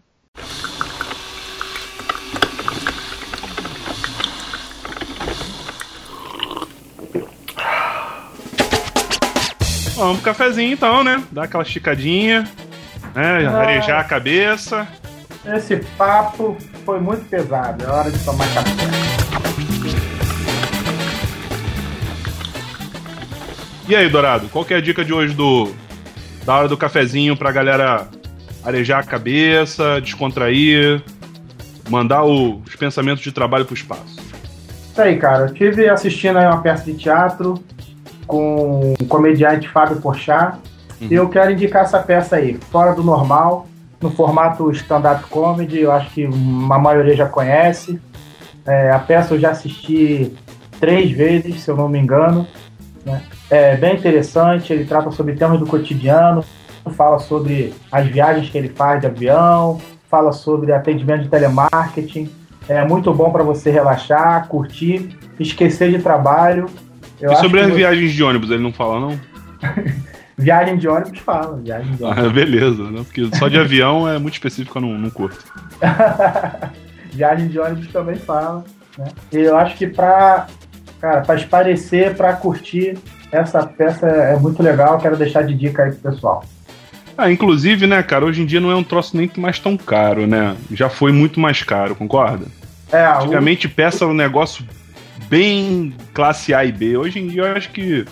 Vamos 9.96 10.22
pro 10.22 10.32
cafezinho 10.32 10.72
então, 10.72 11.04
né? 11.04 11.22
Dá 11.30 11.42
aquela 11.42 11.62
esticadinha 11.62 12.50
né? 13.14 13.46
Arejar 13.46 14.00
a 14.00 14.04
cabeça. 14.04 14.86
Esse 15.44 15.76
papo 15.96 16.56
foi 16.84 17.00
muito 17.00 17.24
pesado, 17.28 17.84
é 17.84 17.88
hora 17.88 18.10
de 18.10 18.18
tomar 18.24 18.46
café. 18.52 18.70
E 23.88 23.96
aí, 23.96 24.08
Dourado, 24.08 24.48
qual 24.48 24.64
que 24.64 24.72
é 24.72 24.76
a 24.76 24.80
dica 24.80 25.04
de 25.04 25.12
hoje 25.12 25.34
do, 25.34 25.72
da 26.44 26.54
hora 26.56 26.68
do 26.68 26.76
cafezinho 26.76 27.36
pra 27.36 27.50
galera 27.50 28.06
arejar 28.64 28.98
a 29.00 29.02
cabeça, 29.02 30.00
descontrair, 30.00 31.02
mandar 31.88 32.22
o- 32.24 32.60
os 32.66 32.76
pensamentos 32.76 33.22
de 33.22 33.32
trabalho 33.32 33.64
pro 33.64 33.74
espaço. 33.74 34.20
Isso 34.92 35.00
aí, 35.00 35.16
cara. 35.18 35.46
Eu 35.46 35.54
tive 35.54 35.88
assistindo 35.88 36.36
aí 36.38 36.46
uma 36.46 36.60
peça 36.60 36.84
de 36.84 36.94
teatro 36.94 37.54
com 38.26 38.94
o 39.00 39.04
comediante 39.06 39.68
Fábio 39.68 39.96
Porchat. 40.00 40.56
E 41.00 41.14
eu 41.14 41.28
quero 41.28 41.52
indicar 41.52 41.84
essa 41.84 41.98
peça 41.98 42.36
aí, 42.36 42.58
Fora 42.70 42.94
do 42.94 43.02
Normal, 43.02 43.66
no 44.00 44.10
formato 44.10 44.70
stand-up 44.72 45.24
comedy. 45.24 45.80
Eu 45.80 45.92
acho 45.92 46.10
que 46.10 46.26
uma 46.26 46.78
maioria 46.78 47.16
já 47.16 47.26
conhece. 47.26 48.00
É, 48.66 48.90
a 48.90 48.98
peça 48.98 49.34
eu 49.34 49.40
já 49.40 49.50
assisti 49.50 50.32
três 50.78 51.10
vezes, 51.10 51.62
se 51.62 51.70
eu 51.70 51.76
não 51.76 51.88
me 51.88 51.98
engano. 51.98 52.46
né? 53.04 53.22
É 53.48 53.76
bem 53.76 53.96
interessante. 53.96 54.72
Ele 54.72 54.84
trata 54.84 55.10
sobre 55.10 55.34
temas 55.34 55.58
do 55.58 55.66
cotidiano, 55.66 56.44
fala 56.96 57.18
sobre 57.18 57.72
as 57.90 58.06
viagens 58.06 58.48
que 58.50 58.58
ele 58.58 58.68
faz 58.68 59.00
de 59.00 59.06
avião, 59.06 59.80
fala 60.08 60.32
sobre 60.32 60.72
atendimento 60.72 61.22
de 61.22 61.28
telemarketing. 61.28 62.30
É 62.68 62.84
muito 62.86 63.12
bom 63.12 63.30
para 63.30 63.42
você 63.42 63.70
relaxar, 63.70 64.46
curtir, 64.48 65.16
esquecer 65.38 65.90
de 65.90 65.98
trabalho. 65.98 66.66
Eu 67.20 67.32
e 67.32 67.36
sobre 67.36 67.60
as 67.60 67.72
viagens 67.72 68.12
de 68.12 68.22
ônibus, 68.22 68.50
ele 68.50 68.62
não 68.62 68.72
fala, 68.72 69.00
não? 69.00 69.20
Viagem 70.40 70.78
de 70.78 70.88
ônibus 70.88 71.18
fala, 71.18 71.60
viagem 71.62 71.92
de 71.94 72.02
ônibus. 72.02 72.24
Ah, 72.24 72.28
beleza, 72.30 72.90
né? 72.90 73.02
Porque 73.04 73.28
só 73.36 73.46
de 73.46 73.58
avião 73.58 74.08
é 74.08 74.18
muito 74.18 74.34
específico, 74.34 74.78
eu 74.78 74.82
não, 74.82 74.98
não 74.98 75.10
curto. 75.10 75.44
viagem 77.12 77.48
de 77.48 77.58
ônibus 77.58 77.88
também 77.88 78.16
fala. 78.16 78.64
Né? 78.96 79.04
E 79.32 79.36
eu 79.36 79.56
acho 79.58 79.76
que 79.76 79.86
pra, 79.86 80.46
cara, 80.98 81.20
pra 81.20 81.34
esparecer, 81.34 82.16
pra 82.16 82.32
curtir, 82.32 82.96
essa 83.30 83.66
peça 83.66 84.06
é 84.06 84.36
muito 84.38 84.62
legal. 84.62 84.98
Quero 84.98 85.16
deixar 85.16 85.42
de 85.42 85.54
dica 85.54 85.84
aí 85.84 85.92
pro 85.92 86.10
pessoal. 86.10 86.42
Ah, 87.18 87.30
inclusive, 87.30 87.86
né, 87.86 88.02
cara, 88.02 88.24
hoje 88.24 88.40
em 88.40 88.46
dia 88.46 88.60
não 88.60 88.70
é 88.70 88.74
um 88.74 88.82
troço 88.82 89.14
nem 89.14 89.30
mais 89.36 89.58
tão 89.58 89.76
caro, 89.76 90.26
né? 90.26 90.56
Já 90.72 90.88
foi 90.88 91.12
muito 91.12 91.38
mais 91.38 91.62
caro, 91.62 91.94
concorda? 91.94 92.46
É, 92.90 93.06
o 93.06 93.18
Antigamente 93.18 93.68
peça 93.68 94.04
era 94.04 94.10
um 94.10 94.16
negócio 94.16 94.64
bem 95.28 95.94
classe 96.14 96.54
A 96.54 96.64
e 96.64 96.72
B. 96.72 96.96
Hoje 96.96 97.18
em 97.18 97.28
dia 97.28 97.42
eu 97.42 97.56
acho 97.56 97.70
que 97.72 98.06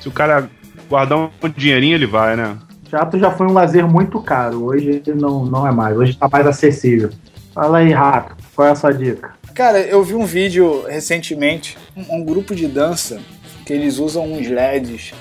se 0.00 0.08
o 0.08 0.10
cara 0.10 0.48
guardar 0.88 1.18
um 1.18 1.30
dinheirinho, 1.56 1.94
ele 1.94 2.06
vai, 2.06 2.36
né? 2.36 2.56
teatro 2.88 3.18
já 3.18 3.30
foi 3.30 3.46
um 3.46 3.52
lazer 3.52 3.86
muito 3.86 4.20
caro. 4.20 4.64
Hoje 4.64 5.02
não, 5.14 5.44
não 5.44 5.66
é 5.66 5.70
mais. 5.70 5.96
Hoje 5.96 6.16
tá 6.16 6.28
mais 6.28 6.46
acessível. 6.46 7.10
Fala 7.54 7.78
aí, 7.78 7.92
Rato. 7.92 8.36
Qual 8.54 8.66
é 8.66 8.70
a 8.70 8.74
sua 8.74 8.92
dica? 8.92 9.34
Cara, 9.54 9.80
eu 9.80 10.02
vi 10.02 10.14
um 10.14 10.24
vídeo 10.24 10.84
recentemente, 10.86 11.76
um, 11.96 12.16
um 12.16 12.24
grupo 12.24 12.54
de 12.54 12.66
dança 12.66 13.20
que 13.66 13.72
eles 13.72 13.98
usam 13.98 14.32
uns 14.32 14.48
LEDs 14.48 15.12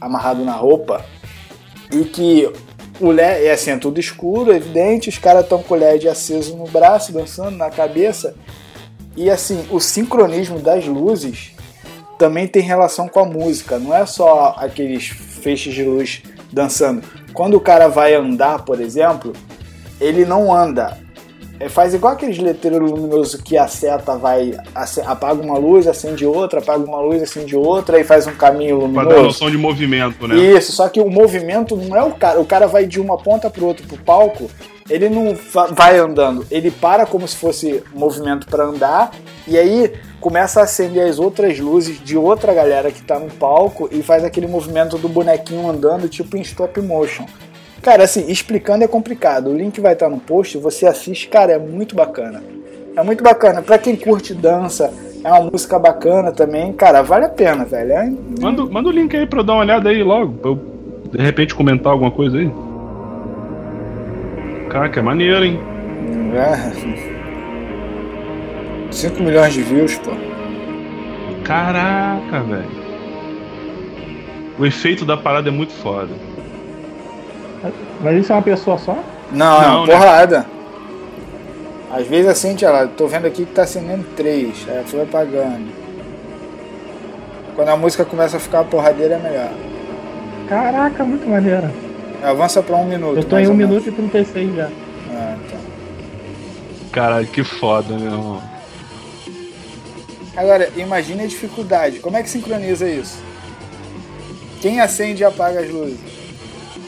amarrado 0.00 0.44
na 0.44 0.52
roupa 0.52 1.04
e 1.92 2.04
que 2.04 2.50
o 3.00 3.10
LED 3.10 3.46
é 3.46 3.52
assim, 3.52 3.70
é 3.70 3.76
tudo 3.76 3.98
escuro, 3.98 4.52
evidente, 4.52 5.08
os 5.08 5.18
caras 5.18 5.42
estão 5.42 5.62
com 5.62 5.74
o 5.74 5.76
LED 5.76 6.08
aceso 6.08 6.56
no 6.56 6.66
braço, 6.68 7.12
dançando 7.12 7.56
na 7.56 7.70
cabeça. 7.70 8.34
E 9.16 9.28
assim, 9.28 9.66
o 9.70 9.80
sincronismo 9.80 10.60
das 10.60 10.86
luzes 10.86 11.52
também 12.20 12.46
tem 12.46 12.60
relação 12.60 13.08
com 13.08 13.18
a 13.18 13.24
música, 13.24 13.78
não 13.78 13.96
é 13.96 14.04
só 14.04 14.54
aqueles 14.58 15.06
feixes 15.06 15.72
de 15.72 15.82
luz 15.82 16.22
dançando. 16.52 17.02
Quando 17.32 17.54
o 17.54 17.60
cara 17.60 17.88
vai 17.88 18.14
andar, 18.14 18.62
por 18.62 18.78
exemplo, 18.78 19.32
ele 19.98 20.26
não 20.26 20.54
anda, 20.54 20.98
é, 21.58 21.70
faz 21.70 21.94
igual 21.94 22.12
aqueles 22.12 22.36
letreiros 22.36 22.90
luminosos 22.90 23.40
que 23.40 23.56
a 23.56 23.66
seta 23.66 24.18
vai, 24.18 24.54
apaga 25.06 25.42
uma 25.42 25.56
luz, 25.56 25.86
acende 25.86 26.26
outra, 26.26 26.58
apaga 26.58 26.84
uma 26.84 27.00
luz, 27.00 27.22
acende 27.22 27.56
outra 27.56 27.98
e 27.98 28.04
faz 28.04 28.26
um 28.26 28.34
caminho 28.34 28.80
Pra 28.80 29.04
dar 29.04 29.08
luminoso. 29.08 29.22
noção 29.22 29.50
de 29.50 29.56
movimento, 29.56 30.28
né? 30.28 30.36
Isso, 30.36 30.72
só 30.72 30.90
que 30.90 31.00
o 31.00 31.08
movimento 31.08 31.74
não 31.74 31.96
é 31.96 32.02
o 32.02 32.12
cara. 32.12 32.38
O 32.38 32.44
cara 32.44 32.66
vai 32.66 32.84
de 32.84 33.00
uma 33.00 33.16
ponta 33.16 33.48
pro 33.48 33.64
outro 33.64 33.86
pro 33.86 33.96
palco, 33.96 34.50
ele 34.90 35.08
não 35.08 35.36
vai 35.72 35.98
andando, 35.98 36.44
ele 36.50 36.70
para 36.70 37.06
como 37.06 37.26
se 37.26 37.36
fosse 37.36 37.82
movimento 37.94 38.46
para 38.46 38.64
andar 38.64 39.12
e 39.46 39.56
aí 39.56 39.92
começa 40.20 40.60
a 40.60 40.64
acender 40.64 41.08
as 41.08 41.18
outras 41.18 41.58
luzes 41.58 42.02
de 42.02 42.16
outra 42.16 42.52
galera 42.52 42.90
que 42.90 43.02
tá 43.02 43.18
no 43.18 43.30
palco 43.30 43.88
e 43.90 44.02
faz 44.02 44.24
aquele 44.24 44.46
movimento 44.46 44.98
do 44.98 45.08
bonequinho 45.08 45.68
andando, 45.68 46.08
tipo 46.08 46.36
em 46.36 46.42
stop 46.42 46.80
motion. 46.82 47.24
Cara, 47.80 48.04
assim, 48.04 48.30
explicando 48.30 48.84
é 48.84 48.88
complicado. 48.88 49.48
O 49.48 49.56
link 49.56 49.80
vai 49.80 49.94
estar 49.94 50.10
no 50.10 50.18
post, 50.18 50.58
você 50.58 50.86
assiste, 50.86 51.28
cara, 51.28 51.52
é 51.52 51.58
muito 51.58 51.94
bacana. 51.94 52.42
É 52.94 53.02
muito 53.02 53.24
bacana. 53.24 53.62
Pra 53.62 53.78
quem 53.78 53.96
curte 53.96 54.34
dança, 54.34 54.92
é 55.24 55.28
uma 55.30 55.50
música 55.50 55.78
bacana 55.78 56.30
também, 56.30 56.72
cara, 56.74 57.00
vale 57.00 57.24
a 57.24 57.30
pena, 57.30 57.64
velho. 57.64 57.92
É, 57.92 58.12
Manda, 58.40 58.66
manda 58.66 58.88
o 58.88 58.92
link 58.92 59.16
aí 59.16 59.26
pra 59.26 59.40
eu 59.40 59.44
dar 59.44 59.54
uma 59.54 59.62
olhada 59.62 59.88
aí 59.88 60.02
logo, 60.02 60.34
pra 60.34 60.50
eu 60.50 60.60
de 61.10 61.22
repente 61.22 61.54
comentar 61.54 61.92
alguma 61.92 62.10
coisa 62.10 62.38
aí. 62.38 62.50
Caraca, 64.70 65.00
é 65.00 65.02
maneiro, 65.02 65.44
hein? 65.44 65.60
É. 66.34 66.70
5 68.92 69.22
milhões 69.22 69.52
de 69.52 69.62
views, 69.62 69.96
pô. 69.98 70.12
Caraca, 71.44 72.40
velho. 72.40 72.80
O 74.58 74.64
efeito 74.64 75.04
da 75.04 75.16
parada 75.16 75.48
é 75.48 75.52
muito 75.52 75.72
foda. 75.72 76.12
Mas 78.00 78.20
isso 78.20 78.32
é 78.32 78.36
uma 78.36 78.42
pessoa 78.42 78.78
só? 78.78 78.96
Não, 79.32 79.60
é 79.62 79.66
Não, 79.66 79.76
uma 79.78 79.86
né? 79.86 79.92
porrada. 79.92 80.46
Às 81.92 82.06
vezes 82.06 82.28
acende, 82.28 82.64
olha 82.64 82.82
lá, 82.82 82.86
tô 82.86 83.08
vendo 83.08 83.26
aqui 83.26 83.44
que 83.44 83.52
tá 83.52 83.62
acendendo 83.62 84.04
3, 84.16 84.66
aí 84.68 84.84
foi 84.86 85.02
apagando. 85.02 85.66
Quando 87.56 87.68
a 87.68 87.76
música 87.76 88.04
começa 88.04 88.36
a 88.36 88.40
ficar 88.40 88.62
porradeira 88.64 89.16
é 89.16 89.18
melhor. 89.18 89.50
Caraca, 90.48 91.02
muito 91.04 91.28
maneira. 91.28 91.70
Avança 92.22 92.62
pra 92.62 92.76
um 92.76 92.86
minuto. 92.86 93.16
Eu 93.16 93.24
tô 93.24 93.38
em 93.38 93.46
1 93.46 93.50
ou 93.50 93.56
menos. 93.56 93.70
minuto 93.70 93.88
e 93.88 93.92
36 93.92 94.54
já. 94.54 94.68
Ah, 95.10 95.36
então. 95.46 95.60
Caralho, 96.92 97.26
que 97.26 97.42
foda, 97.42 97.96
meu 97.96 98.10
irmão. 98.10 98.42
Agora, 100.36 100.70
imagine 100.76 101.22
a 101.22 101.26
dificuldade. 101.26 101.98
Como 101.98 102.16
é 102.16 102.22
que 102.22 102.28
sincroniza 102.28 102.88
isso? 102.88 103.22
Quem 104.60 104.80
acende 104.80 105.22
e 105.22 105.24
apaga 105.24 105.60
as 105.60 105.70
luzes? 105.70 105.98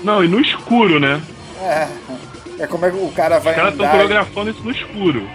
Não, 0.04 0.22
e 0.24 0.28
no 0.28 0.40
escuro, 0.40 1.00
né? 1.00 1.20
É, 1.62 1.88
é 2.60 2.66
como 2.66 2.84
é 2.86 2.90
que 2.90 2.96
o 2.96 3.12
cara 3.12 3.38
vai 3.38 3.52
Os 3.52 3.56
caras 3.56 3.72
estão 3.72 3.88
coreografando 3.88 4.50
isso 4.50 4.62
no 4.62 4.70
escuro. 4.70 5.28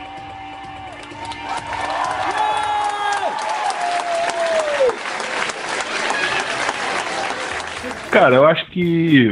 Cara, 8.11 8.35
eu 8.35 8.45
acho 8.45 8.65
que 8.71 9.31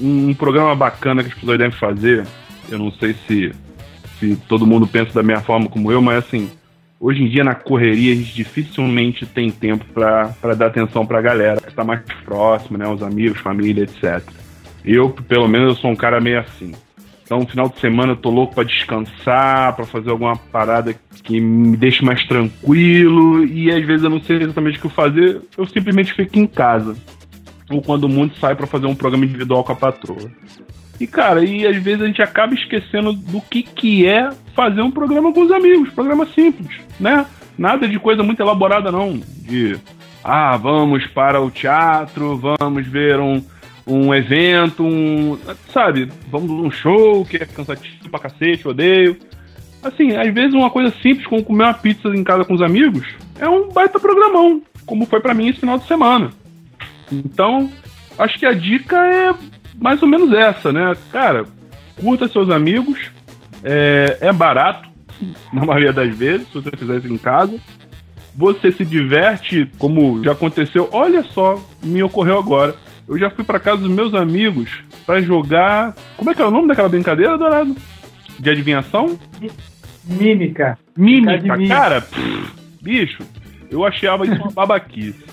um 0.00 0.34
programa 0.34 0.74
bacana 0.74 1.22
que 1.22 1.28
as 1.28 1.34
pessoas 1.34 1.58
devem 1.58 1.72
fazer, 1.72 2.26
eu 2.70 2.78
não 2.78 2.90
sei 2.92 3.14
se, 3.26 3.52
se 4.18 4.36
todo 4.48 4.66
mundo 4.66 4.86
pensa 4.86 5.12
da 5.12 5.22
minha 5.22 5.40
forma 5.40 5.68
como 5.68 5.90
eu, 5.92 6.00
mas 6.02 6.18
assim, 6.18 6.50
hoje 6.98 7.22
em 7.22 7.28
dia 7.28 7.44
na 7.44 7.54
correria 7.54 8.12
a 8.12 8.16
gente 8.16 8.34
dificilmente 8.34 9.26
tem 9.26 9.50
tempo 9.50 9.84
pra 9.92 10.34
dar 10.56 10.66
atenção 10.66 11.04
pra 11.06 11.20
galera 11.20 11.60
que 11.60 11.74
tá 11.74 11.84
mais 11.84 12.00
próxima, 12.24 12.78
né? 12.78 12.88
Os 12.88 13.02
amigos, 13.02 13.38
família, 13.38 13.84
etc. 13.84 14.22
Eu, 14.84 15.10
pelo 15.10 15.48
menos, 15.48 15.68
eu 15.68 15.80
sou 15.80 15.90
um 15.90 15.96
cara 15.96 16.20
meio 16.20 16.40
assim. 16.40 16.72
Então, 17.24 17.40
no 17.40 17.46
final 17.46 17.68
de 17.70 17.80
semana 17.80 18.12
eu 18.12 18.16
tô 18.16 18.28
louco 18.28 18.54
pra 18.54 18.64
descansar, 18.64 19.74
pra 19.74 19.86
fazer 19.86 20.10
alguma 20.10 20.36
parada 20.36 20.94
que 21.22 21.40
me 21.40 21.74
deixe 21.74 22.04
mais 22.04 22.22
tranquilo 22.26 23.44
e 23.46 23.70
às 23.70 23.82
vezes 23.84 24.04
eu 24.04 24.10
não 24.10 24.20
sei 24.20 24.42
exatamente 24.42 24.78
o 24.78 24.82
que 24.82 24.88
fazer, 24.90 25.40
eu 25.56 25.66
simplesmente 25.66 26.12
fico 26.12 26.38
em 26.38 26.46
casa. 26.46 26.94
Ou 27.70 27.80
quando 27.80 28.04
o 28.04 28.08
mundo 28.08 28.34
sai 28.40 28.54
pra 28.54 28.66
fazer 28.66 28.86
um 28.86 28.94
programa 28.94 29.24
individual 29.24 29.64
com 29.64 29.72
a 29.72 29.76
patroa. 29.76 30.30
E 31.00 31.06
cara, 31.06 31.44
e 31.44 31.66
às 31.66 31.76
vezes 31.76 32.02
a 32.02 32.06
gente 32.06 32.22
acaba 32.22 32.54
esquecendo 32.54 33.12
do 33.12 33.40
que 33.40 33.62
que 33.62 34.06
é 34.06 34.30
fazer 34.54 34.82
um 34.82 34.90
programa 34.90 35.32
com 35.32 35.42
os 35.42 35.50
amigos, 35.50 35.90
programa 35.90 36.26
simples, 36.26 36.78
né? 37.00 37.26
Nada 37.58 37.88
de 37.88 37.98
coisa 37.98 38.22
muito 38.22 38.40
elaborada 38.40 38.92
não, 38.92 39.18
de 39.18 39.76
ah, 40.22 40.56
vamos 40.56 41.06
para 41.08 41.40
o 41.40 41.50
teatro, 41.50 42.36
vamos 42.36 42.86
ver 42.86 43.18
um 43.18 43.42
um 43.86 44.14
evento, 44.14 44.82
um. 44.82 45.38
Sabe, 45.72 46.10
vamos 46.30 46.50
num 46.50 46.70
show 46.70 47.24
que 47.24 47.36
é 47.36 47.44
cansativo 47.44 48.08
pra 48.10 48.20
cacete, 48.20 48.66
odeio. 48.66 49.16
Assim, 49.82 50.16
às 50.16 50.32
vezes 50.32 50.54
uma 50.54 50.70
coisa 50.70 50.94
simples, 51.02 51.26
como 51.26 51.44
comer 51.44 51.64
uma 51.64 51.74
pizza 51.74 52.08
em 52.08 52.24
casa 52.24 52.44
com 52.44 52.54
os 52.54 52.62
amigos, 52.62 53.06
é 53.38 53.48
um 53.48 53.68
baita 53.68 54.00
programão, 54.00 54.62
como 54.86 55.04
foi 55.04 55.20
pra 55.20 55.34
mim 55.34 55.48
esse 55.48 55.60
final 55.60 55.78
de 55.78 55.86
semana. 55.86 56.30
Então, 57.12 57.70
acho 58.18 58.38
que 58.38 58.46
a 58.46 58.52
dica 58.52 58.96
é 58.96 59.34
mais 59.80 60.02
ou 60.02 60.08
menos 60.08 60.32
essa, 60.32 60.72
né? 60.72 60.94
Cara, 61.10 61.44
curta 62.00 62.28
seus 62.28 62.50
amigos, 62.50 62.98
é, 63.62 64.18
é 64.20 64.32
barato, 64.32 64.88
na 65.52 65.64
maioria 65.64 65.92
das 65.92 66.14
vezes, 66.16 66.46
se 66.48 66.54
você 66.54 66.70
fizer 66.76 66.98
isso 66.98 67.12
em 67.12 67.18
casa. 67.18 67.58
Você 68.36 68.72
se 68.72 68.84
diverte, 68.84 69.70
como 69.78 70.22
já 70.24 70.32
aconteceu. 70.32 70.88
Olha 70.90 71.22
só, 71.22 71.62
me 71.80 72.02
ocorreu 72.02 72.36
agora. 72.36 72.74
Eu 73.06 73.16
já 73.16 73.30
fui 73.30 73.44
pra 73.44 73.60
casa 73.60 73.82
dos 73.82 73.90
meus 73.90 74.12
amigos 74.12 74.82
pra 75.06 75.20
jogar. 75.20 75.94
Como 76.16 76.30
é 76.30 76.34
que 76.34 76.42
é 76.42 76.44
o 76.44 76.50
nome 76.50 76.66
daquela 76.66 76.88
brincadeira, 76.88 77.38
Dourado? 77.38 77.76
De 78.38 78.50
adivinhação? 78.50 79.16
Mímica. 80.96 81.46
Mímica. 81.46 81.68
cara, 81.68 82.00
pff, 82.00 82.52
bicho, 82.82 83.22
eu 83.70 83.84
achava 83.84 84.26
isso 84.26 84.42
uma 84.42 84.50
babaquice. 84.50 85.24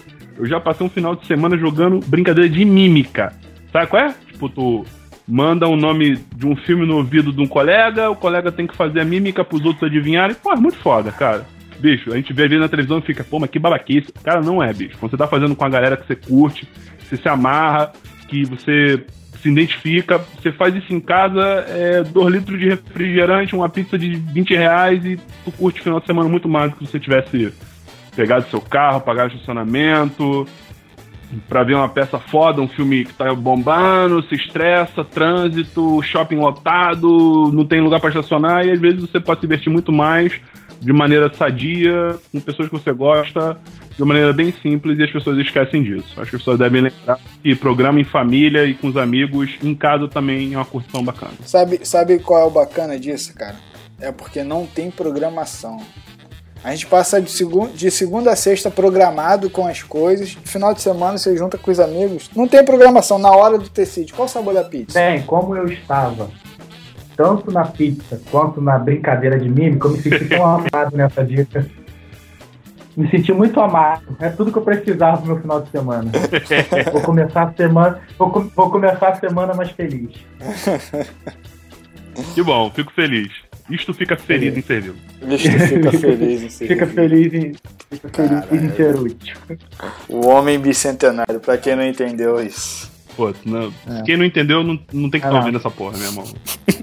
Eu 0.42 0.48
já 0.48 0.60
passei 0.60 0.84
um 0.84 0.90
final 0.90 1.16
de 1.16 1.28
semana 1.28 1.56
jogando 1.56 2.00
brincadeira 2.00 2.50
de 2.50 2.66
mímica. 2.66 3.32
Sabe 3.72 3.86
qual 3.86 4.02
é? 4.02 4.16
Tipo, 4.26 4.50
tu 4.50 4.84
manda 5.28 5.68
o 5.68 5.76
nome 5.76 6.18
de 6.36 6.48
um 6.48 6.56
filme 6.56 6.84
no 6.84 6.98
ouvido 6.98 7.32
de 7.32 7.40
um 7.40 7.46
colega, 7.46 8.10
o 8.10 8.16
colega 8.16 8.52
tem 8.52 8.66
que 8.66 8.76
fazer 8.76 9.02
a 9.02 9.06
mímica 9.06 9.46
pros 9.46 9.64
outros 9.64 9.84
adivinharem. 9.84 10.36
Pô, 10.36 10.52
é 10.52 10.56
muito 10.56 10.80
foda, 10.80 11.12
cara. 11.12 11.46
Bicho, 11.80 12.12
a 12.12 12.16
gente 12.16 12.34
vê 12.34 12.46
ali 12.46 12.58
na 12.58 12.68
televisão 12.68 12.98
e 12.98 13.04
fica, 13.04 13.24
pô, 13.24 13.40
mas 13.40 13.52
que 13.52 13.60
babaquice. 13.60 14.12
Cara, 14.24 14.42
não 14.42 14.64
é, 14.64 14.74
bicho. 14.74 14.98
Quando 14.98 15.12
você 15.12 15.18
tá 15.18 15.28
fazendo 15.28 15.56
com 15.56 15.64
a 15.64 15.70
galera 15.70 15.96
que 15.96 16.08
você 16.08 16.16
curte, 16.16 16.68
você 17.00 17.18
se 17.18 17.30
amarra, 17.30 17.94
que 18.28 18.44
você 18.44 19.06
se 19.44 19.48
identifica, 19.48 20.18
você 20.18 20.52
faz 20.52 20.76
isso 20.76 20.92
em 20.92 21.00
casa, 21.00 21.44
é 21.68 22.04
2 22.04 22.34
litros 22.34 22.60
de 22.60 22.68
refrigerante, 22.68 23.56
uma 23.56 23.70
pizza 23.70 23.96
de 23.96 24.16
20 24.16 24.56
reais 24.56 25.06
e 25.06 25.20
tu 25.46 25.52
curte 25.52 25.82
o 25.82 25.84
final 25.84 26.00
de 26.00 26.08
semana 26.08 26.28
muito 26.28 26.50
mais 26.50 26.72
do 26.72 26.78
que 26.78 26.86
se 26.86 26.92
você 26.94 27.00
tivesse 27.00 27.54
pegado 28.16 28.50
seu 28.50 28.62
carro, 28.62 29.02
pagar 29.02 29.28
estacionamento, 29.28 30.48
pra 31.48 31.64
ver 31.64 31.76
uma 31.76 31.90
peça 31.90 32.20
foda, 32.20 32.62
um 32.62 32.68
filme 32.68 33.06
que 33.06 33.14
tá 33.14 33.34
bombando, 33.34 34.22
se 34.24 34.36
estressa, 34.36 35.04
trânsito, 35.04 36.02
shopping 36.02 36.38
lotado, 36.38 37.52
não 37.54 37.66
tem 37.66 37.82
lugar 37.82 38.00
para 38.00 38.10
estacionar, 38.10 38.66
e 38.66 38.72
às 38.72 38.80
vezes 38.80 39.02
você 39.02 39.20
pode 39.20 39.40
se 39.40 39.48
divertir 39.48 39.72
muito 39.72 39.92
mais 39.92 40.34
de 40.80 40.92
maneira 40.92 41.32
sadia, 41.32 42.18
com 42.32 42.40
pessoas 42.40 42.68
que 42.68 42.74
você 42.74 42.92
gosta, 42.92 43.56
de 43.96 44.04
maneira 44.04 44.34
bem 44.34 44.52
simples, 44.64 44.98
e 44.98 45.04
as 45.04 45.12
pessoas 45.12 45.38
esquecem 45.38 45.84
disso. 45.84 46.20
As 46.20 46.28
pessoas 46.28 46.58
devem 46.58 46.82
lembrar 46.82 47.20
que 47.44 47.56
programa 47.56 48.00
em 48.00 48.04
família 48.04 48.66
e 48.66 48.74
com 48.74 48.88
os 48.88 48.98
amigos, 48.98 49.52
em 49.64 49.76
casa 49.76 50.08
também 50.08 50.54
é 50.54 50.58
uma 50.58 50.66
curtição 50.66 51.04
bacana. 51.04 51.34
Sabe, 51.46 51.80
sabe 51.84 52.18
qual 52.18 52.42
é 52.42 52.46
o 52.46 52.50
bacana 52.50 53.00
disso, 53.00 53.34
cara? 53.36 53.56
É 54.00 54.12
porque 54.12 54.44
não 54.44 54.66
tem 54.66 54.90
programação. 54.90 55.80
A 56.64 56.72
gente 56.72 56.86
passa 56.86 57.20
de, 57.20 57.32
segun, 57.32 57.70
de 57.70 57.90
segunda 57.90 58.32
a 58.32 58.36
sexta 58.36 58.70
programado 58.70 59.50
com 59.50 59.66
as 59.66 59.82
coisas. 59.82 60.36
No 60.36 60.48
final 60.48 60.74
de 60.74 60.82
semana 60.82 61.18
você 61.18 61.36
junta 61.36 61.58
com 61.58 61.72
os 61.72 61.80
amigos. 61.80 62.30
Não 62.36 62.48
tem 62.48 62.64
programação. 62.64 63.18
Na 63.18 63.32
hora 63.32 63.58
do 63.58 63.68
tecido, 63.68 64.14
qual 64.14 64.28
o 64.28 64.30
sabor 64.30 64.54
da 64.54 64.64
pizza? 64.64 65.00
Bem, 65.00 65.24
como 65.24 65.56
eu 65.56 65.68
estava 65.68 66.30
tanto 67.18 67.52
na 67.52 67.66
pizza 67.66 68.22
quanto 68.30 68.62
na 68.62 68.78
brincadeira 68.78 69.40
de 69.40 69.50
mímica, 69.50 69.88
eu 69.88 69.92
me 69.92 70.02
senti 70.02 70.26
tão 70.26 70.46
amado 70.46 70.96
nessa 70.96 71.24
dica. 71.24 71.66
Me 72.96 73.10
senti 73.10 73.34
muito 73.34 73.60
amado. 73.60 74.16
É 74.20 74.30
tudo 74.30 74.52
que 74.52 74.58
eu 74.58 74.64
precisava 74.64 75.18
pro 75.18 75.28
meu 75.28 75.42
final 75.42 75.62
de 75.62 75.70
semana. 75.72 76.12
vou 76.92 77.02
começar 77.02 77.44
a 77.44 77.54
semana. 77.54 78.02
Vou, 78.20 78.52
vou 78.56 78.70
começar 78.70 79.10
a 79.10 79.16
semana 79.16 79.54
mais 79.54 79.72
feliz. 79.72 80.12
Que 82.36 82.44
bom, 82.44 82.70
fico 82.70 82.92
feliz. 82.92 83.32
Isto 83.70 83.94
fica 83.94 84.18
feliz 84.18 84.58
em 84.58 84.62
servi-lo. 84.62 84.96
Isto 85.30 85.50
fica 85.60 85.92
feliz 85.92 86.42
em 86.44 86.50
servir. 86.50 86.68
Fica 86.76 86.88
feliz 86.88 87.34
em, 87.34 87.54
fica 87.92 88.10
feliz 88.10 88.64
em 88.64 88.76
ser 88.76 88.96
útil. 88.96 89.36
O 90.10 90.28
homem 90.28 90.60
bicentenário, 90.60 91.40
pra 91.40 91.58
quem 91.58 91.76
não 91.76 91.86
entendeu 91.86 92.42
isso. 92.44 92.92
Pô, 93.16 93.34
não- 93.46 93.72
quem 94.06 94.16
não 94.18 94.26
entendeu 94.26 94.64
não, 94.64 94.80
não 94.92 95.10
tem 95.10 95.20
que 95.22 95.28
Ah, 95.28 95.30
estar 95.30 95.32
não. 95.32 95.38
ouvindo 95.40 95.58
essa 95.58 95.70
porra, 95.70 95.98
meu 95.98 96.08
irmão. 96.08 96.26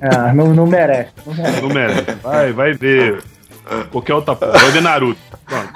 Ah, 0.02 0.32
não, 0.34 0.54
não 0.54 0.66
merece. 0.66 1.10
Não 1.26 1.34
merece. 1.34 1.60
Não 1.62 1.68
merece. 1.68 2.02
Vai, 2.22 2.52
vai 2.52 2.72
ver 2.74 3.22
qualquer 3.90 4.14
outra 4.14 4.36
porra. 4.36 4.52
Vai 4.52 4.70
ver 4.70 4.82
Naruto. 4.82 5.20
Pronto. 5.46 5.72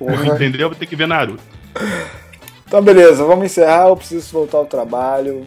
Não 0.00 0.34
entendeu, 0.34 0.68
vai 0.68 0.78
ter 0.78 0.86
que 0.86 0.96
ver 0.96 1.06
Naruto. 1.06 1.42
Então, 2.66 2.82
beleza, 2.82 3.24
vamos 3.24 3.44
encerrar. 3.46 3.88
Eu 3.88 3.96
preciso 3.96 4.32
voltar 4.32 4.58
ao 4.58 4.66
trabalho. 4.66 5.46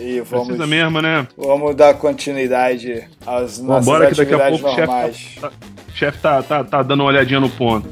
E 0.00 0.20
vamos, 0.20 0.46
Precisa 0.46 0.66
mesmo, 0.66 1.02
né? 1.02 1.26
vamos 1.36 1.74
dar 1.74 1.94
continuidade 1.94 3.04
às 3.26 3.58
nossas 3.58 3.84
Vambora 3.84 4.06
que 4.10 4.14
daqui 4.14 4.32
a 4.34 4.46
atividades 4.46 4.60
pouco 4.60 4.72
o 4.72 4.76
chefe 4.76 4.86
normais. 4.86 5.34
tá, 5.40 5.48
o 5.88 5.92
chefe 5.96 6.18
tá, 6.18 6.42
tá, 6.42 6.64
tá 6.64 6.82
dando 6.84 7.00
uma 7.00 7.08
olhadinha 7.08 7.40
no 7.40 7.50
ponto. 7.50 7.88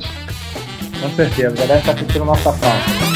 Com 1.03 1.11
certeza. 1.11 1.57
Já 1.57 1.67
deve 1.67 1.81
estar 1.81 1.99
sentindo 1.99 2.25
nossa 2.25 2.53
falta. 2.53 3.07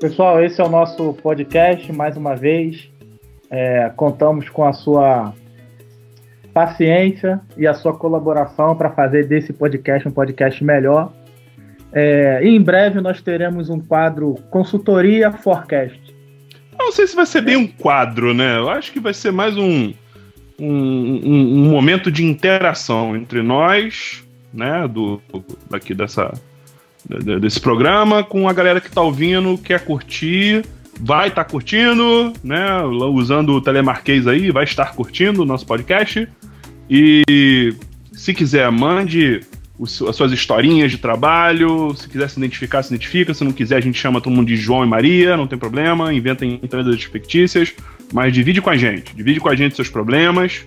Pessoal, 0.00 0.42
esse 0.44 0.60
é 0.60 0.64
o 0.64 0.68
nosso 0.68 1.14
podcast. 1.14 1.92
Mais 1.92 2.16
uma 2.16 2.34
vez, 2.36 2.88
É, 3.48 3.92
contamos 3.94 4.48
com 4.48 4.64
a 4.64 4.72
sua 4.72 5.32
paciência 6.60 7.38
e 7.54 7.66
a 7.66 7.74
sua 7.74 7.92
colaboração 7.92 8.74
para 8.74 8.88
fazer 8.88 9.26
desse 9.26 9.52
podcast 9.52 10.08
um 10.08 10.10
podcast 10.10 10.64
melhor. 10.64 11.12
É, 11.92 12.40
e 12.42 12.48
em 12.48 12.62
breve 12.62 12.98
nós 12.98 13.20
teremos 13.20 13.68
um 13.68 13.78
quadro 13.78 14.36
Consultoria 14.50 15.30
Forecast. 15.30 16.00
Não 16.78 16.90
sei 16.92 17.06
se 17.06 17.14
vai 17.14 17.26
ser 17.26 17.42
bem 17.42 17.56
um 17.56 17.66
quadro, 17.66 18.32
né? 18.32 18.56
Eu 18.56 18.70
acho 18.70 18.90
que 18.90 18.98
vai 18.98 19.12
ser 19.12 19.32
mais 19.32 19.54
um, 19.58 19.92
um, 20.58 20.66
um- 20.66 21.58
um 21.66 21.70
momento 21.70 22.10
de 22.10 22.24
interação 22.24 23.14
entre 23.14 23.42
nós, 23.42 24.24
né? 24.50 24.88
Do, 24.88 25.20
daqui 25.70 25.92
dessa, 25.92 26.32
de- 27.06 27.38
desse 27.38 27.60
programa, 27.60 28.24
com 28.24 28.48
a 28.48 28.52
galera 28.54 28.80
que 28.80 28.90
tá 28.90 29.02
ouvindo, 29.02 29.58
quer 29.58 29.84
curtir, 29.84 30.64
vai 30.98 31.28
estar 31.28 31.44
curtindo, 31.44 32.32
né? 32.42 32.82
Usando 32.82 33.50
o 33.52 33.60
telemarquês 33.60 34.26
aí, 34.26 34.50
vai 34.50 34.64
estar 34.64 34.94
curtindo 34.94 35.42
o 35.42 35.46
nosso 35.46 35.66
podcast. 35.66 36.26
E 36.88 37.74
se 38.12 38.32
quiser, 38.32 38.70
mande 38.70 39.40
as 39.82 40.16
suas 40.16 40.32
historinhas 40.32 40.90
de 40.90 40.98
trabalho. 40.98 41.94
Se 41.94 42.08
quiser 42.08 42.28
se 42.30 42.38
identificar, 42.38 42.82
se 42.82 42.94
identifica. 42.94 43.34
Se 43.34 43.44
não 43.44 43.52
quiser, 43.52 43.76
a 43.76 43.80
gente 43.80 43.98
chama 43.98 44.20
todo 44.20 44.32
mundo 44.32 44.48
de 44.48 44.56
João 44.56 44.84
e 44.84 44.86
Maria, 44.86 45.36
não 45.36 45.46
tem 45.46 45.58
problema. 45.58 46.12
Inventem 46.12 46.60
empresas 46.62 47.02
fictícias. 47.02 47.74
Mas 48.12 48.32
divide 48.32 48.60
com 48.62 48.70
a 48.70 48.76
gente. 48.76 49.14
Divide 49.14 49.40
com 49.40 49.48
a 49.48 49.56
gente 49.56 49.74
seus 49.74 49.88
problemas. 49.88 50.64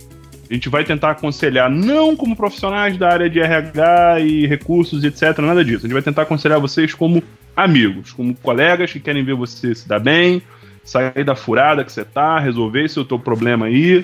A 0.50 0.54
gente 0.54 0.68
vai 0.68 0.84
tentar 0.84 1.12
aconselhar, 1.12 1.70
não 1.70 2.16
como 2.16 2.36
profissionais 2.36 2.98
da 2.98 3.08
área 3.10 3.30
de 3.30 3.40
RH 3.40 4.22
e 4.22 4.48
recursos, 4.48 5.04
etc. 5.04 5.38
Nada 5.40 5.64
disso. 5.64 5.80
A 5.80 5.82
gente 5.82 5.94
vai 5.94 6.02
tentar 6.02 6.24
aconselhar 6.24 6.60
vocês 6.60 6.92
como 6.94 7.24
amigos, 7.56 8.12
como 8.14 8.34
colegas 8.36 8.92
que 8.92 9.00
querem 9.00 9.24
ver 9.24 9.36
você 9.36 9.76
se 9.76 9.88
dar 9.88 10.00
bem, 10.00 10.42
sair 10.84 11.24
da 11.24 11.36
furada 11.36 11.84
que 11.84 11.92
você 11.92 12.04
tá, 12.04 12.40
resolver 12.40 12.84
esse 12.84 13.04
teu 13.06 13.20
problema 13.20 13.68
aí. 13.68 14.04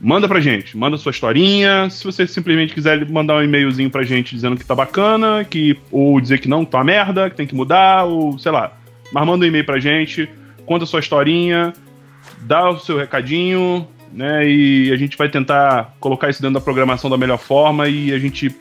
Manda 0.00 0.28
pra 0.28 0.40
gente, 0.40 0.76
manda 0.76 0.96
sua 0.98 1.10
historinha. 1.10 1.88
Se 1.88 2.04
você 2.04 2.26
simplesmente 2.26 2.74
quiser 2.74 3.08
mandar 3.08 3.36
um 3.36 3.42
e-mailzinho 3.42 3.90
pra 3.90 4.02
gente 4.02 4.34
dizendo 4.34 4.56
que 4.56 4.64
tá 4.64 4.74
bacana, 4.74 5.44
que 5.44 5.78
ou 5.90 6.20
dizer 6.20 6.38
que 6.38 6.48
não, 6.48 6.64
tá 6.64 6.84
merda, 6.84 7.30
que 7.30 7.36
tem 7.36 7.46
que 7.46 7.54
mudar, 7.54 8.04
ou 8.04 8.38
sei 8.38 8.52
lá. 8.52 8.76
Mas 9.12 9.26
manda 9.26 9.44
um 9.44 9.48
e-mail 9.48 9.64
pra 9.64 9.78
gente, 9.78 10.28
conta 10.66 10.84
sua 10.84 11.00
historinha, 11.00 11.72
dá 12.40 12.68
o 12.68 12.78
seu 12.78 12.98
recadinho, 12.98 13.88
né? 14.12 14.48
E 14.48 14.92
a 14.92 14.96
gente 14.96 15.16
vai 15.16 15.28
tentar 15.28 15.94
colocar 15.98 16.28
isso 16.28 16.42
dentro 16.42 16.54
da 16.54 16.60
programação 16.60 17.08
da 17.08 17.16
melhor 17.16 17.38
forma 17.38 17.88
e 17.88 18.12
a 18.12 18.18
gente 18.18 18.54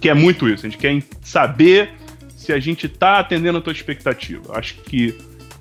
quer 0.00 0.14
muito 0.14 0.48
isso. 0.48 0.66
A 0.66 0.68
gente 0.68 0.78
quer 0.78 1.02
saber 1.22 1.90
se 2.36 2.52
a 2.52 2.58
gente 2.58 2.88
tá 2.88 3.18
atendendo 3.18 3.58
a 3.58 3.60
tua 3.60 3.72
expectativa. 3.72 4.56
Acho 4.56 4.74
que, 4.82 5.14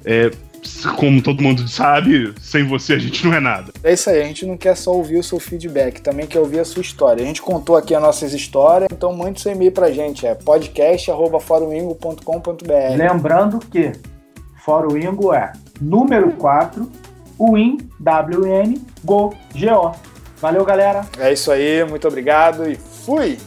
é, 0.03 0.32
como 0.95 1.22
todo 1.22 1.43
mundo 1.43 1.68
sabe, 1.68 2.34
sem 2.41 2.66
você 2.66 2.93
a 2.93 2.99
gente 2.99 3.26
não 3.26 3.34
é 3.34 3.39
nada. 3.39 3.74
É 3.84 3.93
isso 3.93 4.09
aí, 4.09 4.22
a 4.22 4.26
gente 4.26 4.45
não 4.45 4.57
quer 4.57 4.76
só 4.76 4.91
ouvir 4.91 5.18
o 5.18 5.24
seu 5.24 5.39
feedback, 5.39 6.01
também 6.01 6.28
quer 6.28 6.39
ouvir 6.39 6.59
a 6.59 6.66
sua 6.66 6.82
história. 6.82 7.24
A 7.24 7.26
gente 7.26 7.41
contou 7.41 7.76
aqui 7.76 7.95
as 7.95 8.01
nossas 8.01 8.34
histórias, 8.34 8.88
então 8.91 9.16
mande 9.16 9.41
seu 9.41 9.51
e-mail 9.51 9.72
pra 9.72 9.91
gente, 9.91 10.26
é 10.26 10.34
podcast.forumingo.com.br. 10.36 12.97
Lembrando 12.97 13.59
que 13.59 13.91
Fora 14.66 14.88
o 14.88 14.97
Ingo 14.97 15.32
é 15.32 15.53
número 15.80 16.32
4, 16.32 16.89
Win, 17.39 17.88
W-N, 17.99 18.82
Go, 19.03 19.32
G-O. 19.53 19.91
Valeu, 20.41 20.66
galera! 20.66 21.05
É 21.20 21.32
isso 21.32 21.51
aí, 21.51 21.86
muito 21.86 22.07
obrigado 22.07 22.68
e 22.68 22.76
fui! 22.76 23.38